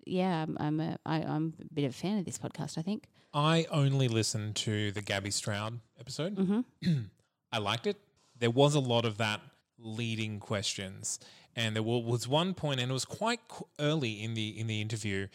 yeah, 0.06 0.43
I'm 0.43 0.58
I'm 0.60 0.80
a, 0.80 0.98
I, 1.06 1.17
I'm 1.22 1.54
a 1.60 1.74
bit 1.74 1.86
of 1.86 1.91
a 1.91 1.98
fan 1.98 2.19
of 2.19 2.26
this 2.26 2.38
podcast. 2.38 2.78
I 2.78 2.82
think. 2.82 3.08
I 3.33 3.67
only 3.69 4.07
listened 4.07 4.55
to 4.57 4.91
the 4.91 5.01
Gabbie 5.01 5.33
Stroud 5.33 5.79
episode. 5.99 6.35
Mm-hmm. 6.35 6.91
I 7.51 7.57
liked 7.59 7.87
it. 7.87 7.97
There 8.37 8.49
was 8.49 8.75
a 8.75 8.79
lot 8.79 9.05
of 9.05 9.17
that 9.17 9.41
leading 9.77 10.39
questions, 10.39 11.19
and 11.55 11.75
there 11.75 11.83
was 11.83 12.27
one 12.27 12.53
point, 12.53 12.79
and 12.79 12.89
it 12.89 12.93
was 12.93 13.05
quite 13.05 13.39
early 13.79 14.23
in 14.23 14.33
the 14.33 14.59
in 14.59 14.67
the 14.67 14.81
interview 14.81 15.27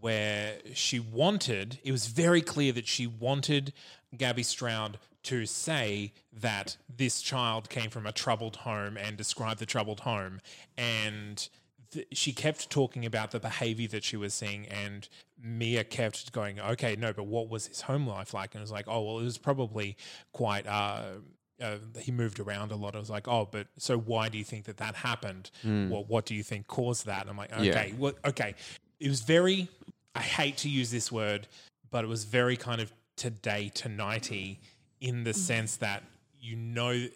where 0.00 0.58
she 0.74 0.98
wanted. 0.98 1.78
It 1.84 1.92
was 1.92 2.06
very 2.06 2.42
clear 2.42 2.72
that 2.72 2.86
she 2.86 3.06
wanted 3.06 3.72
Gabbie 4.16 4.44
Stroud 4.44 4.98
to 5.24 5.44
say 5.46 6.12
that 6.32 6.76
this 6.94 7.20
child 7.20 7.68
came 7.68 7.90
from 7.90 8.06
a 8.06 8.12
troubled 8.12 8.56
home 8.56 8.96
and 8.96 9.16
describe 9.16 9.58
the 9.58 9.66
troubled 9.66 10.00
home, 10.00 10.40
and 10.76 11.48
th- 11.90 12.06
she 12.12 12.32
kept 12.32 12.70
talking 12.70 13.04
about 13.04 13.30
the 13.30 13.40
behavior 13.40 13.88
that 13.88 14.04
she 14.04 14.16
was 14.16 14.34
seeing, 14.34 14.66
and 14.66 15.08
Mia 15.42 15.84
kept 15.84 16.32
going, 16.32 16.58
"Okay, 16.60 16.96
no, 16.96 17.12
but 17.12 17.24
what 17.24 17.48
was 17.48 17.66
his 17.66 17.82
home 17.82 18.06
life 18.06 18.34
like?" 18.34 18.54
And 18.54 18.60
it 18.60 18.62
was 18.62 18.72
like, 18.72 18.86
"Oh, 18.88 19.02
well, 19.02 19.18
it 19.20 19.24
was 19.24 19.38
probably 19.38 19.96
quite." 20.32 20.66
Uh, 20.66 21.02
uh, 21.60 21.76
he 22.00 22.12
moved 22.12 22.38
around 22.38 22.70
a 22.70 22.76
lot. 22.76 22.94
I 22.94 22.98
was 22.98 23.08
like, 23.10 23.26
"Oh, 23.28 23.48
but 23.50 23.66
so 23.78 23.98
why 23.98 24.28
do 24.28 24.36
you 24.36 24.44
think 24.44 24.64
that 24.66 24.76
that 24.78 24.94
happened? 24.94 25.50
What 25.62 26.08
What 26.08 26.26
do 26.26 26.34
you 26.34 26.42
think 26.42 26.66
caused 26.66 27.06
that?" 27.06 27.22
And 27.22 27.30
I'm 27.30 27.36
like, 27.36 27.50
Yeah. 27.50 27.58
"Okay, 27.58 27.94
well, 27.98 28.12
okay." 28.24 28.54
It 29.00 29.08
was 29.08 29.22
very. 29.22 29.68
I 30.14 30.20
hate 30.22 30.56
to 30.58 30.68
use 30.70 30.90
this 30.90 31.12
word, 31.12 31.46
but 31.90 32.04
it 32.04 32.08
was 32.08 32.24
very 32.24 32.56
kind 32.56 32.80
of 32.80 32.92
today 33.16 33.70
tonighty 33.74 34.60
in 35.00 35.24
the 35.24 35.34
sense 35.34 35.76
that 35.76 36.02
you 36.40 36.56
know 36.56 37.08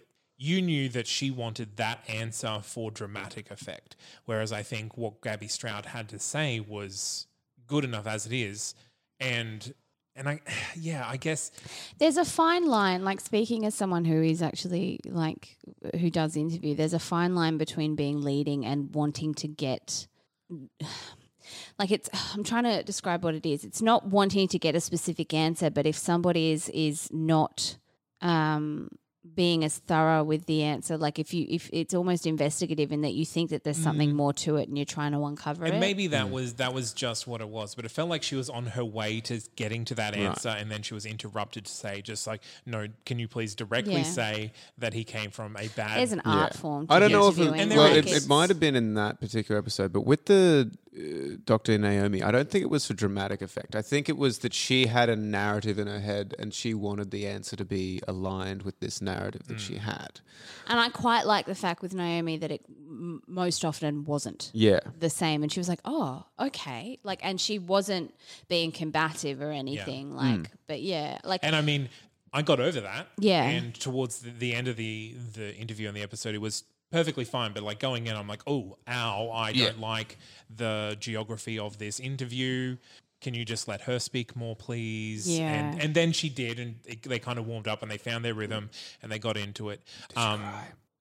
you 0.43 0.63
knew 0.63 0.89
that 0.89 1.07
she 1.07 1.31
wanted 1.31 1.77
that 1.77 2.03
answer 2.09 2.61
for 2.63 2.91
dramatic 2.91 3.51
effect. 3.51 3.95
Whereas 4.25 4.53
I 4.53 4.63
think 4.63 4.97
what 4.97 5.21
Gabbie 5.21 5.51
Stroud 5.51 5.85
had 5.85 6.09
to 6.09 6.19
say 6.19 6.61
was 6.61 7.27
good 7.67 7.85
enough 7.85 8.07
as 8.07 8.25
it 8.25 8.33
is. 8.33 8.75
And 9.21 9.75
and 10.17 10.31
I, 10.31 10.41
yeah, 10.77 11.07
I 11.07 11.19
guess 11.19 11.51
There's 11.99 12.17
a 12.17 12.25
fine 12.25 12.67
line, 12.67 13.05
like 13.05 13.21
speaking 13.21 13.67
as 13.67 13.75
someone 13.75 14.07
who 14.07 14.23
is 14.23 14.41
actually 14.41 15.01
like 15.05 15.59
who 16.01 16.09
does 16.09 16.37
interview, 16.37 16.75
there's 16.75 16.95
a 16.95 16.99
fine 16.99 17.35
line 17.35 17.59
between 17.59 17.95
being 17.95 18.23
leading 18.23 18.65
and 18.65 18.95
wanting 18.95 19.35
to 19.35 19.47
get 19.47 20.09
like 21.79 21.91
it's 21.91 22.09
I'm 22.35 22.45
trying 22.45 22.65
to 22.65 22.83
describe 22.83 23.25
what 23.25 23.35
it 23.35 23.45
is. 23.45 23.63
It's 23.63 23.83
not 23.83 24.07
wanting 24.07 24.49
to 24.49 24.59
get 24.59 24.75
a 24.75 24.81
specific 24.81 25.35
answer, 25.35 25.69
but 25.69 25.85
if 25.85 25.99
somebody 25.99 26.51
is 26.51 26.71
is 26.71 27.11
not 27.13 27.77
um 28.23 28.89
being 29.35 29.65
as 29.65 29.77
thorough 29.79 30.25
with 30.25 30.47
the 30.47 30.63
answer, 30.63 30.97
like 30.97 31.19
if 31.19 31.35
you 31.35 31.47
if 31.49 31.69
it's 31.73 31.93
almost 31.93 32.27
investigative 32.27 32.91
in 32.91 33.03
that 33.03 33.13
you 33.13 33.27
think 33.27 33.51
that 33.51 33.65
there's 33.65 33.77
something 33.77 34.13
mm. 34.13 34.15
more 34.15 34.33
to 34.33 34.57
it 34.57 34.69
and 34.69 34.79
you're 34.79 34.87
trying 34.87 35.13
to 35.13 35.23
uncover 35.25 35.67
And 35.67 35.75
it. 35.75 35.79
maybe 35.79 36.07
that 36.09 36.27
mm. 36.27 36.31
was 36.31 36.55
that 36.55 36.73
was 36.73 36.95
just 36.95 37.27
what 37.27 37.43
it 37.43 37.49
was, 37.49 37.75
but 37.75 37.85
it 37.85 37.91
felt 37.91 38.09
like 38.09 38.23
she 38.23 38.35
was 38.35 38.49
on 38.49 38.67
her 38.67 38.85
way 38.85 39.21
to 39.23 39.41
getting 39.57 39.85
to 39.87 39.95
that 39.97 40.15
answer, 40.15 40.49
and 40.49 40.71
then 40.71 40.81
she 40.83 40.95
was 40.95 41.05
interrupted 41.05 41.67
to 41.67 41.73
say, 41.73 42.01
"Just 42.01 42.27
like, 42.27 42.43
no, 42.65 42.87
can 43.05 43.19
you 43.19 43.29
please 43.29 43.55
directly 43.55 43.97
Yeah. 43.97 44.03
say 44.05 44.53
that 44.79 44.95
he 44.95 45.05
came 45.05 45.31
from 45.31 45.55
a 45.59 45.69
bad?" 45.69 45.99
there's 45.99 46.13
an 46.13 46.23
art 46.25 46.55
form. 46.55 46.87
To 46.87 46.93
I 46.95 46.99
don't 46.99 47.13
know 47.13 47.29
if 47.29 47.39
it, 47.39 47.49
And 47.49 47.71
well, 47.71 47.89
there 47.91 47.99
it, 47.99 48.07
is- 48.07 48.25
it 48.25 48.29
might 48.29 48.49
have 48.49 48.59
been 48.59 48.75
in 48.75 48.95
that 48.95 49.21
particular 49.21 49.59
episode, 49.59 49.93
but 49.93 50.03
with 50.03 50.25
the 50.27 50.71
uh, 50.97 51.37
Dr. 51.45 51.79
Naomi, 51.79 52.23
I 52.23 52.31
don't 52.31 52.51
think 52.51 52.63
it 52.63 52.71
was 52.71 52.87
for 52.87 52.95
dramatic 52.95 53.43
effect. 53.43 53.77
I 53.77 53.83
think 53.83 54.09
it 54.09 54.17
was 54.17 54.39
that 54.41 54.53
she 54.53 54.87
had 54.87 55.09
a 55.09 55.17
narrative 55.17 55.79
in 55.79 55.87
her 55.87 56.01
head 56.01 56.35
and 56.39 56.53
she 56.53 56.75
wanted 56.75 57.11
the 57.13 57.27
answer 57.27 57.55
to 57.57 57.65
be 57.65 58.01
aligned 58.09 58.63
with 58.63 58.81
this 58.81 59.01
narrative 59.01 59.47
that 59.47 59.59
Mm. 59.59 59.61
she 59.61 59.77
had. 59.77 60.21
And 60.67 60.81
I 60.81 60.89
quite 60.89 61.27
like 61.27 61.47
the 61.47 61.55
fact 61.55 61.81
with 61.83 61.95
Naomi 61.95 62.37
that 62.39 62.51
it 62.51 62.63
m- 62.69 63.23
most 63.29 63.65
often 63.65 64.05
wasn't 64.05 64.51
Yeah. 64.53 64.81
the 64.99 65.11
same. 65.11 65.43
And 65.43 65.53
she 65.53 65.61
was 65.61 65.69
like, 65.69 65.81
oh, 65.85 66.25
okay. 66.41 66.99
Like, 67.05 67.21
and 67.23 67.41
she 67.41 67.59
wasn't 67.59 68.13
being 68.49 68.73
combative 68.73 69.41
or 69.41 69.53
anything. 69.53 70.13
Like, 70.15 70.51
but 70.67 70.83
yeah, 70.83 71.19
like, 71.25 71.41
And 71.45 71.55
I 71.55 71.61
mean, 71.63 71.89
I 72.33 72.43
got 72.43 72.61
over 72.61 72.81
that. 72.81 73.09
Yeah. 73.19 73.43
And 73.43 73.75
towards 73.75 74.21
the, 74.21 74.31
the 74.31 74.55
end 74.55 74.69
of 74.69 74.77
the 74.77 75.15
the 75.35 75.55
interview 75.57 75.89
on 75.89 75.95
the 75.95 76.03
episode, 76.03 76.35
it 76.35 76.41
was 76.41 76.63
perfectly 76.91 77.25
fine. 77.25 77.53
But 77.53 77.63
like 77.63 77.79
going 77.79 78.07
in, 78.07 78.17
I'm 78.17 78.29
like, 78.29 78.43
oh, 78.47 78.77
ow, 78.89 79.31
I 79.31 79.51
Yeah. 79.51 79.67
don't 79.67 79.81
like 79.81 80.19
the 80.55 80.97
geography 81.01 81.59
of 81.59 81.79
this 81.79 82.01
interview. 82.01 82.77
Can 83.21 83.35
you 83.35 83.45
just 83.45 83.69
let 83.69 83.83
her 83.83 83.99
speak 83.99 84.35
more, 84.35 84.57
please? 84.57 85.29
Yeah. 85.39 85.53
And 85.53 85.83
and 85.83 85.95
then 85.95 86.13
she 86.13 86.29
did, 86.31 86.59
and 86.59 86.77
it, 86.87 87.03
they 87.03 87.19
kind 87.19 87.39
of 87.39 87.47
warmed 87.47 87.69
up 87.69 87.83
and 87.83 87.91
they 87.91 87.99
found 87.99 88.25
their 88.25 88.33
rhythm 88.35 88.71
and 89.03 89.13
they 89.13 89.19
got 89.19 89.37
into 89.37 89.69
it. 89.71 89.83
um, 90.17 90.43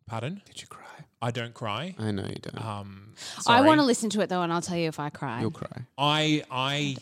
Pardon? 0.06 0.42
Did 0.46 0.62
you 0.62 0.68
cry? 0.68 0.86
I 1.22 1.32
don't 1.32 1.54
cry. 1.54 1.96
I 2.00 2.12
know 2.12 2.26
you 2.26 2.36
don't. 2.42 2.58
Um, 2.66 3.14
I 3.38 3.42
sorry. 3.42 3.68
want 3.68 3.80
to 3.80 3.86
listen 3.86 4.10
to 4.12 4.22
it 4.22 4.28
though, 4.28 4.42
and 4.42 4.52
I'll 4.52 4.62
tell 4.62 4.76
you 4.78 4.88
if 4.88 5.00
I 5.00 5.10
cry. 5.10 5.42
You'll 5.42 5.52
cry. 5.52 5.86
I 5.98 6.44
I 6.50 6.98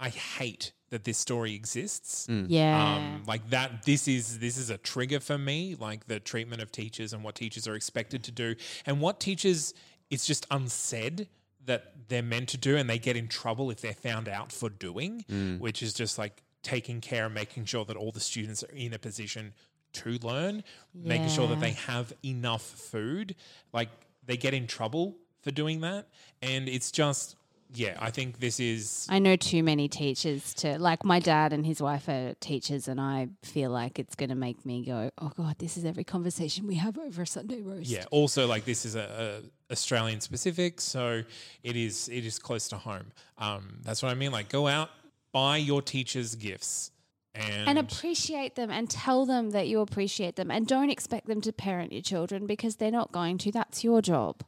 I 0.00 0.08
hate 0.10 0.72
that 0.92 1.04
this 1.04 1.16
story 1.16 1.54
exists. 1.54 2.28
Yeah. 2.28 2.96
Um, 2.96 3.22
like 3.26 3.48
that, 3.48 3.84
this 3.86 4.06
is 4.06 4.38
this 4.38 4.58
is 4.58 4.68
a 4.68 4.76
trigger 4.76 5.20
for 5.20 5.38
me. 5.38 5.74
Like 5.74 6.06
the 6.06 6.20
treatment 6.20 6.60
of 6.62 6.70
teachers 6.70 7.14
and 7.14 7.24
what 7.24 7.34
teachers 7.34 7.66
are 7.66 7.74
expected 7.74 8.22
to 8.24 8.30
do, 8.30 8.54
and 8.86 9.00
what 9.00 9.18
teachers 9.18 9.72
it's 10.10 10.26
just 10.26 10.46
unsaid 10.50 11.28
that 11.64 11.94
they're 12.08 12.22
meant 12.22 12.50
to 12.50 12.58
do, 12.58 12.76
and 12.76 12.90
they 12.90 12.98
get 12.98 13.16
in 13.16 13.26
trouble 13.26 13.70
if 13.70 13.80
they're 13.80 13.94
found 13.94 14.28
out 14.28 14.52
for 14.52 14.68
doing, 14.68 15.24
which 15.58 15.82
is 15.82 15.94
just 15.94 16.18
like 16.18 16.42
taking 16.62 17.00
care 17.00 17.24
and 17.24 17.34
making 17.34 17.64
sure 17.64 17.86
that 17.86 17.96
all 17.96 18.12
the 18.12 18.20
students 18.20 18.62
are 18.62 18.76
in 18.76 18.92
a 18.92 18.98
position 18.98 19.54
to 19.94 20.18
learn, 20.22 20.62
making 20.94 21.28
sure 21.28 21.48
that 21.48 21.60
they 21.60 21.72
have 21.72 22.12
enough 22.22 22.62
food. 22.62 23.34
Like 23.72 23.88
they 24.26 24.36
get 24.36 24.52
in 24.52 24.66
trouble 24.66 25.16
for 25.40 25.50
doing 25.50 25.80
that, 25.80 26.06
and 26.42 26.68
it's 26.68 26.90
just. 26.92 27.36
Yeah, 27.74 27.96
I 27.98 28.10
think 28.10 28.38
this 28.38 28.60
is 28.60 29.06
I 29.08 29.18
know 29.18 29.36
too 29.36 29.62
many 29.62 29.88
teachers 29.88 30.52
to 30.54 30.78
like 30.78 31.04
my 31.04 31.20
dad 31.20 31.52
and 31.52 31.64
his 31.64 31.80
wife 31.80 32.08
are 32.08 32.34
teachers, 32.40 32.86
and 32.86 33.00
I 33.00 33.28
feel 33.42 33.70
like 33.70 33.98
it's 33.98 34.14
going 34.14 34.28
to 34.28 34.34
make 34.34 34.66
me 34.66 34.84
go, 34.84 35.10
"Oh 35.18 35.32
God, 35.36 35.56
this 35.58 35.76
is 35.76 35.84
every 35.84 36.04
conversation 36.04 36.66
we 36.66 36.74
have 36.74 36.98
over 36.98 37.22
a 37.22 37.26
Sunday 37.26 37.62
roast." 37.62 37.88
Yeah. 37.88 38.04
Also, 38.10 38.46
like 38.46 38.64
this 38.64 38.84
is 38.84 38.94
a, 38.94 39.42
a 39.70 39.72
Australian 39.72 40.20
specific, 40.20 40.80
so 40.80 41.22
it 41.62 41.76
is 41.76 42.08
it 42.10 42.26
is 42.26 42.38
close 42.38 42.68
to 42.68 42.76
home. 42.76 43.12
Um, 43.38 43.78
that's 43.82 44.02
what 44.02 44.10
I 44.10 44.14
mean. 44.14 44.32
Like, 44.32 44.50
go 44.50 44.68
out, 44.68 44.90
buy 45.32 45.56
your 45.56 45.80
teachers 45.80 46.34
gifts, 46.34 46.90
and, 47.34 47.68
and 47.70 47.78
appreciate 47.78 48.54
them 48.54 48.70
and 48.70 48.90
tell 48.90 49.24
them 49.24 49.50
that 49.50 49.66
you 49.66 49.80
appreciate 49.80 50.36
them 50.36 50.50
and 50.50 50.66
don't 50.66 50.90
expect 50.90 51.26
them 51.26 51.40
to 51.40 51.52
parent 51.52 51.92
your 51.92 52.02
children 52.02 52.46
because 52.46 52.76
they're 52.76 52.90
not 52.90 53.12
going 53.12 53.38
to. 53.38 53.52
That's 53.52 53.82
your 53.82 54.02
job. 54.02 54.42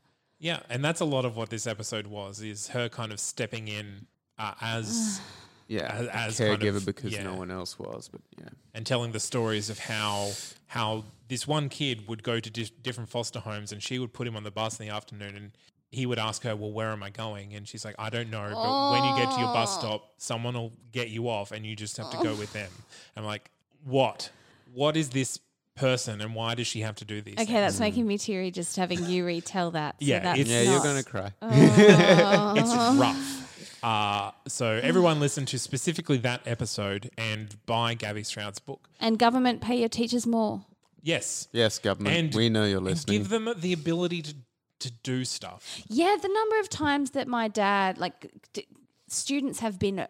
Yeah, 0.44 0.60
and 0.68 0.84
that's 0.84 1.00
a 1.00 1.06
lot 1.06 1.24
of 1.24 1.38
what 1.38 1.48
this 1.48 1.66
episode 1.66 2.06
was. 2.06 2.42
Is 2.42 2.68
her 2.68 2.90
kind 2.90 3.12
of 3.12 3.18
stepping 3.18 3.66
in 3.66 4.06
uh, 4.38 4.52
as 4.60 5.20
Yeah. 5.68 5.86
As- 5.86 6.08
as 6.08 6.38
kind 6.38 6.60
caregiver 6.60 6.76
of- 6.76 6.84
because 6.86 7.12
yeah. 7.14 7.22
no 7.22 7.34
one 7.34 7.50
else 7.50 7.78
was, 7.78 8.08
but 8.12 8.20
yeah. 8.38 8.50
and 8.74 8.84
telling 8.84 9.12
the 9.12 9.20
stories 9.20 9.70
of 9.70 9.78
how 9.78 10.32
how 10.66 11.04
this 11.28 11.48
one 11.48 11.70
kid 11.70 12.06
would 12.08 12.22
go 12.22 12.40
to 12.40 12.50
di- 12.50 12.70
different 12.82 13.08
foster 13.08 13.40
homes 13.40 13.72
and 13.72 13.82
she 13.82 13.98
would 13.98 14.12
put 14.12 14.26
him 14.26 14.36
on 14.36 14.44
the 14.44 14.50
bus 14.50 14.78
in 14.78 14.86
the 14.86 14.92
afternoon 14.92 15.34
and 15.34 15.52
he 15.90 16.04
would 16.04 16.18
ask 16.18 16.42
her, 16.42 16.54
"Well, 16.54 16.72
where 16.72 16.90
am 16.90 17.02
I 17.02 17.08
going?" 17.08 17.54
And 17.54 17.66
she's 17.66 17.84
like, 17.84 17.94
"I 17.98 18.10
don't 18.10 18.28
know, 18.28 18.50
but 18.52 18.92
when 18.92 19.04
you 19.04 19.16
get 19.16 19.32
to 19.34 19.40
your 19.40 19.54
bus 19.54 19.78
stop, 19.78 20.12
someone 20.18 20.52
will 20.54 20.72
get 20.92 21.08
you 21.08 21.28
off 21.30 21.52
and 21.52 21.64
you 21.64 21.74
just 21.74 21.96
have 21.96 22.10
to 22.10 22.18
go 22.22 22.34
with 22.34 22.52
them." 22.52 22.70
I'm 23.16 23.24
like, 23.24 23.50
"What? 23.84 24.30
What 24.74 24.96
is 24.96 25.08
this 25.10 25.38
person 25.76 26.20
and 26.20 26.34
why 26.34 26.54
does 26.54 26.66
she 26.66 26.80
have 26.80 26.94
to 26.96 27.04
do 27.04 27.20
these?" 27.20 27.34
Okay, 27.34 27.44
things? 27.46 27.58
that's 27.60 27.80
making 27.80 28.06
me 28.06 28.18
teary 28.18 28.50
just 28.50 28.76
having 28.76 29.04
you 29.06 29.24
retell 29.24 29.70
that. 29.72 29.96
So 30.00 30.06
Yeah, 30.06 30.20
that's 30.20 30.40
it's- 30.40 30.52
Yeah, 30.52 30.62
you're 30.70 30.74
not- 30.74 30.84
going 30.84 31.02
to 31.02 31.08
cry. 31.10 31.32
it's 31.42 32.98
rough. 32.98 33.40
Uh, 33.82 34.30
so 34.48 34.80
everyone 34.82 35.20
listen 35.20 35.44
to 35.46 35.58
specifically 35.58 36.16
that 36.18 36.40
episode 36.46 37.10
and 37.18 37.54
buy 37.66 37.94
Gabbie 37.94 38.24
Stroud's 38.24 38.58
book. 38.58 38.88
And 38.98 39.18
government 39.18 39.60
pay 39.60 39.78
your 39.78 39.90
teachers 39.90 40.26
more. 40.26 40.64
Yes, 41.02 41.48
yes, 41.52 41.78
government. 41.78 42.16
And- 42.16 42.34
we 42.34 42.48
know 42.48 42.64
you're 42.64 42.78
and 42.78 42.86
listening. 42.86 43.18
give 43.18 43.28
them 43.28 43.52
the 43.56 43.72
ability 43.72 44.22
to 44.22 44.34
to 44.80 44.90
do 45.02 45.24
stuff. 45.24 45.80
Yeah, 45.88 46.16
the 46.20 46.28
number 46.28 46.60
of 46.60 46.68
times 46.68 47.12
that 47.12 47.26
my 47.26 47.48
dad, 47.48 47.96
like, 47.96 48.30
d- 48.52 48.66
students 49.08 49.60
have 49.60 49.78
been 49.78 50.04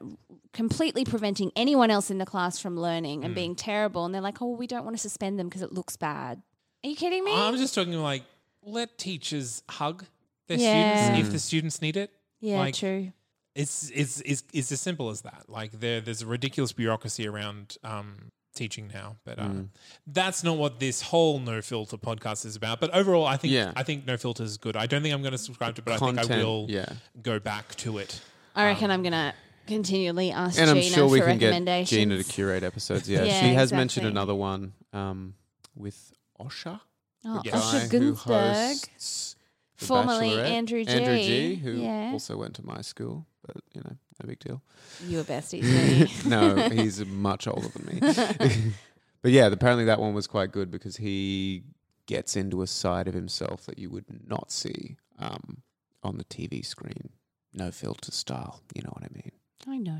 completely 0.54 1.04
preventing 1.04 1.52
anyone 1.54 1.90
else 1.90 2.10
in 2.10 2.16
the 2.16 2.24
class 2.24 2.58
from 2.58 2.78
learning 2.80 3.20
Mm. 3.20 3.24
and 3.26 3.34
being 3.34 3.54
terrible, 3.54 4.06
and 4.06 4.14
they're 4.14 4.22
like, 4.22 4.40
"Oh, 4.40 4.50
we 4.56 4.66
don't 4.66 4.84
want 4.84 4.96
to 4.96 5.00
suspend 5.02 5.38
them 5.38 5.48
because 5.48 5.60
it 5.62 5.72
looks 5.72 5.96
bad." 5.96 6.40
Are 6.82 6.88
you 6.88 6.96
kidding 6.96 7.22
me? 7.24 7.32
I'm 7.34 7.56
just 7.58 7.74
talking 7.74 7.92
like 7.94 8.22
let 8.62 8.96
teachers 8.96 9.62
hug 9.68 10.06
their 10.48 10.56
Yeah. 10.58 11.04
students 11.04 11.26
if 11.28 11.32
the 11.32 11.38
students 11.38 11.82
need 11.82 11.96
it. 11.98 12.10
yeah, 12.40 12.58
like, 12.58 12.74
true. 12.74 13.12
It's 13.54 13.90
it's 13.94 14.20
it's 14.22 14.42
it's 14.52 14.72
as 14.72 14.80
simple 14.80 15.10
as 15.10 15.20
that. 15.22 15.44
Like 15.48 15.72
there 15.80 16.00
there's 16.00 16.22
a 16.22 16.26
ridiculous 16.26 16.72
bureaucracy 16.72 17.26
around 17.28 17.76
um, 17.84 18.32
teaching 18.54 18.88
now, 18.92 19.16
but 19.24 19.38
uh, 19.38 19.42
Mm. 19.44 19.68
that's 20.06 20.42
not 20.44 20.56
what 20.58 20.78
this 20.80 21.02
whole 21.02 21.38
no 21.40 21.60
filter 21.62 21.96
podcast 21.96 22.44
is 22.46 22.54
about. 22.56 22.80
But 22.80 22.90
overall, 22.94 23.26
I 23.26 23.36
think 23.36 23.52
Yeah. 23.52 23.72
I 23.76 23.82
think 23.82 24.06
no 24.06 24.16
filter 24.16 24.42
is 24.44 24.56
good. 24.58 24.76
I 24.76 24.86
don't 24.86 25.02
think 25.02 25.14
I'm 25.14 25.22
going 25.22 25.32
to 25.32 25.38
subscribe 25.38 25.74
to, 25.76 25.82
it, 25.82 25.84
but 25.84 25.94
I 25.94 25.98
think 25.98 26.18
I 26.18 26.36
will 26.42 26.66
yeah. 26.68 26.86
go 27.22 27.38
back 27.38 27.74
to 27.76 27.98
it. 27.98 28.20
I 28.56 28.66
reckon 28.66 28.90
I'm 28.90 29.02
gonna 29.02 29.34
continually 29.66 30.30
ask 30.30 30.58
and 30.58 30.70
I'm 30.70 30.80
sure 30.82 31.08
we 31.08 31.20
for 31.20 31.26
can 31.26 31.38
get 31.38 31.46
recommendations. 31.48 31.90
Gina 31.90 32.16
to 32.18 32.24
curate 32.24 32.62
episodes. 32.62 33.08
Yeah, 33.08 33.22
Yeah, 33.24 33.40
she 33.40 33.54
has 33.54 33.72
mentioned 33.72 34.06
exactly. 34.06 34.20
another 34.20 34.34
one 34.34 34.72
um, 34.92 35.34
with 35.74 36.12
Osher, 36.40 36.80
oh, 37.24 37.40
Yes. 37.44 37.54
Osher 37.54 37.90
who 37.90 38.12
Gunsberg, 38.14 38.24
hosts 38.24 39.36
The 39.78 39.84
formerly 39.86 40.30
Bachelorette. 40.30 40.50
Andrew 40.50 40.84
G. 40.84 40.90
Andrew 40.90 41.16
G, 41.16 41.54
who 41.56 41.72
yeah, 41.72 42.10
also 42.12 42.36
went 42.36 42.54
to 42.56 42.66
my 42.66 42.80
school, 42.80 43.26
but 43.46 43.56
you 43.72 43.80
know, 43.82 43.96
no 44.22 44.26
big 44.26 44.38
deal. 44.38 44.62
you 45.06 45.18
were 45.18 45.24
besties. 45.24 45.62
weren't 46.24 46.24
you? 46.24 46.30
no, 46.30 46.68
he's 46.70 47.04
much 47.06 47.46
older 47.46 47.68
than 47.68 47.86
me. 47.86 48.72
but 49.22 49.30
yeah, 49.32 49.46
apparently 49.46 49.84
that 49.86 50.00
one 50.00 50.14
was 50.14 50.26
quite 50.26 50.52
good 50.52 50.70
because 50.70 50.96
he 50.98 51.62
gets 52.06 52.36
into 52.36 52.60
a 52.62 52.66
side 52.66 53.08
of 53.08 53.14
himself 53.14 53.64
that 53.66 53.78
you 53.78 53.90
would 53.90 54.04
not 54.28 54.50
see 54.52 54.96
um, 55.18 55.62
on 56.02 56.18
the 56.18 56.24
TV 56.24 56.64
screen. 56.64 57.10
No 57.54 57.70
filter 57.70 58.10
style, 58.12 58.60
you 58.74 58.82
know 58.82 58.90
what 58.92 59.04
I 59.04 59.14
mean. 59.14 59.30
I 59.68 59.78
know. 59.78 59.98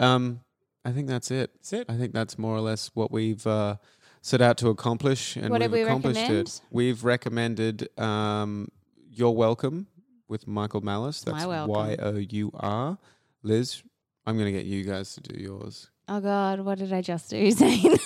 Um, 0.00 0.40
I 0.84 0.92
think 0.92 1.08
that's 1.08 1.30
it. 1.30 1.50
That's 1.54 1.72
it. 1.72 1.86
I 1.88 1.96
think 1.96 2.12
that's 2.12 2.38
more 2.38 2.54
or 2.56 2.60
less 2.60 2.90
what 2.94 3.10
we've 3.10 3.46
uh, 3.46 3.76
set 4.22 4.40
out 4.40 4.56
to 4.58 4.68
accomplish, 4.68 5.36
and 5.36 5.50
What 5.50 5.60
we've 5.60 5.70
we 5.72 5.82
accomplished 5.82 6.20
recommend? 6.20 6.48
it. 6.48 6.60
We've 6.70 7.04
recommended 7.04 7.88
um, 7.98 8.68
"You're 9.10 9.32
Welcome" 9.34 9.86
with 10.28 10.46
Michael 10.46 10.80
Malice. 10.82 11.22
That's 11.22 11.44
welcome. 11.44 11.74
Y 11.74 11.96
O 12.00 12.16
U 12.16 12.50
R. 12.54 12.98
Liz, 13.42 13.82
I'm 14.26 14.36
going 14.36 14.46
to 14.46 14.52
get 14.52 14.66
you 14.66 14.84
guys 14.84 15.14
to 15.14 15.20
do 15.20 15.40
yours. 15.40 15.90
Oh 16.08 16.20
God, 16.20 16.60
what 16.60 16.78
did 16.78 16.92
I 16.92 17.02
just 17.02 17.28
do, 17.30 17.50
Zane? 17.52 17.96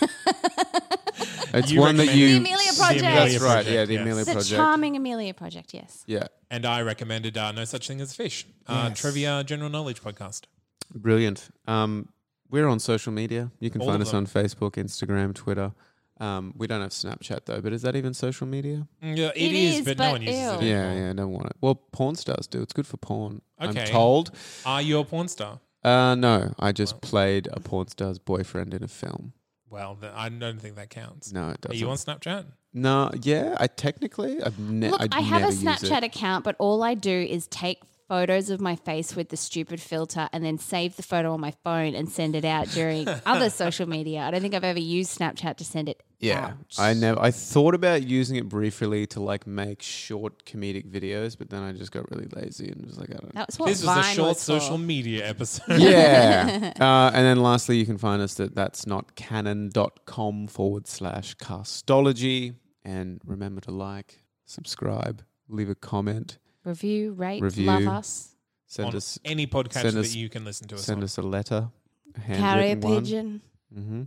It's 1.54 1.70
You 1.70 1.80
one 1.80 1.96
that 1.98 2.04
recommend- 2.06 2.18
you. 2.18 2.28
The 2.28 2.36
Amelia 2.38 2.72
Project. 2.78 3.02
That's 3.02 3.34
right. 3.40 3.40
Project, 3.52 3.70
Yeah, 3.70 3.84
the 3.84 3.92
yes. 3.94 4.02
Amelia 4.02 4.24
Project. 4.24 4.26
the 4.26 4.32
Project. 4.32 4.56
charming 4.56 4.96
Amelia 4.96 5.34
Project. 5.34 5.74
Yes. 5.74 6.02
Yeah, 6.06 6.26
And 6.50 6.64
I 6.64 6.80
recommended 6.82 7.36
uh, 7.36 7.52
No 7.52 7.64
Such 7.64 7.86
Thing 7.88 8.00
as 8.00 8.14
Fish, 8.14 8.46
uh, 8.66 8.86
Yes. 8.88 9.00
trivia 9.00 9.44
general 9.44 9.68
knowledge 9.68 10.02
podcast. 10.02 10.42
Brilliant. 10.94 11.48
Um, 11.66 12.08
we're 12.50 12.66
on 12.68 12.78
social 12.78 13.12
media. 13.12 13.50
You 13.60 13.70
can 13.70 13.80
All 13.80 13.88
find 13.88 14.02
of 14.02 14.08
us 14.08 14.14
on 14.14 14.26
Facebook, 14.26 14.72
Instagram, 14.72 15.34
Twitter. 15.34 15.72
Um, 16.20 16.54
we 16.56 16.66
don't 16.66 16.82
have 16.82 16.90
Snapchat 16.90 17.46
though, 17.46 17.60
but 17.60 17.72
is 17.72 17.82
that 17.82 17.96
even 17.96 18.14
social 18.14 18.46
media? 18.46 18.86
Mm, 19.02 19.16
Yeah, 19.16 19.28
It 19.34 19.36
it 19.36 19.52
is, 19.54 19.78
is, 19.80 19.84
but, 19.86 19.98
no 19.98 20.12
one 20.12 20.22
uses 20.22 20.36
ew. 20.40 20.50
it 20.58 20.62
Yeah, 20.62 20.74
anymore. 20.82 21.02
yeah, 21.04 21.10
I 21.10 21.12
don't 21.14 21.32
want 21.32 21.46
it. 21.46 21.56
Well, 21.60 21.74
porn 21.74 22.14
stars 22.14 22.46
do. 22.46 22.62
It's 22.62 22.72
good 22.72 22.86
for 22.86 22.96
porn. 22.98 23.40
Okay. 23.60 23.80
I'm 23.80 23.86
told. 23.88 24.30
Are 24.64 24.82
you 24.82 24.98
a 25.00 25.04
porn 25.04 25.28
star? 25.28 25.58
Uh, 25.82 26.14
no, 26.14 26.52
I 26.60 26.70
just 26.70 27.00
played 27.00 27.48
a 27.52 27.58
porn 27.58 27.88
star's 27.88 28.18
boyfriend 28.20 28.72
in 28.74 28.84
a 28.84 28.88
film. 28.88 29.32
Well, 29.68 29.96
th- 30.00 30.12
I 30.14 30.28
don't 30.28 30.60
think 30.60 30.76
that 30.76 30.90
counts. 30.90 31.32
No, 31.32 31.48
it 31.48 31.52
Are 31.52 31.56
doesn't. 31.62 31.72
Are 31.72 31.78
you 31.78 31.90
on 31.90 31.96
Snapchat? 31.96 32.44
no, 32.74 33.10
yeah, 33.22 33.56
I 33.58 33.66
technically, 33.66 34.40
I've 34.42 34.58
ne- 34.60 34.90
Look, 34.90 35.00
I'd 35.00 35.14
I 35.14 35.20
have 35.22 35.38
a 35.42 35.44
never 35.46 35.52
use 35.54 35.62
it. 35.64 35.66
Snapchat 35.90 36.04
account, 36.04 36.44
but 36.44 36.54
all 36.60 36.82
I 36.84 36.94
do 36.94 37.10
is 37.10 37.46
take 37.48 37.80
photos 38.12 38.50
of 38.50 38.60
my 38.60 38.76
face 38.76 39.16
with 39.16 39.30
the 39.30 39.38
stupid 39.38 39.80
filter 39.80 40.28
and 40.34 40.44
then 40.44 40.58
save 40.58 40.96
the 40.96 41.02
photo 41.02 41.32
on 41.32 41.40
my 41.40 41.50
phone 41.64 41.94
and 41.94 42.10
send 42.10 42.36
it 42.36 42.44
out 42.44 42.68
during 42.68 43.08
other 43.24 43.48
social 43.48 43.88
media. 43.88 44.20
I 44.20 44.30
don't 44.30 44.42
think 44.42 44.52
I've 44.52 44.64
ever 44.64 44.78
used 44.78 45.18
Snapchat 45.18 45.56
to 45.56 45.64
send 45.64 45.88
it 45.88 46.02
Yeah, 46.20 46.48
out. 46.48 46.52
I 46.78 46.92
never. 46.92 47.18
I 47.18 47.30
thought 47.30 47.74
about 47.74 48.02
using 48.06 48.36
it 48.36 48.50
briefly 48.50 49.06
to 49.06 49.20
like 49.20 49.46
make 49.46 49.80
short 49.80 50.44
comedic 50.44 50.90
videos, 50.90 51.38
but 51.38 51.48
then 51.48 51.62
I 51.62 51.72
just 51.72 51.90
got 51.90 52.10
really 52.10 52.28
lazy 52.36 52.68
and 52.68 52.84
was 52.84 52.98
like, 52.98 53.08
I 53.12 53.14
don't. 53.14 53.32
That 53.32 53.46
was 53.46 53.58
what 53.58 53.68
this 53.68 53.78
was 53.82 53.86
Vine 53.86 54.04
a 54.04 54.14
short 54.14 54.28
was 54.28 54.40
social 54.40 54.76
media 54.76 55.26
episode. 55.26 55.80
yeah. 55.80 56.74
uh, 56.80 57.10
and 57.14 57.24
then 57.24 57.42
lastly, 57.42 57.78
you 57.78 57.86
can 57.86 57.96
find 57.96 58.20
us 58.20 58.38
at 58.40 58.54
that's 58.54 58.86
not 58.86 59.14
canon.com 59.16 60.48
forward 60.48 60.86
slash 60.86 61.34
castology. 61.36 62.56
And 62.84 63.22
remember 63.24 63.62
to 63.62 63.70
like, 63.70 64.22
subscribe, 64.44 65.22
leave 65.48 65.70
a 65.70 65.74
comment, 65.74 66.36
Review, 66.64 67.12
rate, 67.12 67.42
Review. 67.42 67.66
love 67.66 67.86
us. 67.88 68.34
send 68.66 68.88
on 68.90 68.96
us 68.96 69.18
any 69.24 69.46
podcast 69.46 69.82
send 69.82 69.96
that 69.96 70.00
us- 70.00 70.14
you 70.14 70.28
can 70.28 70.44
listen 70.44 70.68
to 70.68 70.76
us 70.76 70.84
send 70.84 70.98
on. 70.98 71.04
us 71.04 71.16
a 71.18 71.22
letter. 71.22 71.68
A 72.16 72.20
Carrier 72.20 72.36
handwritten 72.68 72.80
one. 72.82 73.02
pigeon. 73.04 73.40
Mm-hmm. 73.76 74.02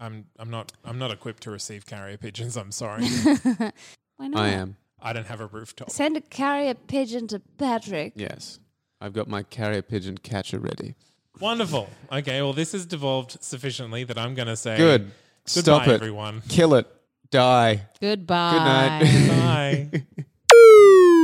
I'm 0.00 0.26
I'm 0.38 0.48
not 0.50 0.72
I'm 0.84 0.98
not 0.98 1.10
equipped 1.10 1.42
to 1.44 1.50
receive 1.50 1.84
carrier 1.86 2.16
pigeons. 2.16 2.56
I'm 2.56 2.70
sorry. 2.72 3.04
Why 4.16 4.28
not? 4.28 4.40
I 4.40 4.48
am. 4.50 4.76
I 5.00 5.12
don't 5.12 5.26
have 5.26 5.40
a 5.40 5.46
rooftop. 5.46 5.90
Send 5.90 6.16
a 6.16 6.20
carrier 6.20 6.74
pigeon 6.74 7.26
to 7.28 7.40
Patrick. 7.58 8.12
Yes. 8.16 8.58
I've 9.00 9.12
got 9.12 9.28
my 9.28 9.42
carrier 9.42 9.82
pigeon 9.82 10.18
catcher 10.18 10.58
ready. 10.58 10.94
Wonderful. 11.40 11.88
Okay, 12.10 12.40
well 12.42 12.52
this 12.52 12.72
has 12.72 12.86
devolved 12.86 13.42
sufficiently 13.42 14.04
that 14.04 14.18
I'm 14.18 14.34
going 14.34 14.48
to 14.48 14.56
say 14.56 14.76
Good. 14.76 15.00
Goodbye, 15.02 15.60
Stop 15.62 15.86
it. 15.88 15.92
everyone. 15.94 16.42
Kill 16.48 16.74
it. 16.74 16.86
Die. 17.30 17.86
Goodbye. 18.00 18.98
Good 19.02 19.28
night. 19.28 19.90
Bye. 20.08 20.24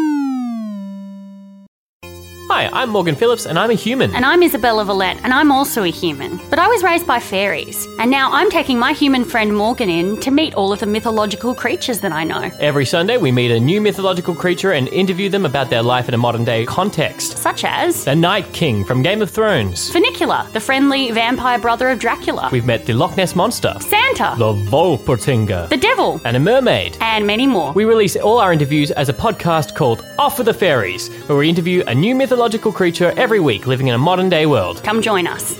Hi, 2.54 2.70
I'm 2.72 2.90
Morgan 2.90 3.16
Phillips, 3.16 3.46
and 3.46 3.58
I'm 3.58 3.70
a 3.70 3.74
human. 3.74 4.14
And 4.14 4.24
I'm 4.24 4.40
Isabella 4.40 4.84
Villette, 4.84 5.18
and 5.24 5.34
I'm 5.34 5.50
also 5.50 5.82
a 5.82 5.90
human. 5.90 6.38
But 6.50 6.60
I 6.60 6.68
was 6.68 6.84
raised 6.84 7.04
by 7.04 7.18
fairies, 7.18 7.88
and 7.98 8.12
now 8.12 8.30
I'm 8.30 8.48
taking 8.48 8.78
my 8.78 8.92
human 8.92 9.24
friend 9.24 9.56
Morgan 9.56 9.90
in 9.90 10.20
to 10.20 10.30
meet 10.30 10.54
all 10.54 10.72
of 10.72 10.78
the 10.78 10.86
mythological 10.86 11.52
creatures 11.52 11.98
that 11.98 12.12
I 12.12 12.22
know. 12.22 12.52
Every 12.60 12.86
Sunday, 12.86 13.16
we 13.16 13.32
meet 13.32 13.50
a 13.50 13.58
new 13.58 13.80
mythological 13.80 14.36
creature 14.36 14.70
and 14.70 14.86
interview 14.90 15.28
them 15.28 15.44
about 15.44 15.68
their 15.68 15.82
life 15.82 16.06
in 16.06 16.14
a 16.14 16.16
modern 16.16 16.44
day 16.44 16.64
context. 16.64 17.38
Such 17.38 17.64
as 17.64 18.04
The 18.04 18.14
Night 18.14 18.52
King 18.52 18.84
from 18.84 19.02
Game 19.02 19.20
of 19.20 19.32
Thrones. 19.32 19.90
Funicula, 19.90 20.48
the 20.52 20.60
friendly 20.60 21.10
vampire 21.10 21.58
brother 21.58 21.88
of 21.90 21.98
Dracula, 21.98 22.50
We've 22.52 22.64
met 22.64 22.86
the 22.86 22.92
Loch 22.92 23.16
Ness 23.16 23.34
Monster, 23.34 23.74
Santa, 23.80 24.36
the 24.38 24.54
Wolpertinger, 24.70 25.68
the 25.70 25.76
devil, 25.76 26.20
and 26.24 26.36
a 26.36 26.40
mermaid. 26.40 26.98
and 27.00 27.26
many 27.26 27.48
more. 27.48 27.72
We 27.72 27.84
release 27.84 28.14
all 28.14 28.38
our 28.38 28.52
interviews 28.52 28.92
as 28.92 29.08
a 29.08 29.12
podcast 29.12 29.74
called 29.74 30.06
Off 30.20 30.38
with 30.38 30.46
the 30.46 30.54
Fairies, 30.54 31.08
where 31.26 31.36
we 31.36 31.48
interview 31.48 31.82
a 31.88 31.94
new 31.96 32.14
mythological 32.14 32.43
creature 32.72 33.12
every 33.16 33.40
week 33.40 33.66
living 33.66 33.88
in 33.88 33.94
a 33.94 33.98
modern 33.98 34.28
day 34.28 34.46
world. 34.46 34.82
Come 34.82 35.02
join 35.02 35.26
us. 35.26 35.58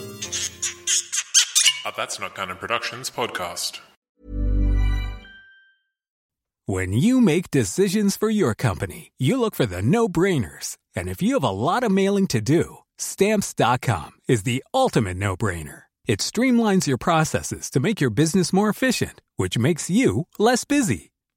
Uh, 1.85 1.93
that's 1.97 2.19
not 2.19 2.35
Canon 2.35 2.57
Productions 2.57 3.11
podcast. 3.11 3.81
When 6.67 6.95
you 6.95 7.21
make 7.21 7.51
decisions 7.51 8.17
for 8.17 8.31
your 8.31 8.55
company, 8.55 9.13
you 9.19 9.39
look 9.39 9.55
for 9.55 9.67
the 9.67 9.83
no 9.83 10.09
brainers. 10.09 10.79
And 10.97 11.11
if 11.11 11.21
you 11.21 11.35
have 11.35 11.45
a 11.45 11.51
lot 11.51 11.83
of 11.83 11.93
mailing 11.93 12.27
to 12.29 12.41
do, 12.41 12.79
stamps.com 12.97 14.13
is 14.29 14.45
the 14.45 14.65
ultimate 14.73 15.19
no 15.19 15.37
brainer. 15.37 15.83
It 16.07 16.21
streamlines 16.21 16.87
your 16.87 16.97
processes 16.97 17.69
to 17.71 17.81
make 17.81 18.01
your 18.01 18.09
business 18.11 18.51
more 18.51 18.71
efficient, 18.71 19.21
which 19.37 19.59
makes 19.59 19.91
you 19.91 20.27
less 20.39 20.65
busy. 20.65 21.13